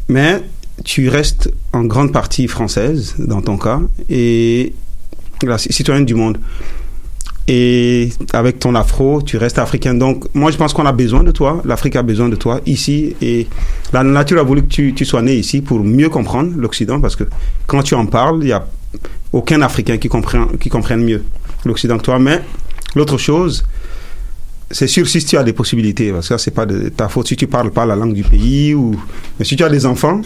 Mais 0.08 0.43
tu 0.86 1.10
restes 1.10 1.51
en 1.74 1.84
grande 1.86 2.14
partie 2.14 2.47
française 2.47 3.16
dans 3.18 3.41
ton 3.41 3.58
cas 3.58 3.82
et 4.10 4.74
citoyenne 5.58 6.06
du 6.06 6.14
monde. 6.14 6.38
Et 7.47 8.12
avec 8.32 8.60
ton 8.60 8.76
afro, 8.76 9.24
tu 9.24 9.38
restes 9.38 9.58
africain. 9.58 9.95
Donc, 9.95 10.26
moi, 10.36 10.51
je 10.51 10.58
pense 10.58 10.72
qu'on 10.72 10.86
a 10.86 10.91
besoin 10.91 11.24
de 11.24 11.32
toi. 11.32 11.60
L'Afrique 11.66 11.95
a 11.95 12.04
besoin 12.04 12.30
de 12.30 12.36
toi 12.36 12.62
ici. 12.68 13.16
Et 13.24 13.47
la 13.91 14.04
nature 14.04 14.39
a 14.39 14.43
voulu 14.43 14.62
que 14.62 14.68
tu, 14.68 14.93
tu 14.93 15.04
sois 15.04 15.24
né 15.24 15.36
ici 15.36 15.62
pour 15.62 15.80
mieux 15.84 16.10
comprendre 16.10 16.51
l'Occident. 16.56 17.01
Parce 17.01 17.16
que 17.16 17.24
quand 17.66 17.82
tu 17.82 17.95
en 17.95 18.06
parles, 18.06 18.38
il 18.41 18.45
n'y 18.45 18.51
a 18.51 18.66
aucun 19.34 19.64
Africain 19.64 19.97
qui 19.97 20.10
comprend, 20.10 20.45
qui 20.60 20.70
comprenne 20.70 21.04
mieux 21.04 21.24
l'Occident 21.66 21.97
que 21.97 22.04
toi. 22.04 22.20
Mais 22.20 22.39
l'autre 22.95 23.18
chose, 23.18 23.66
c'est 24.74 24.88
sûr 24.88 25.07
si 25.07 25.24
tu 25.24 25.38
as 25.38 25.43
des 25.43 25.53
possibilités. 25.53 26.11
Parce 26.11 26.28
que 26.28 26.38
c'est 26.38 26.51
pas 26.51 26.65
de 26.65 26.89
ta 26.89 27.07
faute 27.07 27.28
si 27.28 27.36
tu 27.36 27.47
parles 27.47 27.71
pas 27.71 27.86
la 27.86 27.95
langue 27.95 28.13
du 28.13 28.24
pays. 28.24 28.74
ou 28.74 28.95
Mais 29.39 29.45
si 29.45 29.55
tu 29.55 29.63
as 29.63 29.69
des 29.69 29.86
enfants, 29.86 30.21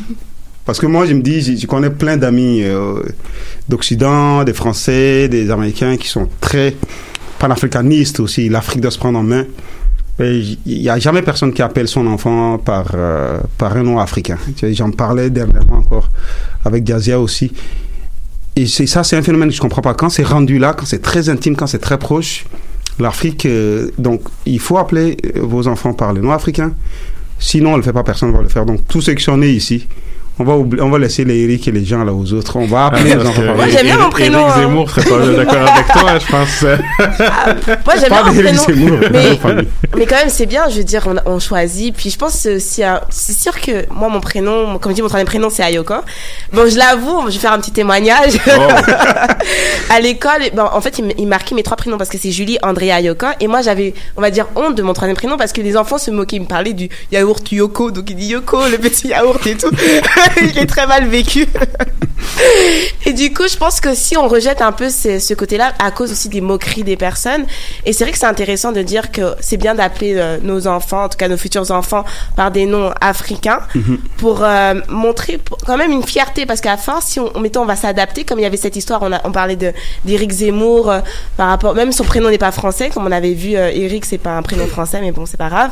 parce 0.66 0.80
que 0.80 0.86
moi, 0.86 1.06
je 1.06 1.14
me 1.14 1.22
dis, 1.22 1.58
je, 1.58 1.68
connais 1.68 1.90
plein 1.90 2.18
d'amis 2.18 2.64
euh, 2.64 3.02
d'Occident, 3.70 4.44
des 4.44 4.54
Français, 4.54 5.30
des 5.30 5.52
Américains 5.52 5.98
qui 5.98 6.08
sont 6.08 6.28
très 6.42 6.76
panafricanistes 7.40 8.20
aussi. 8.20 8.50
L'Afrique 8.50 8.82
doit 8.82 8.92
se 8.92 8.98
prendre 8.98 9.20
en 9.20 9.24
main. 9.24 9.46
Il 10.20 10.58
n'y 10.66 10.90
a 10.90 10.98
jamais 10.98 11.22
personne 11.22 11.54
qui 11.54 11.62
appelle 11.62 11.88
son 11.88 12.08
enfant 12.08 12.58
par, 12.58 12.88
euh, 12.96 13.40
par 13.58 13.78
un 13.78 13.84
nom 13.84 14.00
africain. 14.00 14.38
J'en 14.72 14.90
parlais 14.90 15.30
dernièrement 15.30 15.78
encore 15.78 16.10
avec 16.66 16.84
Gazia 16.84 17.20
aussi. 17.20 17.52
Et 18.56 18.66
ça, 18.66 19.04
c'est 19.04 19.16
un 19.16 19.22
phénomène 19.22 19.50
que 19.50 19.56
je 19.56 19.62
comprends 19.62 19.84
pas. 19.84 19.94
Quand 19.94 20.10
c'est 20.10 20.24
rendu 20.24 20.58
là, 20.58 20.74
quand 20.74 20.88
c'est 20.88 21.02
très 21.02 21.30
intime, 21.30 21.56
quand 21.56 21.68
c'est 21.68 21.78
très 21.78 22.00
proche, 22.00 22.46
l'Afrique, 23.00 23.46
euh, 23.46 23.92
donc 23.98 24.22
il 24.46 24.60
faut 24.60 24.78
appeler 24.78 25.18
euh, 25.36 25.42
vos 25.42 25.68
enfants 25.68 25.94
par 25.94 26.14
le 26.14 26.22
nom 26.22 26.32
africain. 26.32 26.74
Sinon, 27.40 27.70
on 27.70 27.74
ne 27.74 27.78
le 27.78 27.84
fait 27.84 27.94
pas, 27.94 28.04
personne 28.04 28.30
ne 28.32 28.36
va 28.36 28.42
le 28.42 28.50
faire. 28.50 28.66
Donc 28.66 28.88
tous 28.88 29.02
ceux 29.02 29.14
qui 29.14 29.24
sont 29.24 29.38
nés 29.38 29.52
ici, 29.52 29.88
on 30.40 30.44
va, 30.44 30.54
oubli- 30.54 30.82
on 30.82 30.90
va 30.90 31.00
laisser 31.00 31.26
les 31.26 31.40
Eric 31.44 31.68
et 31.68 31.72
les 31.72 31.84
gens 31.86 32.04
là 32.04 32.14
aux 32.14 32.32
autres. 32.34 32.56
On 32.58 32.66
va 32.66 32.86
appeler 32.88 33.04
les 33.06 33.16
Parce 33.16 33.30
enfants 33.30 33.42
que 33.42 33.48
par 33.48 33.56
Moi, 33.56 33.68
j'aime 33.70 33.86
bien 33.86 33.98
mon 33.98 34.10
prénom, 34.10 34.40
Éric 34.40 34.52
hein. 34.56 34.60
Zemmour 34.62 34.90
serait 34.90 35.10
pas 35.10 35.18
d'accord 35.44 35.68
avec 35.68 35.88
toi, 35.88 36.20
je 36.20 36.32
pense. 36.32 36.64
Moi, 37.86 37.96
j'aime 38.00 38.10
Pas 38.10 38.24
bien 38.24 38.32
mon 38.32 38.40
prénom. 38.42 38.62
Zemmour, 38.64 39.00
Mais, 39.98 40.06
quand 40.06 40.16
même, 40.18 40.30
c'est 40.30 40.46
bien, 40.46 40.70
je 40.70 40.78
veux 40.78 40.84
dire, 40.84 41.08
on, 41.08 41.16
on 41.34 41.40
choisit. 41.40 41.96
Puis 41.96 42.10
je 42.12 42.18
pense 42.18 42.46
aussi 42.46 42.84
un- 42.84 43.02
c'est 43.10 43.38
sûr 43.38 43.60
que 43.60 43.92
moi, 43.92 44.10
mon 44.10 44.20
prénom, 44.22 44.78
comme 44.80 44.92
je 44.92 44.96
dis, 44.98 45.02
mon 45.02 45.08
troisième 45.08 45.28
prénom, 45.28 45.50
c'est 45.50 45.64
Ayoko. 45.64 45.96
Bon, 46.54 46.70
je 46.70 46.78
l'avoue, 46.78 47.24
je 47.28 47.34
vais 47.34 47.40
faire 47.40 47.54
un 47.54 47.60
petit 47.60 47.72
témoignage. 47.72 48.34
à 49.90 50.00
l'école, 50.00 50.42
bon, 50.54 50.64
en 50.72 50.82
fait, 50.82 51.00
il, 51.00 51.14
il 51.18 51.28
marquait 51.28 51.56
mes 51.56 51.64
trois 51.64 51.78
prénoms 51.78 51.98
parce 51.98 52.10
que 52.10 52.18
c'est 52.18 52.32
Julie, 52.32 52.58
André, 52.64 52.92
Ayoko. 52.92 53.28
Et 53.40 53.48
moi, 53.48 53.62
j'avais, 53.62 53.94
on 54.16 54.22
va 54.22 54.30
dire, 54.30 54.46
honte 54.56 54.76
de 54.76 54.84
mon 54.84 54.94
troisième 54.94 55.16
prénom 55.18 55.38
parce 55.38 55.52
que 55.54 55.62
les 55.62 55.76
enfants 55.78 55.98
se 55.98 56.12
moquaient. 56.12 56.38
Ils 56.38 56.42
me 56.42 56.46
parlaient 56.48 56.74
du 56.74 56.90
yaourt 57.12 57.52
Yoko. 57.52 57.90
Donc, 57.92 58.10
il 58.10 58.16
dit 58.16 58.28
Yoko, 58.28 58.68
le 58.70 58.78
petit 58.78 59.08
yaourt 59.10 59.46
et 59.48 59.56
tout. 59.56 59.70
il 60.42 60.58
est 60.58 60.66
très 60.66 60.88
mal 60.88 61.06
vécu. 61.08 61.46
Et 63.06 63.14
du 63.14 63.34
coup, 63.34 63.48
je 63.50 63.56
pense 63.58 63.80
que 63.80 63.96
si 63.96 64.18
on 64.18 64.28
rejette 64.28 64.62
un 64.62 64.72
peu 64.72 64.90
ce, 64.90 65.18
ce 65.20 65.34
côté-là, 65.34 65.74
à 65.80 65.92
cause 65.92 66.12
aussi 66.12 66.30
des 66.30 66.42
moqueries 66.42 66.84
des 66.84 66.98
personnes, 66.98 67.46
et 67.86 67.94
c'est 67.94 68.04
vrai 68.04 68.12
que 68.12 68.20
c'est 68.20 68.26
intéressant 68.26 68.72
de 68.72 68.82
dire 68.82 69.12
que 69.12 69.34
c'est 69.40 69.58
bien 69.58 69.76
d'appeler 69.76 70.16
euh, 70.18 70.38
nos 70.42 70.68
enfants, 70.68 71.06
en 71.06 71.10
tout 71.10 71.18
cas 71.18 71.28
nos 71.28 71.38
futurs 71.38 71.72
enfants, 71.72 72.04
par 72.36 72.52
des 72.52 72.66
noms 72.66 72.92
africains, 73.02 73.60
pour 74.18 74.44
euh, 74.44 74.76
montrer 74.90 75.38
pour- 75.38 75.58
quand 75.66 75.78
même 75.78 75.92
une 75.92 76.04
fierté, 76.04 76.46
parce 76.46 76.62
qu'à 76.62 76.78
force, 76.78 77.06
si 77.08 77.20
on, 77.20 77.40
mettons, 77.40 77.62
on 77.62 77.66
va 77.66 77.76
s'adapter, 77.76 78.24
comme 78.24 78.40
il 78.40 78.44
y 78.44 78.46
avait 78.46 78.58
cette 78.58 78.76
histoire, 78.76 79.02
on, 79.04 79.12
a, 79.12 79.22
on 79.24 79.32
parlait 79.32 79.56
de 79.56 79.72
d'Éric 80.06 80.32
Zemmour, 80.32 80.92
euh, 80.92 81.00
par 81.38 81.50
rapport, 81.50 81.74
même 81.74 81.92
son 81.92 82.04
prénom 82.04 82.30
n'est 82.30 82.38
pas 82.38 82.52
français, 82.52 82.90
comme 82.94 83.08
on 83.08 83.12
avait 83.12 83.34
vu, 83.34 83.56
euh, 83.56 83.70
Éric, 83.74 84.06
c'est 84.06 84.18
pas 84.18 84.32
un 84.38 84.42
prénom 84.42 84.68
français, 84.68 85.00
mais 85.02 85.12
bon, 85.12 85.26
c'est 85.26 85.38
pas 85.38 85.50
grave. 85.50 85.72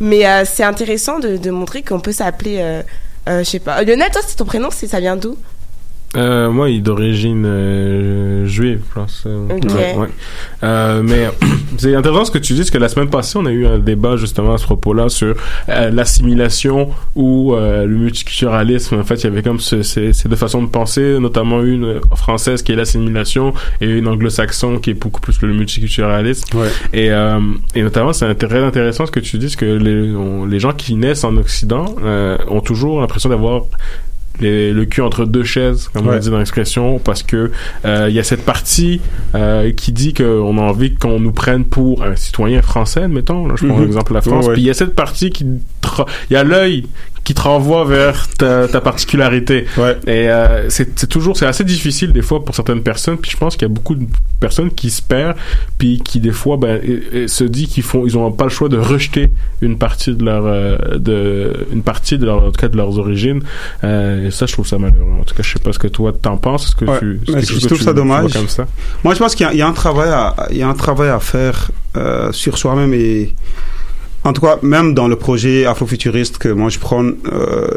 Mais 0.00 0.26
euh, 0.26 0.44
c'est 0.50 0.64
intéressant 0.64 1.18
de, 1.18 1.36
de 1.36 1.50
montrer 1.50 1.82
qu'on 1.82 2.00
peut 2.00 2.12
s'appeler, 2.12 2.82
je 3.28 3.42
sais 3.44 3.58
pas. 3.58 3.82
Lionel, 3.82 4.10
toi, 4.10 4.22
c'est 4.26 4.36
ton 4.36 4.44
prénom, 4.44 4.70
ça 4.70 5.00
vient 5.00 5.16
d'où? 5.16 5.36
Euh, 6.16 6.50
moi, 6.50 6.70
il 6.70 6.78
est 6.78 6.80
d'origine 6.80 7.44
euh, 7.46 8.46
juive, 8.46 8.80
je 8.88 8.94
pense. 8.94 9.24
Euh, 9.26 9.46
Ok. 9.50 9.64
ouais, 9.74 9.96
ouais. 9.98 10.08
Euh, 10.62 11.02
mais 11.04 11.28
c'est 11.78 11.94
intéressant 11.94 12.24
ce 12.24 12.30
que 12.30 12.38
tu 12.38 12.54
dis, 12.54 12.60
parce 12.60 12.70
que 12.70 12.78
la 12.78 12.88
semaine 12.88 13.10
passée, 13.10 13.38
on 13.38 13.44
a 13.46 13.50
eu 13.52 13.66
un 13.66 13.78
débat 13.78 14.16
justement 14.16 14.54
à 14.54 14.58
ce 14.58 14.64
propos-là 14.64 15.08
sur 15.08 15.34
euh, 15.68 15.90
l'assimilation 15.90 16.90
ou 17.14 17.54
euh, 17.54 17.84
le 17.86 17.96
multiculturalisme. 17.96 18.98
En 18.98 19.04
fait, 19.04 19.16
il 19.16 19.24
y 19.24 19.26
avait 19.26 19.42
comme 19.42 19.60
ce- 19.60 19.82
ces, 19.82 20.12
ces 20.12 20.28
deux 20.28 20.36
façons 20.36 20.62
de 20.62 20.68
penser, 20.68 21.18
notamment 21.20 21.62
une 21.62 22.00
française 22.14 22.62
qui 22.62 22.72
est 22.72 22.76
l'assimilation 22.76 23.52
et 23.80 23.86
une 23.90 24.08
anglo-saxon 24.08 24.78
qui 24.78 24.90
est 24.90 24.94
beaucoup 24.94 25.20
plus 25.20 25.40
le 25.42 25.52
multiculturalisme. 25.52 26.56
Et, 26.92 27.10
euh, 27.10 27.38
et 27.74 27.82
notamment, 27.82 28.12
c'est 28.12 28.34
très 28.36 28.60
intéressant 28.62 29.04
ce 29.06 29.10
que 29.12 29.20
tu 29.20 29.38
dis, 29.38 29.46
parce 29.46 29.56
que 29.56 29.66
les, 29.66 30.14
on- 30.14 30.46
les 30.46 30.60
gens 30.60 30.72
qui 30.72 30.94
naissent 30.94 31.24
en 31.24 31.36
Occident 31.36 31.94
euh, 32.02 32.38
ont 32.48 32.60
toujours 32.60 33.00
l'impression 33.00 33.28
d'avoir 33.28 33.62
les- 34.40 34.72
le 34.72 34.84
cul 34.84 35.00
entre 35.02 35.24
deux 35.24 35.44
chaises, 35.44 35.88
comme 35.92 36.08
on 36.08 36.16
dit 36.18 36.30
dans 36.30 36.38
l'expression, 36.38 36.98
parce 36.98 37.22
que 37.22 37.50
euh, 37.84 38.06
il 38.08 38.14
y 38.14 38.18
a 38.18 38.24
cette 38.24 38.44
partie 38.44 39.00
euh, 39.34 39.72
qui 39.72 39.92
dit 39.92 40.14
qu'on 40.14 40.58
a 40.58 40.62
envie 40.62 40.94
qu'on 40.94 41.18
nous 41.20 41.32
prenne 41.32 41.64
pour 41.64 42.02
un 42.04 42.16
citoyen 42.16 42.62
français, 42.62 43.08
mettons. 43.08 43.46
Là, 43.46 43.54
je 43.56 43.66
prends 43.66 43.76
Mhm. 43.76 43.84
l'exemple 43.84 44.10
de 44.12 44.14
la 44.14 44.22
France. 44.22 44.48
Puis 44.52 44.62
il 44.62 44.66
y 44.66 44.70
a 44.70 44.74
cette 44.74 44.94
partie 44.94 45.30
qui, 45.30 45.44
il 45.44 46.32
y 46.32 46.36
a 46.36 46.44
l'œil 46.44 46.86
qui 47.26 47.34
te 47.34 47.40
renvoie 47.42 47.84
vers 47.84 48.28
ta, 48.28 48.68
ta 48.68 48.80
particularité. 48.80 49.66
Et 50.06 50.30
euh, 50.30 50.70
c'est 50.70 51.08
toujours, 51.08 51.36
c'est 51.36 51.44
assez 51.46 51.64
difficile 51.64 52.12
des 52.12 52.22
fois 52.22 52.44
pour 52.44 52.54
certaines 52.54 52.82
personnes. 52.82 53.18
Puis 53.18 53.32
je 53.32 53.36
pense 53.36 53.56
qu'il 53.56 53.66
y 53.68 53.70
a 53.70 53.74
beaucoup 53.74 53.96
de 53.96 54.06
personnes 54.38 54.70
qui 54.70 54.90
se 54.90 55.02
perdent, 55.02 55.36
puis 55.76 56.00
qui 56.04 56.20
des 56.20 56.30
fois 56.30 56.56
ben, 56.56 56.80
et- 56.84 57.24
et 57.24 57.28
se 57.28 57.42
dit 57.42 57.66
qu'ils 57.66 57.82
font, 57.82 58.06
ils 58.06 58.16
ont 58.16 58.30
pas 58.30 58.44
le 58.44 58.50
choix 58.50 58.68
de 58.68 58.78
rejeter 58.78 59.30
une 59.60 59.76
partie 59.76 60.14
de 60.14 60.24
leur, 60.24 60.44
euh, 60.46 60.76
de, 60.98 61.66
une 61.72 61.82
partie 61.82 62.16
de 62.16 62.26
leur, 62.26 62.44
en 62.44 62.50
tout 62.52 62.60
cas 62.60 62.68
de 62.68 62.76
leurs 62.76 62.96
origines. 62.98 63.42
Euh, 63.82 64.28
et 64.28 64.30
ça, 64.30 64.46
je 64.46 64.52
trouve 64.52 64.66
ça 64.68 64.78
malheureux. 64.78 65.10
En 65.20 65.24
tout 65.24 65.34
cas, 65.34 65.42
je 65.42 65.52
sais 65.52 65.58
pas 65.58 65.72
ce 65.72 65.80
que 65.80 65.88
toi 65.88 66.12
t'en 66.12 66.36
penses. 66.36 66.66
Est-ce 66.66 66.76
que 66.76 66.84
Ouais, 66.84 66.98
tu, 67.00 67.18
quelque 67.26 67.44
je 67.44 67.54
que 67.60 67.66
trouve 67.66 67.78
tu- 67.78 67.84
ça 67.84 67.92
dommage. 67.92 68.32
comme 68.34 68.46
ça? 68.48 68.66
Moi, 69.02 69.14
je 69.14 69.18
pense 69.18 69.34
qu'il 69.34 69.44
y, 69.46 69.48
a- 69.48 69.52
il 69.52 69.58
y 69.58 69.62
a 69.62 69.66
un 69.66 69.72
travail 69.72 70.10
à, 70.10 70.46
il 70.52 70.58
y 70.58 70.62
a 70.62 70.68
un 70.68 70.74
travail 70.74 71.08
à 71.08 71.18
faire 71.18 71.72
euh, 71.96 72.30
sur 72.30 72.56
soi-même 72.56 72.94
et 72.94 73.34
en 74.26 74.32
tout 74.32 74.40
cas, 74.40 74.58
même 74.62 74.92
dans 74.92 75.06
le 75.06 75.14
projet 75.14 75.66
afrofuturiste 75.66 76.38
que 76.38 76.48
moi 76.48 76.68
je 76.68 76.80
prends 76.80 77.04
euh, 77.04 77.68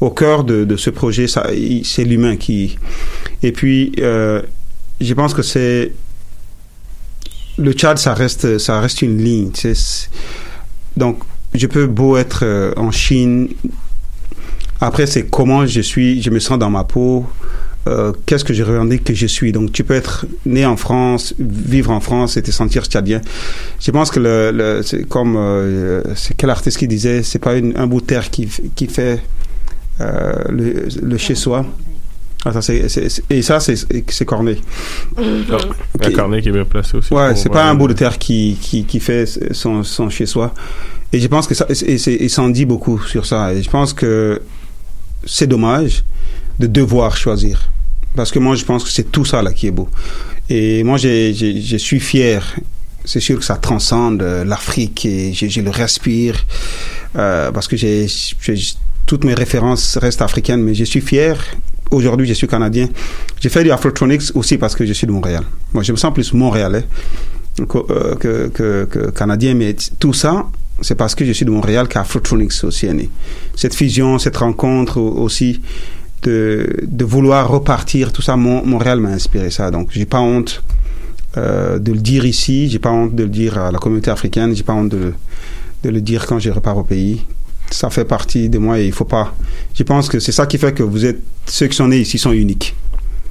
au 0.00 0.10
cœur 0.10 0.42
de, 0.42 0.76
ce 0.76 0.90
projet, 0.90 1.26
c'est 1.28 2.04
l'humain 2.04 2.36
qui. 2.36 2.76
Et 3.44 3.52
puis, 3.52 3.92
euh, 4.00 4.42
je 5.00 5.14
pense 5.14 5.32
que 5.32 5.42
c'est 5.42 5.92
le 7.56 7.72
Tchad, 7.72 7.98
ça 7.98 8.14
reste, 8.14 8.58
ça 8.58 8.80
reste 8.80 9.02
une 9.02 9.18
ligne. 9.18 9.52
Donc, 10.96 11.20
je 11.54 11.66
peux 11.68 11.86
beau 11.86 12.16
être 12.16 12.40
euh, 12.42 12.72
en 12.76 12.90
Chine. 12.90 13.48
Après, 14.80 15.06
c'est 15.06 15.30
comment 15.30 15.66
je 15.66 15.80
suis, 15.80 16.20
je 16.20 16.30
me 16.30 16.40
sens 16.40 16.58
dans 16.58 16.70
ma 16.70 16.82
peau. 16.82 17.26
Euh, 17.86 18.12
qu'est-ce 18.26 18.44
que 18.44 18.54
je 18.54 18.62
revendique 18.62 19.04
que 19.04 19.14
je 19.14 19.26
suis? 19.26 19.52
Donc, 19.52 19.72
tu 19.72 19.84
peux 19.84 19.94
être 19.94 20.26
né 20.46 20.64
en 20.64 20.76
France, 20.76 21.34
vivre 21.38 21.90
en 21.90 22.00
France 22.00 22.36
et 22.36 22.42
te 22.42 22.50
sentir 22.50 22.84
tchadien. 22.84 23.20
Je 23.80 23.90
pense 23.90 24.10
que 24.10 24.20
le, 24.20 24.50
le- 24.52 24.82
c'est 24.82 25.04
comme 25.08 25.36
euh, 25.36 26.02
c'est 26.14 26.34
quel 26.36 26.50
artiste 26.50 26.78
qui 26.78 26.88
disait, 26.88 27.22
c'est 27.22 27.38
pas 27.38 27.54
une- 27.56 27.76
un 27.76 27.86
bout 27.86 28.00
de 28.00 28.06
terre 28.06 28.30
qui, 28.30 28.48
qui 28.74 28.86
fait 28.86 29.22
euh, 30.00 30.32
le, 30.48 30.88
le 31.02 31.18
chez 31.18 31.34
soi. 31.34 31.64
Attends, 32.46 32.60
c'est- 32.62 32.88
c'est- 32.88 33.08
c'est- 33.08 33.22
et 33.30 33.40
ça, 33.42 33.58
c'est 33.60 33.74
c'est 34.08 34.24
Corneille. 34.24 34.60
Ah, 35.16 36.10
Corneille 36.14 36.42
qui 36.42 36.48
est 36.48 36.52
bien 36.52 36.64
placée 36.64 36.96
aussi. 36.96 37.12
Ouais, 37.14 37.34
c'est 37.36 37.48
pas 37.48 37.66
euh, 37.66 37.70
un 37.70 37.74
bout 37.74 37.88
de 37.88 37.94
terre 37.94 38.18
qui, 38.18 38.58
qui, 38.60 38.84
qui 38.84 39.00
fait 39.00 39.24
son, 39.52 39.82
son 39.82 40.10
chez 40.10 40.26
soi. 40.26 40.52
Et 41.12 41.20
je 41.20 41.28
pense 41.28 41.46
que 41.46 41.54
ça, 41.54 41.66
et, 41.68 41.96
c'est- 41.98 42.12
et 42.12 42.28
ça 42.28 42.42
en 42.42 42.48
dit 42.50 42.64
beaucoup 42.66 43.00
sur 43.02 43.24
ça. 43.24 43.52
Et 43.54 43.62
je 43.62 43.70
pense 43.70 43.92
que 43.92 44.42
c'est 45.24 45.46
dommage 45.46 46.04
de 46.58 46.66
devoir 46.66 47.16
choisir. 47.16 47.70
Parce 48.14 48.30
que 48.30 48.38
moi, 48.38 48.54
je 48.54 48.64
pense 48.64 48.84
que 48.84 48.90
c'est 48.90 49.10
tout 49.10 49.24
ça 49.24 49.42
là 49.42 49.52
qui 49.52 49.66
est 49.66 49.72
beau. 49.72 49.88
Et 50.48 50.84
moi, 50.84 50.96
je 50.98 51.76
suis 51.78 52.00
fier. 52.00 52.54
C'est 53.04 53.20
sûr 53.20 53.38
que 53.38 53.44
ça 53.44 53.56
transcende 53.56 54.22
euh, 54.22 54.44
l'Afrique 54.44 55.04
et 55.04 55.34
je, 55.34 55.60
le 55.60 55.68
respire 55.68 56.36
euh, 57.16 57.52
parce 57.52 57.68
que 57.68 57.76
j'ai 57.76 58.06
toutes 59.04 59.24
mes 59.24 59.34
références 59.34 59.98
restent 59.98 60.22
africaines, 60.22 60.62
mais 60.62 60.74
je 60.74 60.84
suis 60.84 61.02
fier. 61.02 61.36
Aujourd'hui, 61.90 62.26
je 62.26 62.32
suis 62.32 62.46
canadien. 62.48 62.88
J'ai 63.40 63.50
fait 63.50 63.62
du 63.62 63.70
Afrotronics 63.70 64.22
aussi 64.34 64.56
parce 64.56 64.74
que 64.74 64.86
je 64.86 64.92
suis 64.94 65.06
de 65.06 65.12
Montréal. 65.12 65.44
Moi, 65.74 65.82
je 65.82 65.92
me 65.92 65.98
sens 65.98 66.14
plus 66.14 66.32
montréalais 66.32 66.84
que, 67.68 67.78
euh, 67.92 68.86
que, 68.86 69.10
canadien, 69.10 69.52
mais 69.54 69.76
tout 69.98 70.14
ça, 70.14 70.46
c'est 70.80 70.94
parce 70.94 71.14
que 71.14 71.26
je 71.26 71.32
suis 71.32 71.44
de 71.44 71.50
Montréal 71.50 71.86
qu'Afrotronics 71.88 72.64
aussi 72.64 72.86
est 72.86 72.94
né. 72.94 73.10
Cette 73.54 73.74
fusion, 73.74 74.18
cette 74.18 74.38
rencontre 74.38 74.96
au- 74.98 75.12
aussi 75.22 75.60
de, 76.24 77.04
vouloir 77.04 77.48
repartir, 77.48 78.12
tout 78.12 78.22
ça, 78.22 78.36
Mon- 78.36 78.64
Montréal 78.64 79.00
m'a 79.00 79.10
inspiré 79.10 79.50
ça. 79.50 79.70
Donc, 79.70 79.88
j'ai 79.90 80.06
pas 80.06 80.20
honte 80.20 80.62
euh, 81.36 81.78
de 81.78 81.92
le 81.92 81.98
dire 81.98 82.24
ici, 82.24 82.68
j'ai 82.68 82.78
pas 82.78 82.90
honte 82.90 83.14
de 83.14 83.22
le 83.24 83.28
dire 83.28 83.58
à 83.58 83.70
la 83.72 83.78
communauté 83.78 84.10
africaine, 84.10 84.54
j'ai 84.54 84.62
pas 84.62 84.72
honte 84.74 84.90
de, 84.90 85.12
de 85.82 85.90
le 85.90 86.00
dire 86.00 86.26
quand 86.26 86.38
je 86.38 86.50
repars 86.50 86.76
au 86.78 86.84
pays. 86.84 87.22
ça 87.70 87.90
fait 87.90 88.04
partie 88.04 88.48
de 88.48 88.58
moi 88.58 88.78
et 88.80 88.86
il 88.86 88.92
faut 88.92 89.04
pas. 89.04 89.34
Je 89.74 89.82
pense 89.82 90.08
que 90.08 90.20
c'est 90.20 90.32
ça 90.32 90.46
qui 90.46 90.58
fait 90.58 90.72
que 90.72 90.82
vous 90.82 91.04
êtes 91.04 91.20
ceux 91.46 91.66
qui 91.66 91.76
sont 91.76 91.88
nés 91.88 91.98
ici 92.00 92.18
sont 92.18 92.32
uniques. 92.32 92.74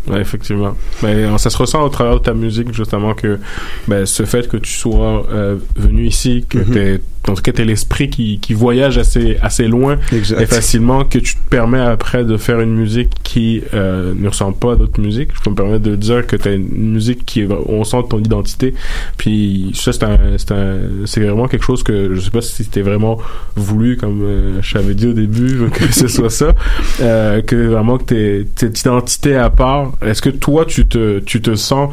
Ouais, 0.08 0.20
effectivement. 0.20 0.76
Mais 1.02 1.14
euh, 1.16 1.38
ça 1.38 1.50
se 1.50 1.58
ressent 1.58 1.82
au 1.84 1.90
travers 1.90 2.16
de 2.16 2.24
ta 2.24 2.34
musique, 2.34 2.74
justement, 2.74 3.14
que 3.14 3.40
ben, 3.88 4.06
ce 4.06 4.24
fait 4.24 4.48
que 4.50 4.58
tu 4.58 4.72
sois 4.72 5.26
euh, 5.32 5.56
venu 5.76 6.06
ici, 6.08 6.46
que 6.50 6.58
Mhm. 6.60 6.66
t'es 6.74 7.02
en 7.30 7.36
tout 7.36 7.42
cas, 7.42 7.54
t'es 7.54 7.64
l'esprit 7.64 8.10
qui, 8.10 8.38
qui 8.40 8.54
voyage 8.54 8.98
assez, 8.98 9.38
assez 9.42 9.66
loin 9.70 9.96
Exact. 10.12 10.42
et 10.42 10.46
facilement, 10.46 11.06
que 11.06 11.20
tu 11.20 11.36
te 11.36 11.50
permets 11.50 11.80
après 11.80 12.26
de 12.26 12.36
faire 12.36 12.60
une 12.60 12.76
musique 12.76 13.12
qui 13.24 13.62
euh, 13.74 14.14
ne 14.14 14.28
ressemble 14.28 14.58
pas 14.58 14.74
à 14.74 14.76
d'autres 14.76 15.00
musiques. 15.00 15.30
Je 15.34 15.40
peux 15.42 15.52
me 15.52 15.56
permettre 15.56 15.84
de 15.84 15.96
dire 15.96 16.28
que 16.28 16.36
t'as 16.36 16.54
une 16.54 16.68
musique 16.92 17.26
qui 17.26 17.46
on 17.70 17.86
sent 17.86 18.04
ton 18.10 18.20
identité. 18.20 18.74
Puis 19.16 19.72
ça, 19.74 19.94
c'est 19.94 20.04
un, 20.04 20.18
c'est 20.38 20.52
un, 20.52 20.80
c'est 21.06 21.22
vraiment 21.22 21.48
quelque 21.48 21.64
chose 21.64 21.82
que 21.82 22.14
je 22.14 22.20
sais 22.20 22.30
pas 22.30 22.42
si 22.42 22.62
c'était 22.66 22.82
vraiment 22.82 23.18
voulu, 23.56 23.96
comme 23.96 24.22
euh, 24.24 24.62
je 24.62 24.74
t'avais 24.74 24.94
dit 24.94 25.08
au 25.08 25.14
début, 25.14 25.70
que 25.74 25.94
ce 25.94 26.10
soit 26.10 26.30
ça, 26.30 26.54
euh, 27.00 27.42
que 27.42 27.56
vraiment 27.56 27.98
que 28.00 28.04
t'es 28.04 28.48
cette 28.58 28.78
identité 28.82 29.38
à 29.38 29.50
part. 29.50 29.93
Est-ce 30.02 30.22
que 30.22 30.30
toi, 30.30 30.66
tu 30.66 30.86
te, 30.88 31.20
tu 31.20 31.42
te 31.42 31.56
sens 31.56 31.92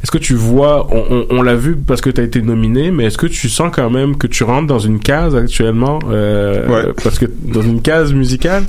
est-ce 0.00 0.12
que 0.12 0.18
tu 0.18 0.34
vois, 0.34 0.86
on, 0.94 1.04
on, 1.10 1.26
on 1.38 1.42
l'a 1.42 1.56
vu 1.56 1.74
parce 1.74 2.00
que 2.00 2.08
tu 2.08 2.20
as 2.20 2.24
été 2.24 2.40
nominé, 2.40 2.92
mais 2.92 3.06
est-ce 3.06 3.18
que 3.18 3.26
tu 3.26 3.48
sens 3.48 3.72
quand 3.74 3.90
même 3.90 4.16
que 4.16 4.28
tu 4.28 4.44
rentres 4.44 4.68
dans 4.68 4.78
une 4.78 5.00
case 5.00 5.34
actuellement, 5.34 5.98
euh, 6.08 6.68
Ouais. 6.68 6.92
parce 7.02 7.18
que 7.18 7.24
dans 7.42 7.62
une 7.62 7.82
case 7.82 8.12
musicale, 8.12 8.62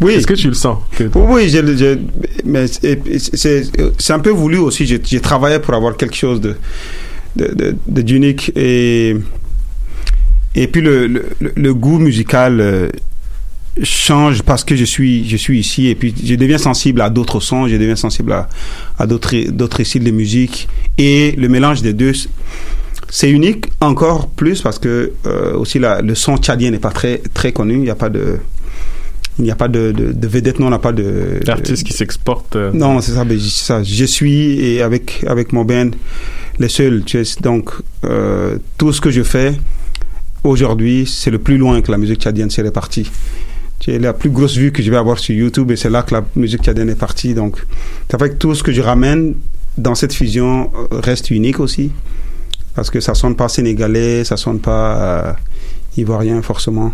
Oui. 0.00 0.14
est-ce 0.14 0.26
que 0.26 0.34
tu 0.34 0.48
le 0.48 0.54
sens 0.54 0.78
que- 0.96 1.04
Oui, 1.14 1.48
je, 1.50 1.58
je- 1.76 1.98
mais 2.44 2.66
c'est- 2.66 4.10
un 4.12 4.18
peu 4.18 4.30
voulu 4.30 4.58
aussi. 4.58 4.86
J'ai 4.86 5.20
travaillé 5.20 5.60
pour 5.60 5.74
avoir 5.74 5.96
quelque 5.96 6.16
chose 6.16 6.40
de 6.40 6.56
de- 7.36 7.54
de- 7.54 7.76
de- 7.86 8.02
d'unique 8.02 8.50
et 8.56 9.14
et 10.56 10.66
puis 10.68 10.80
le, 10.80 11.06
le, 11.06 11.24
le 11.54 11.74
goût 11.74 11.98
musical 11.98 12.60
euh, 12.60 12.88
change 13.82 14.42
parce 14.42 14.64
que 14.64 14.74
je 14.76 14.84
suis 14.84 15.28
je 15.28 15.36
suis 15.36 15.58
ici 15.58 15.88
et 15.88 15.94
puis 15.94 16.14
je 16.24 16.34
deviens 16.34 16.58
sensible 16.58 17.00
à 17.00 17.10
d'autres 17.10 17.40
sons, 17.40 17.68
je 17.68 17.76
deviens 17.76 17.96
sensible 17.96 18.32
à, 18.32 18.48
à 18.98 19.06
d'autres 19.06 19.50
d'autres 19.50 19.82
styles 19.84 20.04
de 20.04 20.10
musique 20.10 20.68
et 20.98 21.32
le 21.32 21.48
mélange 21.48 21.82
des 21.82 21.92
deux 21.92 22.12
c'est 23.10 23.30
unique 23.30 23.66
encore 23.80 24.28
plus 24.28 24.62
parce 24.62 24.78
que 24.78 25.12
euh, 25.26 25.54
aussi 25.54 25.78
la, 25.78 26.00
le 26.02 26.14
son 26.14 26.36
tchadien 26.38 26.70
n'est 26.70 26.78
pas 26.78 26.90
très 26.90 27.20
très 27.34 27.52
connu, 27.52 27.74
il 27.74 27.80
n'y 27.82 27.90
a 27.90 27.94
pas 27.94 28.08
de 28.08 28.38
il 29.38 29.44
n'y 29.44 29.50
a 29.50 29.54
pas 29.56 29.68
de, 29.68 29.92
de, 29.92 30.12
de 30.12 30.26
vedette, 30.28 30.58
non, 30.60 30.68
on 30.68 30.70
n'a 30.70 30.78
pas 30.78 30.92
de 30.92 31.40
D'artistes 31.44 31.86
qui 31.86 31.92
s'exportent. 31.92 32.56
euh, 32.56 32.70
non, 32.72 33.02
c'est 33.02 33.12
ça, 33.12 33.24
c'est 33.28 33.38
ça. 33.64 33.82
Je 33.82 34.04
suis 34.06 34.58
et 34.64 34.80
avec 34.80 35.24
avec 35.26 35.52
mon 35.52 35.64
band 35.64 35.90
les 36.58 36.70
seuls. 36.70 37.02
tu 37.04 37.22
sais, 37.22 37.40
donc 37.42 37.70
euh, 38.04 38.56
tout 38.78 38.94
ce 38.94 39.00
que 39.02 39.10
je 39.10 39.22
fais 39.22 39.52
aujourd'hui, 40.42 41.04
c'est 41.06 41.30
le 41.30 41.38
plus 41.38 41.58
loin 41.58 41.82
que 41.82 41.90
la 41.90 41.98
musique 41.98 42.20
tchadienne 42.20 42.48
s'est 42.48 42.62
répartie. 42.62 43.10
C'est 43.84 43.98
la 43.98 44.12
plus 44.12 44.30
grosse 44.30 44.56
vue 44.56 44.72
que 44.72 44.82
je 44.82 44.90
vais 44.90 44.96
avoir 44.96 45.18
sur 45.18 45.34
YouTube 45.34 45.70
et 45.70 45.76
c'est 45.76 45.90
là 45.90 46.02
que 46.02 46.14
la 46.14 46.24
musique 46.34 46.62
tchadienne 46.62 46.90
est 46.90 46.94
partie. 46.98 47.34
Donc, 47.34 47.64
ça 48.10 48.18
fait 48.18 48.30
que 48.30 48.34
tout 48.34 48.54
ce 48.54 48.62
que 48.62 48.72
je 48.72 48.80
ramène 48.82 49.34
dans 49.78 49.94
cette 49.94 50.12
fusion 50.14 50.70
euh, 50.92 51.00
reste 51.00 51.30
unique 51.30 51.60
aussi 51.60 51.92
parce 52.74 52.90
que 52.90 53.00
ça 53.00 53.14
sonne 53.14 53.36
pas 53.36 53.48
sénégalais, 53.48 54.24
ça 54.24 54.36
sonne 54.36 54.58
pas 54.60 54.96
euh, 54.96 55.32
ivoirien 55.96 56.42
forcément. 56.42 56.92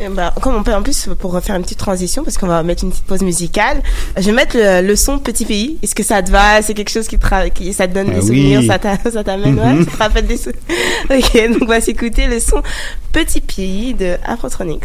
Eh 0.00 0.08
ben, 0.10 0.30
comme 0.40 0.54
on 0.54 0.62
peut 0.62 0.72
en 0.74 0.82
plus 0.82 1.08
pour 1.18 1.32
refaire 1.32 1.56
une 1.56 1.62
petite 1.62 1.78
transition 1.78 2.22
parce 2.22 2.38
qu'on 2.38 2.46
va 2.46 2.62
mettre 2.62 2.84
une 2.84 2.90
petite 2.90 3.04
pause 3.06 3.22
musicale. 3.22 3.82
Je 4.16 4.22
vais 4.26 4.32
mettre 4.32 4.56
le, 4.56 4.86
le 4.86 4.94
son 4.94 5.18
Petit 5.18 5.44
Pays. 5.44 5.76
Est-ce 5.82 5.94
que 5.94 6.04
ça 6.04 6.22
te 6.22 6.30
va? 6.30 6.62
C'est 6.62 6.74
quelque 6.74 6.90
chose 6.90 7.08
qui 7.08 7.18
te, 7.18 7.48
qui 7.48 7.72
ça 7.72 7.88
te 7.88 7.94
donne 7.94 8.06
Ah 8.10 8.20
des 8.20 8.20
oui. 8.20 8.26
souvenirs, 8.52 8.62
ça 8.62 8.78
t'a- 8.78 9.10
ça 9.10 9.24
t'amène, 9.24 9.58
ouais, 9.58 9.72
Mhm. 9.74 9.84
ça 9.86 9.90
te 9.90 9.96
rappelle 9.96 10.26
des 10.26 10.36
souvenirs. 10.36 10.62
Ok, 11.10 11.50
donc 11.52 11.62
on 11.62 11.66
va 11.66 11.80
s'écouter 11.80 12.28
le 12.28 12.38
son 12.38 12.62
Petit 13.10 13.40
Pays 13.40 13.94
de 13.94 14.14
Afrotronics. 14.24 14.84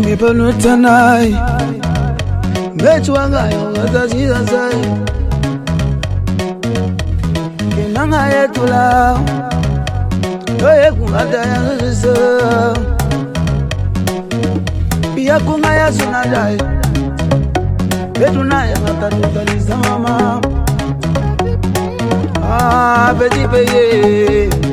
ngibanotanayi 0.00 1.34
ngethiwangayo 2.76 3.60
ngathathiza 3.72 4.38
sayo 4.50 4.82
nginangayetulawo 7.72 9.18
noyekungatayazisiso 10.60 12.14
iyakungayasunadayi 15.20 16.58
betunaye 18.18 18.74
ngatatutalisa 18.82 19.74
mama 19.76 20.40
apetipeye 23.08 24.48
ah, 24.48 24.65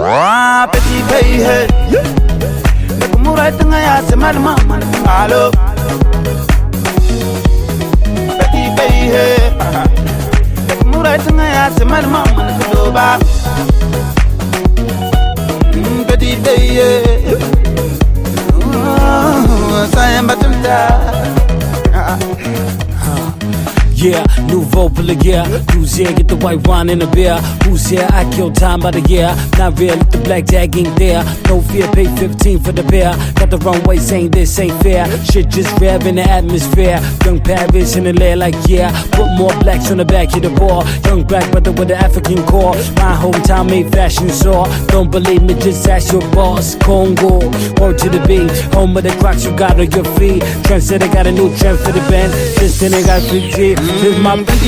Ah, 0.04 0.68
petit 0.72 1.02
payé. 1.10 1.66
Mura 3.18 3.50
tanga 3.52 3.78
ya 3.78 4.02
semal 4.08 4.38
mama 4.38 4.78
ngalo. 5.02 5.50
Petit 8.38 8.70
payé. 8.76 9.26
Mura 10.86 11.18
tanga 11.18 11.44
ya 11.44 11.70
semal 11.78 12.06
mama 12.06 12.42
ngaloba. 12.58 13.18
Mm, 13.18 13.18
Petit 13.18 13.41
every 16.32 16.44
day. 16.44 16.76
Yeah. 16.76 17.52
Yeah, 24.82 24.88
the 24.88 25.14
gear. 25.14 25.44
Who's 25.72 25.94
here? 25.94 26.12
Get 26.12 26.26
the 26.26 26.36
white 26.36 26.66
wine 26.66 26.90
and 26.90 27.02
a 27.02 27.06
beer. 27.06 27.38
Who's 27.64 27.86
here? 27.86 28.08
I 28.10 28.28
kill 28.32 28.50
time 28.50 28.80
by 28.80 28.90
the 28.90 29.00
year. 29.02 29.32
Not 29.56 29.78
real, 29.78 29.96
the 29.96 30.18
black 30.18 30.46
tag 30.46 30.76
ain't 30.76 30.96
there. 30.98 31.22
No 31.46 31.62
fear, 31.62 31.86
pay 31.92 32.06
15 32.16 32.58
for 32.58 32.72
the 32.72 32.82
beer. 32.82 33.14
Got 33.36 33.50
the 33.50 33.58
wrong 33.58 33.80
saying 34.00 34.32
this 34.32 34.58
ain't 34.58 34.82
fair. 34.82 35.06
Shit 35.24 35.50
just 35.50 35.78
rev 35.80 36.04
in 36.06 36.16
the 36.16 36.22
atmosphere. 36.22 36.98
Young 37.24 37.40
Paris 37.40 37.94
in 37.94 38.04
the 38.04 38.12
lair 38.12 38.36
like 38.36 38.56
yeah. 38.66 38.90
Put 39.12 39.30
more 39.38 39.54
blacks 39.62 39.90
on 39.92 39.98
the 39.98 40.04
back 40.04 40.34
of 40.34 40.42
the 40.42 40.50
ball. 40.50 40.84
Young 41.04 41.22
black 41.22 41.50
brother 41.52 41.70
with 41.70 41.88
the 41.88 41.96
African 41.96 42.42
core. 42.46 42.74
My 42.98 43.14
hometown 43.14 43.70
made 43.70 43.92
fashion 43.92 44.30
sore. 44.30 44.66
Don't 44.88 45.12
believe 45.12 45.42
me, 45.42 45.54
just 45.54 45.86
ask 45.86 46.12
your 46.12 46.28
boss. 46.32 46.74
Congo, 46.74 47.38
word 47.80 47.98
to 47.98 48.10
the 48.10 48.22
beat. 48.26 48.50
Home 48.74 48.96
of 48.96 49.04
the 49.04 49.14
crocs 49.20 49.44
you 49.44 49.56
got 49.56 49.78
on 49.78 49.90
your 49.92 50.04
feet. 50.18 50.42
Trendsetter 50.66 51.12
got 51.12 51.28
a 51.28 51.32
new 51.32 51.54
trend 51.56 51.78
for 51.78 51.92
the 51.92 52.02
band. 52.10 52.32
This 52.58 52.80
thing 52.80 52.92
ain't 52.92 53.06
got 53.06 53.22
free 53.28 53.48
G. 53.50 53.74
This 53.74 54.18
my 54.18 54.42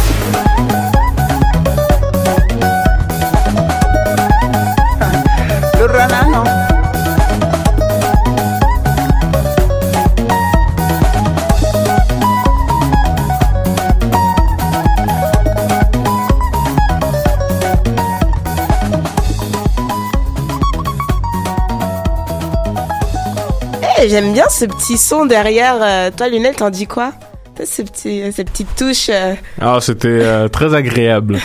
J'aime 24.07 24.33
bien 24.33 24.45
ce 24.49 24.65
petit 24.65 24.97
son 24.97 25.25
derrière. 25.25 25.77
euh, 25.81 26.11
toi, 26.15 26.27
Lunel, 26.29 26.55
t'en 26.55 26.69
dis 26.69 26.87
quoi? 26.87 27.13
Toi, 27.55 27.65
ce 27.65 27.81
petit, 27.83 28.21
cette 28.33 28.49
petite 28.51 28.75
touche. 28.75 29.07
euh. 29.09 29.33
Ah, 29.61 29.77
c'était 29.81 30.07
euh, 30.09 30.47
très 30.49 30.73
agréable. 30.73 31.37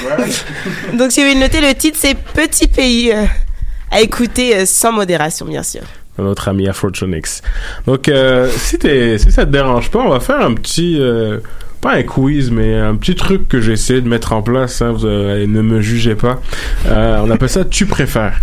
Donc, 0.98 1.12
si 1.12 1.20
vous 1.22 1.28
voulez 1.28 1.40
noter 1.40 1.60
le 1.60 1.74
titre, 1.74 1.98
c'est 2.00 2.16
Petit 2.16 2.66
Pays. 2.66 3.12
euh, 3.12 3.24
à 3.90 4.00
écouter 4.02 4.54
euh, 4.56 4.66
sans 4.66 4.92
modération, 4.92 5.46
bien 5.46 5.62
sûr. 5.62 5.80
notre 6.18 6.48
ami 6.48 6.68
Afrotronics. 6.68 7.28
Donc, 7.86 8.08
euh, 8.08 8.50
si, 8.56 8.76
t'es- 8.78 9.16
si 9.18 9.30
ça 9.32 9.46
te 9.46 9.50
dérange 9.50 9.90
pas, 9.90 10.00
on 10.00 10.10
va 10.10 10.20
faire 10.20 10.40
un 10.40 10.52
petit, 10.54 10.98
euh, 11.00 11.38
pas 11.80 11.92
un 11.92 12.02
quiz, 12.02 12.50
mais 12.50 12.74
un 12.74 12.96
petit 12.96 13.14
truc 13.14 13.48
que 13.48 13.60
j'ai 13.62 13.72
essayé 13.72 14.00
de 14.02 14.08
mettre 14.08 14.32
en 14.34 14.42
place. 14.42 14.82
hein, 14.82 14.92
vous, 14.92 15.06
euh, 15.06 15.46
ne 15.46 15.62
me 15.62 15.80
jugez 15.80 16.16
pas. 16.16 16.38
Euh, 16.86 17.20
on 17.24 17.30
appelle 17.30 17.48
ça 17.48 17.64
tu 17.64 17.86
préfères. 17.86 18.40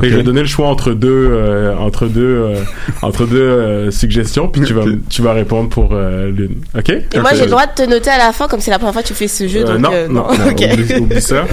Que 0.00 0.08
Je 0.08 0.16
vais 0.16 0.22
donner 0.22 0.40
le 0.40 0.46
choix 0.46 0.68
entre 0.68 0.92
deux, 0.92 1.28
euh, 1.30 1.76
entre 1.76 2.06
deux, 2.06 2.22
euh, 2.22 2.62
entre 3.02 3.26
deux 3.26 3.40
euh, 3.40 3.90
suggestions, 3.90 4.48
puis 4.48 4.62
tu 4.62 4.72
vas, 4.72 4.84
tu 5.08 5.22
vas 5.22 5.32
répondre 5.32 5.68
pour 5.68 5.90
euh, 5.92 6.30
l'une. 6.30 6.56
Ok? 6.76 6.90
Et 6.90 7.18
moi, 7.20 7.34
j'ai 7.34 7.44
le 7.44 7.50
droit 7.50 7.66
de 7.66 7.72
te 7.74 7.82
noter 7.82 8.10
à 8.10 8.18
la 8.18 8.32
fin, 8.32 8.46
comme 8.48 8.60
c'est 8.60 8.70
la 8.70 8.78
première 8.78 8.92
fois 8.92 9.02
que 9.02 9.08
tu 9.08 9.14
fais 9.14 9.28
ce 9.28 9.48
jeu. 9.48 9.64
Euh, 9.66 9.78
donc, 9.78 9.80
non, 9.80 9.90
euh, 9.92 10.08
non, 10.08 10.26
non, 10.32 10.46
ok. 10.50 10.68
oublie, 10.72 10.94
oublie 11.00 11.20
ça. 11.22 11.44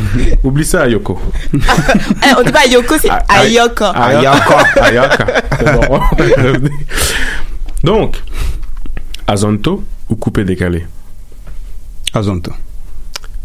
oublie 0.44 0.66
ça, 0.66 0.82
Ayoko. 0.84 1.20
Eh, 2.24 2.34
on 2.38 2.44
dit 2.44 2.52
pas 2.52 2.62
Ayoko, 2.66 2.96
c'est 3.00 3.10
Ayoko. 3.30 3.86
Ayoko. 3.94 4.54
Ayoko. 4.82 5.24
Bon, 5.66 5.98
va 5.98 6.44
revenir. 6.44 6.72
Donc, 7.84 8.18
Azonto 9.28 9.84
ou 10.10 10.16
coupé 10.16 10.44
décalé? 10.44 10.86
Azonto. 12.14 12.52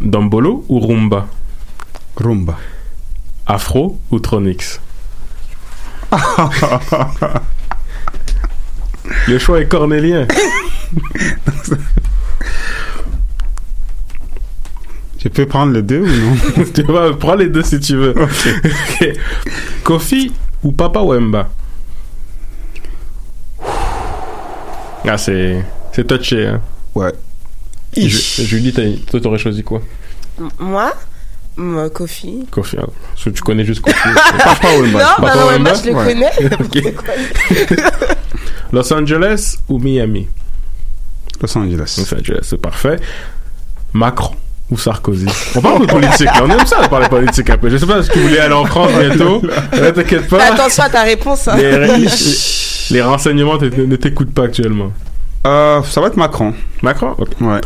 Dombolo 0.00 0.64
ou 0.68 0.80
Rumba? 0.80 1.26
Rumba. 2.16 2.56
Afro 3.46 3.98
ou 4.10 4.18
Tronix? 4.20 4.80
Le 9.28 9.38
choix 9.38 9.60
est 9.60 9.66
cornélien. 9.68 10.26
Je 15.18 15.28
peux 15.28 15.46
prendre 15.46 15.72
les 15.72 15.82
deux 15.82 16.00
ou 16.02 16.06
non? 16.06 16.64
Tu 16.74 16.82
vas 16.82 17.12
prends 17.14 17.34
les 17.36 17.48
deux 17.48 17.62
si 17.62 17.78
tu 17.80 17.96
veux. 17.96 18.14
Kofi 19.84 20.32
ou 20.62 20.72
Papa 20.72 21.00
Wemba? 21.00 21.48
Ah, 25.06 25.18
c'est 25.18 25.64
c'est 25.92 26.06
touché, 26.06 26.46
hein. 26.46 26.60
Ouais. 26.94 27.12
Ju- 27.96 28.44
Julie, 28.44 28.72
toi, 29.06 29.20
t'aurais 29.20 29.38
choisi 29.38 29.62
quoi? 29.62 29.82
M- 30.40 30.48
Moi? 30.58 30.92
Kofi. 31.92 32.46
Kofi. 32.50 32.76
ah, 32.80 32.86
parce 33.12 33.24
que 33.24 33.30
tu 33.30 33.42
connais 33.42 33.64
juste 33.64 33.80
Kofi. 33.82 33.96
Papa 34.38 34.68
Wemba. 34.80 34.98
Non, 35.00 35.06
Papa 35.18 35.34
bah 35.36 35.46
Wemba, 35.52 35.74
je 35.74 35.90
le 35.90 35.94
Ouais. 35.94 36.04
connais. 36.04 36.30
Ok. 36.60 36.94
Los 38.72 38.92
Angeles 38.92 39.56
ou 39.68 39.78
Miami? 39.78 40.28
Los 41.40 41.56
Angeles. 41.58 41.94
Los 41.98 42.14
Angeles, 42.14 42.38
c'est 42.42 42.60
parfait. 42.60 42.96
Macron 43.92 44.34
ou 44.70 44.78
Sarkozy? 44.78 45.26
On 45.54 45.60
parle 45.60 45.82
de 45.82 45.92
politique, 45.92 46.24
là. 46.26 46.40
on 46.44 46.50
aime 46.50 46.64
ça 46.66 46.82
de 46.82 46.88
parler 46.88 47.08
politique 47.08 47.50
un 47.50 47.58
peu. 47.58 47.68
Je 47.68 47.76
sais 47.76 47.86
pas 47.86 48.02
si 48.02 48.10
tu 48.10 48.20
voulais 48.20 48.38
aller 48.40 48.54
en 48.54 48.64
France 48.64 48.90
bientôt. 48.98 49.42
Ne 49.42 49.90
t'inquiète 49.90 50.22
Fais 50.22 50.38
pas. 50.38 50.52
attention 50.54 50.82
à 50.84 50.88
ta 50.88 51.02
réponse. 51.02 51.48
hein. 51.48 51.56
Les, 51.56 51.78
les- 51.98 52.08
les 52.90 53.02
renseignements 53.02 53.58
ne 53.58 53.96
t'écoutent 53.96 54.32
pas 54.32 54.44
actuellement. 54.44 54.92
Euh, 55.46 55.82
ça 55.82 56.00
va 56.00 56.06
être 56.06 56.16
Macron. 56.16 56.54
Macron? 56.82 57.14
Ok. 57.18 57.28
Ouais. 57.40 57.60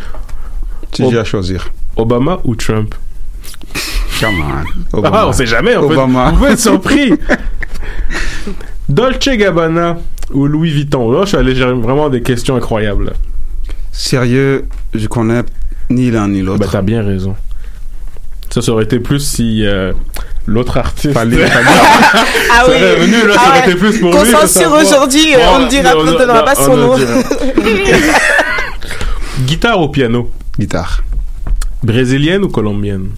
Si 0.93 1.03
Ob- 1.03 1.17
à 1.17 1.25
choisir. 1.25 1.69
Obama 1.97 2.39
ou 2.45 2.57
Trump? 2.57 2.95
Come 4.21 4.43
on. 4.95 5.03
Ah, 5.05 5.27
on 5.29 5.33
sait 5.33 5.47
jamais. 5.47 5.77
On 5.77 5.87
peut, 5.89 5.95
Obama. 5.95 6.33
on 6.35 6.37
peut 6.39 6.51
être 6.53 6.59
surpris. 6.61 7.13
Dolce 8.89 9.29
Gabbana 9.29 9.99
ou 10.33 10.47
Louis 10.47 10.71
Vuitton 10.71 11.11
Là, 11.13 11.21
je 11.23 11.29
suis 11.29 11.37
allé 11.37 11.55
gérer 11.55 11.75
vraiment 11.75 12.09
des 12.09 12.23
questions 12.23 12.57
incroyables. 12.57 13.13
Sérieux, 13.93 14.67
je 14.95 15.07
connais 15.07 15.43
ni 15.91 16.11
l'un 16.11 16.29
ni 16.29 16.41
l'autre. 16.43 16.61
Bah, 16.61 16.67
t'as 16.71 16.83
bien 16.83 17.03
raison. 17.03 17.35
Ça, 18.51 18.63
ça 18.63 18.73
aurait 18.73 18.85
été 18.85 19.01
plus 19.01 19.21
si 19.21 19.67
euh, 19.67 19.93
l'autre 20.47 20.77
artiste. 20.79 21.13
Fallait- 21.13 21.47
fallait- 21.49 21.67
Ah 22.53 22.65
Ça 22.65 22.71
oui. 22.71 23.07
venu, 23.07 23.27
là, 23.27 23.35
ça 23.35 23.41
Ah 23.45 23.49
aurait 23.51 23.59
ouais. 23.61 23.69
été 23.71 23.79
plus 23.79 23.99
pour 23.99 24.11
Qu'on 24.13 24.23
lui. 24.23 24.33
de 24.33 24.37
censure 24.37 24.73
aujourd'hui, 24.73 25.35
euh, 25.35 25.39
on 25.55 25.59
ne 25.65 25.69
dira- 25.69 25.95
on 25.97 26.05
ne 26.05 26.13
donnera 26.13 26.45
pas 26.45 26.55
son 26.55 26.73
on 26.73 26.77
nom. 26.77 26.97
Guitare 29.41 29.81
ou 29.81 29.89
piano? 29.89 30.31
Guitare. 30.59 31.03
Brésilienne 31.83 32.45
ou 32.45 32.49
colombienne? 32.49 33.09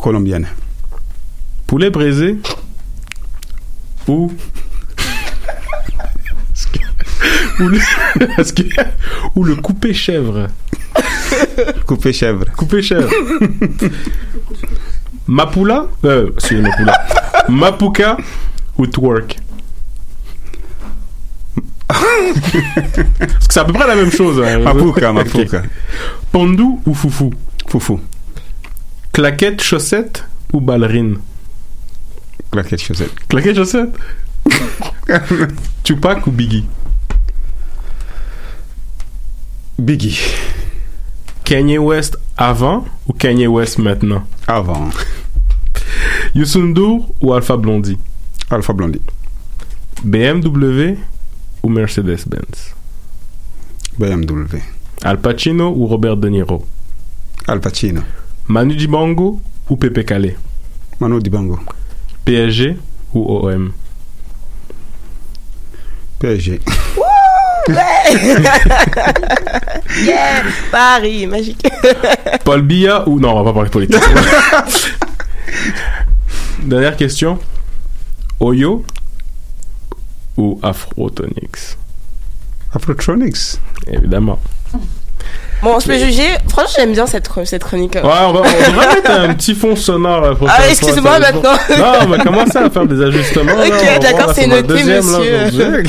Colombienne. 0.00 0.46
Poulet 1.66 1.90
braisé 1.90 2.36
ou 4.08 4.32
ou 7.60 7.68
le, 7.68 7.78
que- 8.54 8.62
ou 9.36 9.44
le 9.44 9.56
coupé 9.56 9.92
chèvre? 9.92 10.46
Coupé 11.86 12.12
chèvre. 12.12 12.44
Coupé 12.56 12.82
chèvre. 12.82 13.10
Mapula 15.26 15.86
euh, 16.04 16.30
Mapula. 16.62 17.06
Mapuka 17.48 18.16
ou 18.78 18.86
twerk? 18.86 19.38
Parce 21.88 23.46
que 23.48 23.52
c'est 23.54 23.60
à 23.60 23.64
peu 23.64 23.72
près 23.74 23.86
la 23.86 23.96
même 23.96 24.10
chose. 24.10 24.42
hein. 24.42 24.58
Mapuka. 24.60 25.12
Mapuka. 25.12 25.62
Pandou 26.32 26.80
ou 26.86 26.94
foufou 26.94 27.30
Foufou. 27.68 28.00
Claquette, 29.12 29.62
chaussette 29.62 30.24
ou 30.52 30.60
ballerine 30.60 31.18
Claquette 32.50 32.82
chaussette. 32.82 33.12
Claquette, 33.28 33.56
chaussette 33.56 33.92
Tupac 35.84 36.26
ou 36.26 36.30
Biggie? 36.30 36.64
Biggie. 39.78 40.20
Kanye 41.44 41.78
West 41.78 42.16
avant 42.36 42.84
ou 43.06 43.12
Kanye 43.12 43.46
West 43.48 43.78
maintenant? 43.78 44.22
Avant. 44.46 44.90
Youssou 46.34 46.62
N'Dour 46.62 47.12
ou 47.20 47.32
Alpha 47.34 47.56
Blondie 47.56 47.98
Alpha 48.50 48.72
Blondie. 48.72 49.02
BMW 50.04 50.96
ou 51.62 51.68
Mercedes-Benz? 51.68 52.74
BMW. 53.98 54.60
Al 55.02 55.18
Pacino 55.20 55.70
ou 55.70 55.86
Robert 55.86 56.16
De 56.16 56.28
Niro? 56.28 56.66
Al 57.46 57.60
Pacino. 57.60 58.02
Manu 58.50 58.74
Dibango 58.74 59.40
ou 59.68 59.76
Pepe 59.76 60.02
Calais 60.02 60.36
Manu 60.98 61.20
Dibango. 61.22 61.60
PSG 62.24 62.76
ou 63.14 63.46
OM 63.46 63.70
PSG. 66.18 66.60
yeah, 70.04 70.42
Paris, 70.72 71.28
magique. 71.28 71.62
Paul 72.44 72.62
Biya 72.62 73.08
ou... 73.08 73.20
Non, 73.20 73.36
on 73.36 73.44
va 73.44 73.44
pas 73.44 73.52
parler 73.54 73.70
politique. 73.70 74.02
Dernière 76.64 76.96
question. 76.96 77.38
Oyo 78.40 78.84
ou 80.36 80.58
Afrotonix? 80.60 81.78
Afrotronics. 82.74 83.60
Évidemment. 83.86 84.40
Bon, 85.62 85.78
je 85.78 85.86
peux 85.86 85.98
juger. 85.98 86.22
Franchement, 86.48 86.70
j'aime 86.78 86.92
bien 86.92 87.06
cette, 87.06 87.28
cette 87.44 87.62
chronique. 87.64 87.94
Ouais, 87.94 88.00
on, 88.02 88.32
va, 88.32 88.40
on 88.40 88.70
devrait 88.70 88.86
mettre 88.94 89.10
un 89.10 89.34
petit 89.34 89.54
fond 89.54 89.76
sonore 89.76 90.22
la 90.22 90.34
prochaine 90.34 90.56
Ah, 90.58 90.68
excuse-moi, 90.70 91.18
maintenant. 91.18 91.52
Non, 91.78 91.92
on 92.02 92.06
va 92.06 92.18
commencer 92.18 92.56
à 92.58 92.70
faire 92.70 92.86
des 92.86 93.02
ajustements. 93.02 93.52
Ok, 93.52 93.84
va 93.84 93.98
d'accord, 93.98 94.32
c'est 94.34 94.46
noté, 94.46 94.62
deuxième, 94.62 95.10
là, 95.12 95.18
monsieur. 95.46 95.82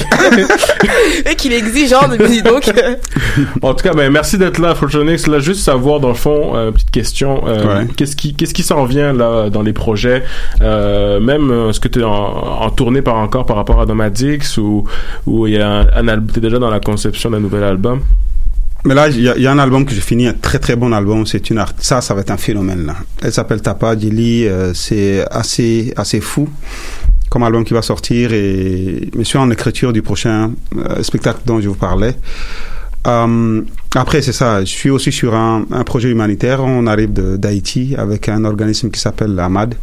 Et 1.31 1.35
qu'il 1.35 1.53
est 1.53 1.57
exigeant, 1.59 2.01
mais 2.09 2.17
dis 2.27 2.41
donc. 2.41 2.69
En 3.61 3.73
tout 3.73 3.83
cas, 3.83 3.93
ben, 3.93 4.11
merci 4.11 4.37
d'être 4.37 4.57
là, 4.59 4.71
Afrotronics. 4.71 5.27
Là, 5.27 5.39
juste 5.39 5.61
savoir, 5.63 5.99
dans 6.01 6.09
le 6.09 6.13
fond, 6.15 6.51
euh, 6.55 6.71
petite 6.71 6.91
question. 6.91 7.43
euh, 7.47 7.61
Ouais. 7.61 7.87
Qu'est-ce 7.95 8.15
qui, 8.15 8.33
qu'est-ce 8.33 8.53
qui 8.53 8.63
s'en 8.63 8.83
vient, 8.85 9.13
là, 9.13 9.49
dans 9.49 9.61
les 9.61 9.71
projets? 9.73 10.23
Euh, 10.61 11.19
même, 11.19 11.49
euh, 11.51 11.69
est-ce 11.69 11.79
que 11.79 11.87
tu 11.87 12.01
es 12.01 12.03
en, 12.03 12.11
en 12.11 12.69
tournée 12.71 13.01
par 13.01 13.15
encore 13.17 13.45
par 13.45 13.55
rapport 13.55 13.79
à 13.79 13.85
Nomadix 13.85 14.57
ou, 14.57 14.83
ou 15.27 15.47
il 15.47 15.53
y 15.53 15.61
a 15.61 15.67
un, 15.69 15.87
un 15.95 16.07
album, 16.07 16.27
t'es 16.33 16.41
déjà 16.41 16.59
dans 16.59 16.69
la 16.69 16.79
conception 16.79 17.29
d'un 17.29 17.39
nouvel 17.39 17.63
album? 17.63 18.01
Mais 18.85 18.95
là, 18.95 19.09
il 19.09 19.17
y, 19.19 19.23
y 19.41 19.47
a 19.47 19.51
un 19.51 19.59
album 19.59 19.85
que 19.85 19.93
j'ai 19.93 20.01
fini, 20.01 20.27
un 20.27 20.33
très 20.33 20.57
très 20.59 20.75
bon 20.75 20.91
album. 20.91 21.25
C'est 21.25 21.49
une 21.49 21.59
art. 21.59 21.73
Ça, 21.77 22.01
ça 22.01 22.13
va 22.13 22.21
être 22.21 22.31
un 22.31 22.37
phénomène 22.37 22.85
là. 22.85 22.95
Elle 23.21 23.31
s'appelle 23.31 23.61
Tapa 23.61 23.97
Djili. 23.97 24.47
euh, 24.47 24.73
c'est 24.73 25.23
assez 25.29 25.93
assez 25.95 26.19
fou 26.19 26.49
comme 27.29 27.43
album 27.43 27.63
qui 27.63 27.73
va 27.73 27.81
sortir 27.81 28.33
et 28.33 29.09
je 29.17 29.23
suis 29.23 29.37
en 29.37 29.49
écriture 29.51 29.93
du 29.93 30.01
prochain 30.01 30.51
euh, 30.77 31.01
spectacle 31.01 31.39
dont 31.45 31.61
je 31.61 31.69
vous 31.69 31.75
parlais. 31.75 32.15
Euh, 33.07 33.61
après, 33.95 34.21
c'est 34.21 34.33
ça. 34.33 34.59
Je 34.61 34.65
suis 34.69 34.89
aussi 34.89 35.11
sur 35.11 35.33
un, 35.33 35.65
un 35.71 35.83
projet 35.83 36.09
humanitaire. 36.09 36.61
On 36.63 36.87
arrive 36.87 37.11
d'Haïti 37.13 37.95
avec 37.97 38.27
un 38.29 38.43
organisme 38.45 38.89
qui 38.89 38.99
s'appelle 38.99 39.39
AMAD. 39.39 39.75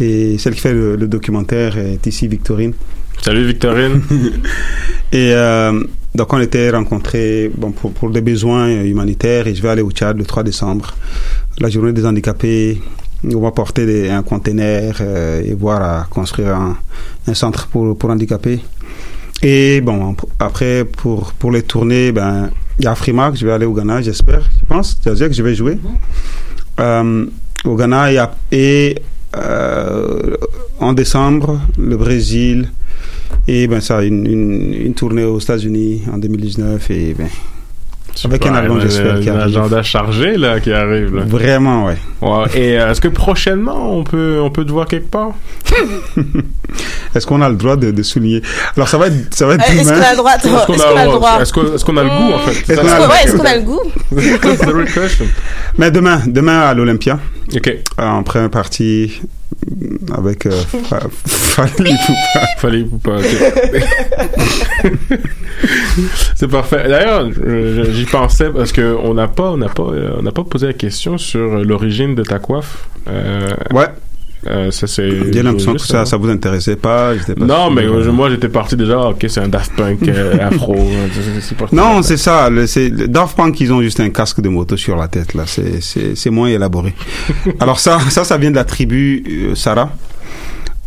Et 0.00 0.38
celle 0.38 0.54
qui 0.54 0.60
fait 0.60 0.72
le, 0.72 0.94
le 0.96 1.08
documentaire 1.08 1.76
est 1.76 2.06
ici, 2.06 2.28
Victorine. 2.28 2.74
Salut, 3.20 3.44
Victorine. 3.46 4.00
Et 5.12 5.32
euh, 5.34 5.82
donc, 6.14 6.32
on 6.32 6.40
était 6.40 6.70
rencontrés 6.70 7.50
bon, 7.56 7.72
pour, 7.72 8.10
des 8.10 8.20
besoins 8.20 8.68
humanitaires 8.82 9.46
et 9.46 9.54
je 9.54 9.62
vais 9.62 9.70
aller 9.70 9.82
au 9.82 9.90
Tchad 9.90 10.18
le 10.18 10.24
3 10.24 10.42
décembre, 10.42 10.94
la 11.58 11.70
journée 11.70 11.92
des 11.92 12.04
handicapés 12.04 12.82
On 13.24 13.40
va 13.40 13.50
porter 13.50 14.10
un 14.10 14.22
conteneur 14.22 14.96
euh, 15.00 15.42
et 15.42 15.54
voir 15.54 15.82
à 15.82 16.06
construire 16.10 16.54
un, 16.56 17.34
centre 17.34 17.66
pour, 17.68 17.96
pour 17.96 18.10
handicapés. 18.10 18.60
Et 19.42 19.80
bon, 19.80 20.14
après, 20.38 20.84
pour, 20.84 21.32
pour 21.32 21.50
les 21.50 21.62
tournées, 21.62 22.12
ben, 22.12 22.50
il 22.78 22.84
y 22.84 22.88
a 22.88 22.94
Frimac, 22.94 23.34
je 23.34 23.46
vais 23.46 23.52
aller 23.52 23.66
au 23.66 23.72
Ghana, 23.72 24.02
j'espère, 24.02 24.42
je 24.60 24.66
pense. 24.66 24.98
C'est-à-dire 25.02 25.28
que 25.28 25.34
je 25.34 25.42
vais 25.42 25.54
jouer. 25.54 25.78
Euh, 26.78 27.26
au 27.64 27.74
Ghana, 27.74 28.12
y 28.12 28.18
a, 28.18 28.34
et 28.50 28.96
euh, 29.36 30.36
en 30.78 30.92
décembre, 30.92 31.60
le 31.78 31.96
Brésil. 31.96 32.70
Et 33.48 33.66
ben 33.66 33.80
ça, 33.80 34.02
une, 34.02 34.26
une, 34.26 34.74
une 34.74 34.94
tournée 34.94 35.24
aux 35.24 35.38
États-Unis 35.40 36.02
en 36.12 36.18
2019. 36.18 36.90
Et 36.90 37.14
ben, 37.18 37.28
avec 38.24 38.44
un 38.46 38.54
album, 38.54 38.78
j'espère, 38.80 39.20
qui 39.20 39.30
un 39.30 39.38
agenda 39.38 39.82
chargé 39.82 40.36
là 40.36 40.60
qui 40.60 40.70
arrive. 40.72 41.16
Là. 41.16 41.22
Vraiment, 41.26 41.86
ouais. 41.86 41.96
Ouais, 42.20 42.44
Et 42.54 42.78
euh, 42.78 42.90
est-ce 42.90 43.00
que 43.00 43.08
prochainement 43.08 43.98
on 43.98 44.04
peut 44.04 44.38
on 44.40 44.50
peut 44.50 44.64
te 44.64 44.70
voir 44.70 44.86
quelque 44.86 45.10
part? 45.10 45.30
Est-ce 47.14 47.26
qu'on 47.26 47.42
a 47.42 47.48
le 47.48 47.56
droit 47.56 47.76
de, 47.76 47.90
de 47.90 48.02
souligner? 48.02 48.42
Alors 48.76 48.88
ça 48.88 48.96
va 48.98 49.08
être, 49.08 49.34
ça 49.34 49.46
va 49.46 49.54
être 49.54 49.64
Euh, 49.68 49.72
est-ce 49.74 49.84
demain. 49.84 49.98
qu'on 49.98 50.02
a 50.04 50.10
le 50.12 50.16
droit 50.16 50.32
Est-ce 50.34 50.64
qu'on 50.66 50.96
a 50.96 51.04
le 51.04 51.10
droit? 51.12 51.40
Est-ce 51.42 51.84
qu'on 51.84 51.96
a 51.96 52.02
le 52.04 52.08
goût 52.08 52.32
en 52.32 52.38
fait? 52.38 52.72
Est-ce 52.72 52.80
qu'on 52.80 52.88
a 52.88 52.98
le- 53.00 53.06
ouais, 53.06 53.24
est-ce 53.24 53.36
qu'on 53.36 53.44
a 53.44 53.56
le 53.56 53.62
goût? 53.62 53.80
Mais 55.78 55.90
demain, 55.90 56.22
demain 56.26 56.60
à 56.60 56.74
l'Olympia. 56.74 57.18
Ok. 57.54 57.68
Euh, 57.68 58.02
En 58.02 58.22
première 58.22 58.50
partie 58.50 59.20
avec 60.16 60.46
euh, 60.46 60.50
Fa- 60.50 61.08
Fali 61.26 61.94
Poupa. 62.06 62.46
Fallait 62.58 62.84
ok. 62.92 63.22
C'est 66.34 66.48
parfait. 66.48 66.88
D'ailleurs, 66.88 67.28
j'y 67.92 68.04
pensais 68.06 68.50
parce 68.50 68.72
que 68.72 68.96
on 69.02 69.14
n'a 69.14 69.28
pas, 69.28 69.50
on 69.52 69.56
n'a 69.56 69.68
pas, 69.68 69.82
euh, 69.84 70.16
on 70.18 70.22
n'a 70.22 70.32
pas 70.32 70.44
posé 70.44 70.66
la 70.68 70.72
question 70.72 71.18
sur 71.18 71.62
l'origine 71.64 72.14
de 72.14 72.22
ta 72.22 72.38
coiffe. 72.38 72.88
Euh, 73.08 73.48
Ouais. 73.72 73.86
Euh, 74.48 74.70
ça 74.72 74.86
c'est. 74.88 75.32
J'ai 75.32 75.42
l'impression 75.42 75.74
que 75.74 75.80
ça, 75.80 76.00
hein. 76.00 76.04
ça 76.04 76.16
vous 76.16 76.28
intéressait 76.28 76.74
pas. 76.74 77.12
Non, 77.36 77.70
mais 77.70 77.84
euh, 77.84 78.10
moi 78.10 78.28
j'étais 78.28 78.48
parti 78.48 78.76
déjà. 78.76 78.98
Ok, 79.00 79.24
c'est 79.28 79.40
un 79.40 79.48
Daft 79.48 79.72
Punk 79.76 80.08
euh, 80.08 80.36
afro. 80.40 80.74
C'est- 81.12 81.40
c'est 81.40 81.56
parti. 81.56 81.74
Non, 81.74 82.02
c'est 82.02 82.16
ça. 82.16 82.50
Le, 82.50 82.66
Daft 83.06 83.36
Punk, 83.36 83.60
ils 83.60 83.72
ont 83.72 83.80
juste 83.82 84.00
un 84.00 84.10
casque 84.10 84.40
de 84.40 84.48
moto 84.48 84.76
sur 84.76 84.96
la 84.96 85.06
tête. 85.06 85.34
là. 85.34 85.44
C'est, 85.46 86.30
moins 86.30 86.48
élaboré. 86.48 86.94
Alors 87.60 87.78
ça, 87.78 88.00
ça, 88.10 88.24
ça 88.24 88.36
vient 88.36 88.50
de 88.50 88.56
la 88.56 88.64
tribu 88.64 89.22
euh, 89.28 89.54
Sarah. 89.54 89.92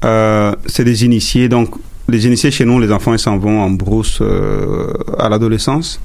Euh, 0.04 0.54
c'est 0.66 0.84
des 0.84 1.06
initiés. 1.06 1.48
Donc, 1.48 1.76
les 2.10 2.28
initiés 2.28 2.52
chez 2.52 2.66
nous, 2.66 2.80
les 2.82 2.92
enfants, 2.92 3.14
ils 3.14 3.20
s'en 3.20 3.38
vont 3.38 3.62
en 3.62 3.70
brousse 3.70 4.22
à 5.18 5.30
l'adolescence, 5.30 6.00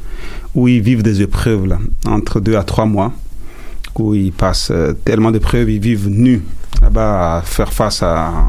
où 0.55 0.69
ils 0.69 0.81
vivent 0.81 1.03
des 1.03 1.21
épreuves 1.21 1.67
là, 1.67 1.79
entre 2.07 2.41
deux 2.41 2.57
à 2.57 2.63
trois 2.63 2.87
mois, 2.87 3.13
où 3.99 4.15
ils 4.15 4.33
passent 4.33 4.73
tellement 5.05 5.31
d'épreuves, 5.31 5.69
ils 5.69 5.81
vivent 5.81 6.09
nus 6.09 6.43
là-bas 6.83 7.39
à 7.39 7.43
faire 7.43 7.73
face 7.73 8.03
à 8.03 8.49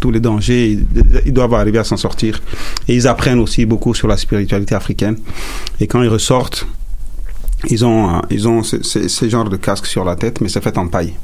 tous 0.00 0.10
les 0.10 0.20
dangers. 0.20 0.78
Ils, 1.26 1.32
doivent 1.32 1.54
arriver 1.54 1.78
à 1.78 1.84
s'en 1.84 1.96
sortir. 1.96 2.40
Et 2.88 2.94
ils 2.94 3.06
apprennent 3.08 3.38
aussi 3.40 3.66
beaucoup 3.66 3.94
sur 3.94 4.08
la 4.08 4.16
spiritualité 4.16 4.74
africaine. 4.74 5.16
Et 5.80 5.86
quand 5.86 6.02
ils 6.02 6.08
ressortent, 6.08 6.66
ils 7.68 7.84
ont, 7.84 8.16
euh, 8.16 8.20
ils 8.30 8.48
ont 8.48 8.62
ce, 8.62 8.82
ce- 8.82 9.08
ce 9.08 9.28
genre 9.28 9.48
de 9.48 9.56
casque 9.56 9.86
sur 9.86 10.04
la 10.04 10.16
tête, 10.16 10.40
mais 10.40 10.48
c'est 10.48 10.62
fait 10.62 10.76
en 10.78 10.88
paille. 10.88 11.14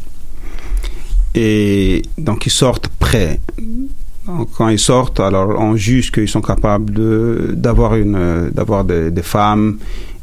Et 1.35 2.03
donc 2.19 2.47
ils 2.47 2.51
sortent 2.51 2.89
prêts. 2.89 3.41
Quand 4.57 4.69
ils 4.69 4.79
sortent, 4.79 5.21
alors 5.21 5.51
on 5.61 5.77
juge 5.77 6.11
qu'ils 6.11 6.29
sont 6.29 6.41
capables 6.41 6.93
d'avoir 7.55 7.95
une 7.95 8.51
d'avoir 8.51 8.85
des, 8.85 9.13
femmes 9.23 9.79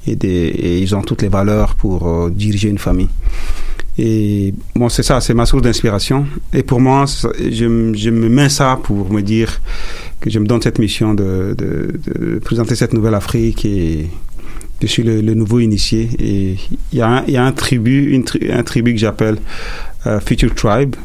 et 0.06 0.16
des 0.18 0.80
ils 0.82 0.94
ont 0.96 1.02
toutes 1.04 1.22
les 1.22 1.30
valeurs 1.30 1.76
pour 1.76 2.08
euh, 2.08 2.30
diriger 2.30 2.68
une 2.70 2.80
famille. 2.80 3.08
Et 3.98 4.54
bon, 4.76 4.90
c'est 4.90 5.04
ça, 5.04 5.22
c'est 5.22 5.34
ma 5.34 5.46
source 5.46 5.62
d'inspiration. 5.62 6.26
Et 6.52 6.64
pour 6.64 6.80
moi, 6.80 7.06
je, 7.40 7.94
je 7.96 8.10
me 8.10 8.30
mets 8.30 8.50
ça 8.50 8.80
pour 8.82 9.12
me 9.12 9.22
dire 9.22 9.62
que 10.20 10.30
je 10.30 10.40
me 10.40 10.46
donne 10.46 10.62
cette 10.62 10.80
mission 10.80 11.14
de, 11.14 11.56
de, 11.58 12.40
présenter 12.40 12.76
cette 12.76 12.94
nouvelle 12.94 13.14
Afrique 13.14 13.66
et 13.66 14.10
je 14.82 14.88
suis 14.88 15.04
le, 15.04 15.22
nouveau 15.34 15.60
initié. 15.60 16.10
Et 16.20 16.58
il 16.92 16.98
y 16.98 17.02
a 17.02 17.08
un, 17.08 17.24
il 17.28 17.34
y 17.34 17.38
a 17.38 17.46
un 17.46 17.52
tribu, 17.52 18.12
une 18.12 18.26
un 18.52 18.64
tribu 18.64 18.94
que 18.94 19.00
j'appelle 19.00 19.38
euh, 20.08 20.20
Future 20.20 20.56
Tribe. 20.56 20.96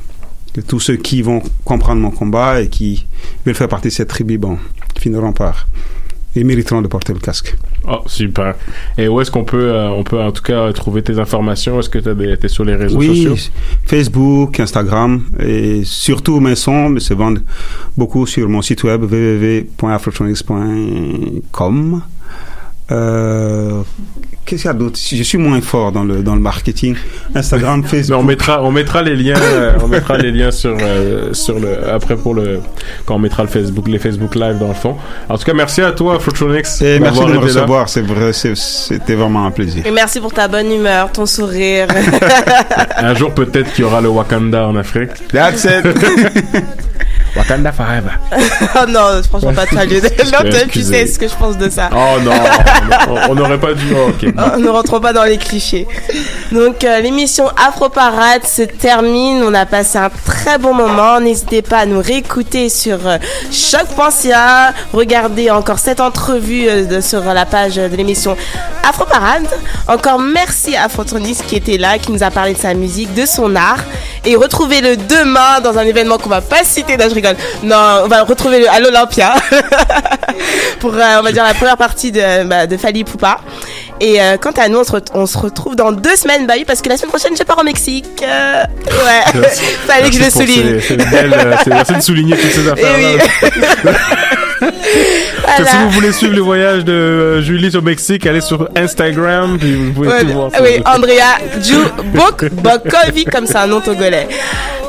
Que 0.54 0.62
tous 0.62 0.80
ceux 0.80 0.96
qui 0.96 1.20
vont 1.20 1.42
comprendre 1.64 2.00
mon 2.00 2.10
combat 2.10 2.62
et 2.62 2.68
qui 2.68 3.06
veulent 3.44 3.54
faire 3.54 3.68
partie 3.68 3.88
de 3.88 3.92
cette 3.92 4.08
tribu, 4.08 4.38
bon, 4.38 4.58
finiront 4.98 5.32
par 5.32 5.68
et 6.36 6.44
mériteront 6.44 6.82
de 6.82 6.88
porter 6.88 7.12
le 7.12 7.20
casque. 7.20 7.56
Oh, 7.86 8.00
super. 8.06 8.54
Et 8.96 9.08
où 9.08 9.20
est-ce 9.20 9.30
qu'on 9.30 9.44
peut, 9.44 9.70
euh, 9.72 9.88
on 9.88 10.04
peut 10.04 10.20
en 10.20 10.32
tout 10.32 10.42
cas 10.42 10.72
trouver 10.72 11.02
tes 11.02 11.18
informations? 11.18 11.80
Est-ce 11.80 11.88
que 11.88 11.98
tu 11.98 12.10
es 12.10 12.48
sur 12.48 12.64
les 12.64 12.74
réseaux 12.74 12.98
oui, 12.98 13.24
sociaux? 13.24 13.52
Facebook, 13.86 14.60
Instagram 14.60 15.24
et 15.38 15.82
surtout 15.84 16.40
mes 16.40 16.54
sons 16.54 16.90
mais 16.90 17.00
se 17.00 17.14
vendent 17.14 17.42
beaucoup 17.96 18.26
sur 18.26 18.46
mon 18.48 18.62
site 18.62 18.84
web 18.84 19.02
www.afrotronics.com. 19.02 22.02
Euh, 22.90 23.82
Qu'est-ce 24.44 24.62
qu'il 24.62 24.68
y 24.70 24.74
a 24.74 24.74
d'autre? 24.74 24.98
Je 24.98 25.22
suis 25.22 25.36
moins 25.36 25.60
fort 25.60 25.92
dans 25.92 26.04
le 26.04 26.22
dans 26.22 26.34
le 26.34 26.40
marketing. 26.40 26.96
Instagram, 27.34 27.82
Mais 27.82 27.88
Facebook. 27.88 28.18
on 28.18 28.22
mettra, 28.22 28.62
on 28.64 28.70
mettra 28.70 29.02
les 29.02 29.14
liens, 29.14 29.36
euh, 29.38 29.72
on 29.84 29.88
mettra 29.88 30.16
les 30.16 30.32
liens 30.32 30.50
sur 30.50 30.74
euh, 30.80 31.34
sur 31.34 31.58
le 31.60 31.86
après 31.90 32.16
pour 32.16 32.32
le 32.32 32.60
quand 33.04 33.16
on 33.16 33.18
mettra 33.18 33.42
le 33.42 33.50
Facebook, 33.50 33.86
les 33.88 33.98
Facebook 33.98 34.34
Live 34.36 34.56
dans 34.58 34.68
le 34.68 34.74
fond. 34.74 34.96
En 35.28 35.36
tout 35.36 35.44
cas, 35.44 35.52
merci 35.52 35.82
à 35.82 35.92
toi, 35.92 36.14
Afrotronics. 36.16 36.64
Et 36.80 36.98
merci 36.98 37.20
de 37.20 37.26
me 37.32 37.38
recevoir. 37.38 37.90
C'est 37.90 38.00
vrai, 38.00 38.32
c'est- 38.32 38.56
c'était 38.56 39.16
vraiment 39.16 39.44
un 39.44 39.50
plaisir. 39.50 39.86
Et 39.86 39.90
merci 39.90 40.18
pour 40.18 40.32
ta 40.32 40.48
bonne 40.48 40.72
humeur, 40.72 41.12
ton 41.12 41.26
sourire. 41.26 41.88
Un 42.96 43.14
jour 43.14 43.34
peut-être 43.34 43.70
qu'il 43.74 43.84
y 43.84 43.86
aura 43.86 44.00
le 44.00 44.08
Wakanda 44.08 44.66
en 44.66 44.76
Afrique. 44.76 45.10
That's 45.30 45.64
it. 45.64 45.84
Wakanda 47.36 47.72
forever. 47.72 48.12
oh 48.32 48.86
non, 48.88 49.22
franchement, 49.28 49.52
pas. 49.52 49.64
Non, 49.74 50.50
toi, 50.50 50.60
tu 50.72 50.82
sais 50.82 51.06
ce 51.06 51.18
que 51.18 51.28
je 51.28 51.34
pense 51.34 51.56
de 51.58 51.68
ça. 51.70 51.90
Oh 51.92 52.20
non, 52.22 52.32
on- 53.28 53.34
n'aurait 53.34 53.58
pas 53.58 53.74
dû. 53.74 53.84
oh, 53.94 54.08
ok. 54.10 54.32
Oh, 54.54 54.58
ne 54.58 54.68
rentrons 54.68 55.00
pas 55.00 55.12
dans 55.12 55.24
les 55.24 55.36
clichés. 55.38 55.86
Donc 56.52 56.84
euh, 56.84 57.00
l'émission 57.00 57.48
Afro 57.68 57.88
Parade 57.88 58.44
se 58.44 58.62
termine. 58.62 59.42
On 59.42 59.52
a 59.54 59.66
passé 59.66 59.98
un 59.98 60.10
très 60.24 60.58
bon 60.58 60.74
moment. 60.74 61.20
N'hésitez 61.20 61.62
pas 61.62 61.78
à 61.78 61.86
nous 61.86 62.00
réécouter 62.00 62.68
sur 62.68 62.98
euh, 63.06 63.18
choc.ca. 63.52 64.72
Regardez 64.92 65.50
encore 65.50 65.78
cette 65.78 66.00
entrevue 66.00 66.66
euh, 66.68 66.84
de- 66.84 67.00
sur 67.00 67.22
la 67.22 67.46
page 67.46 67.76
de 67.76 67.94
l'émission 67.96 68.36
Afro 68.88 69.04
Parade. 69.04 69.46
Encore 69.86 70.18
merci 70.18 70.76
à 70.76 70.84
Afrotonis 70.84 71.38
qui 71.46 71.56
était 71.56 71.78
là, 71.78 71.98
qui 71.98 72.10
nous 72.12 72.22
a 72.22 72.30
parlé 72.30 72.54
de 72.54 72.58
sa 72.58 72.74
musique, 72.74 73.12
de 73.14 73.26
son 73.26 73.54
art. 73.56 73.84
Et 74.24 74.34
retrouvez-le 74.36 74.96
demain 74.96 75.60
dans 75.62 75.78
un 75.78 75.82
événement 75.84 76.18
qu'on 76.18 76.28
va 76.30 76.40
pas 76.40 76.64
citer. 76.64 76.96
Je 76.98 77.14
rigole. 77.18 77.36
Non, 77.62 78.02
on 78.04 78.08
va 78.08 78.22
retrouver 78.22 78.60
le- 78.60 78.68
à 78.70 78.80
l'Olympia 78.80 79.34
pour, 80.80 80.94
euh, 80.94 81.16
on 81.18 81.22
va 81.22 81.32
dire, 81.32 81.44
la 81.44 81.54
première 81.54 81.76
partie 81.76 82.12
de, 82.12 82.44
bah, 82.44 82.66
de 82.66 82.76
Fali 82.76 83.04
Poupa. 83.04 83.40
Et 84.00 84.22
euh, 84.22 84.36
quant 84.36 84.52
à 84.52 84.68
nous, 84.68 84.78
on 84.78 84.84
se, 84.84 84.92
on 85.14 85.26
se 85.26 85.36
retrouve 85.38 85.74
dans 85.74 85.90
deux 85.90 86.14
semaines, 86.14 86.46
bah 86.46 86.54
oui, 86.56 86.64
parce 86.64 86.80
que 86.82 86.88
la 86.88 86.96
semaine 86.96 87.10
prochaine, 87.10 87.36
je 87.36 87.42
pars 87.42 87.58
au 87.58 87.64
Mexique. 87.64 88.06
Euh, 88.22 88.62
ouais, 88.86 89.42
fallait 89.86 90.08
que 90.10 90.14
je 90.16 90.22
le 90.24 90.30
souligne. 90.30 90.80
ces- 90.80 90.88
ces 90.88 90.96
belles, 90.96 91.34
euh, 91.34 91.54
c'est- 91.64 91.94
de 91.96 92.00
souligner 92.00 92.36
toutes 92.36 92.52
ces 92.52 92.68
Eh 92.78 93.18
Si 94.60 95.76
vous 95.82 95.90
voulez 95.90 96.12
suivre 96.12 96.34
le 96.34 96.40
voyage 96.42 96.84
de 96.84 96.92
euh, 96.92 97.42
Julie 97.42 97.74
au 97.76 97.80
Mexique, 97.82 98.26
allez 98.26 98.40
sur 98.40 98.68
Instagram, 98.76 99.56
puis 99.58 99.74
vous 99.74 99.92
pouvez 99.92 100.08
Ouais, 100.08 100.20
tout 100.22 100.32
voir. 100.32 100.50
oui, 100.62 100.82
Andrea 100.86 101.38
Ju 101.62 101.76
Bok 102.14 102.50
Bokovi, 102.52 103.24
comme 103.24 103.46
c'est 103.46 103.56
un 103.56 103.66
nom 103.66 103.80
togolais. 103.80 104.28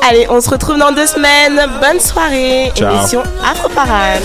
Allez, 0.08 0.26
on 0.30 0.40
se 0.40 0.48
retrouve 0.50 0.78
dans 0.78 0.92
deux 0.92 1.06
semaines. 1.06 1.60
Bonne 1.80 2.00
soirée. 2.00 2.70
Ciao. 2.74 2.94
Émission 2.96 3.22
Afro 3.44 3.68
Parade. 3.68 4.22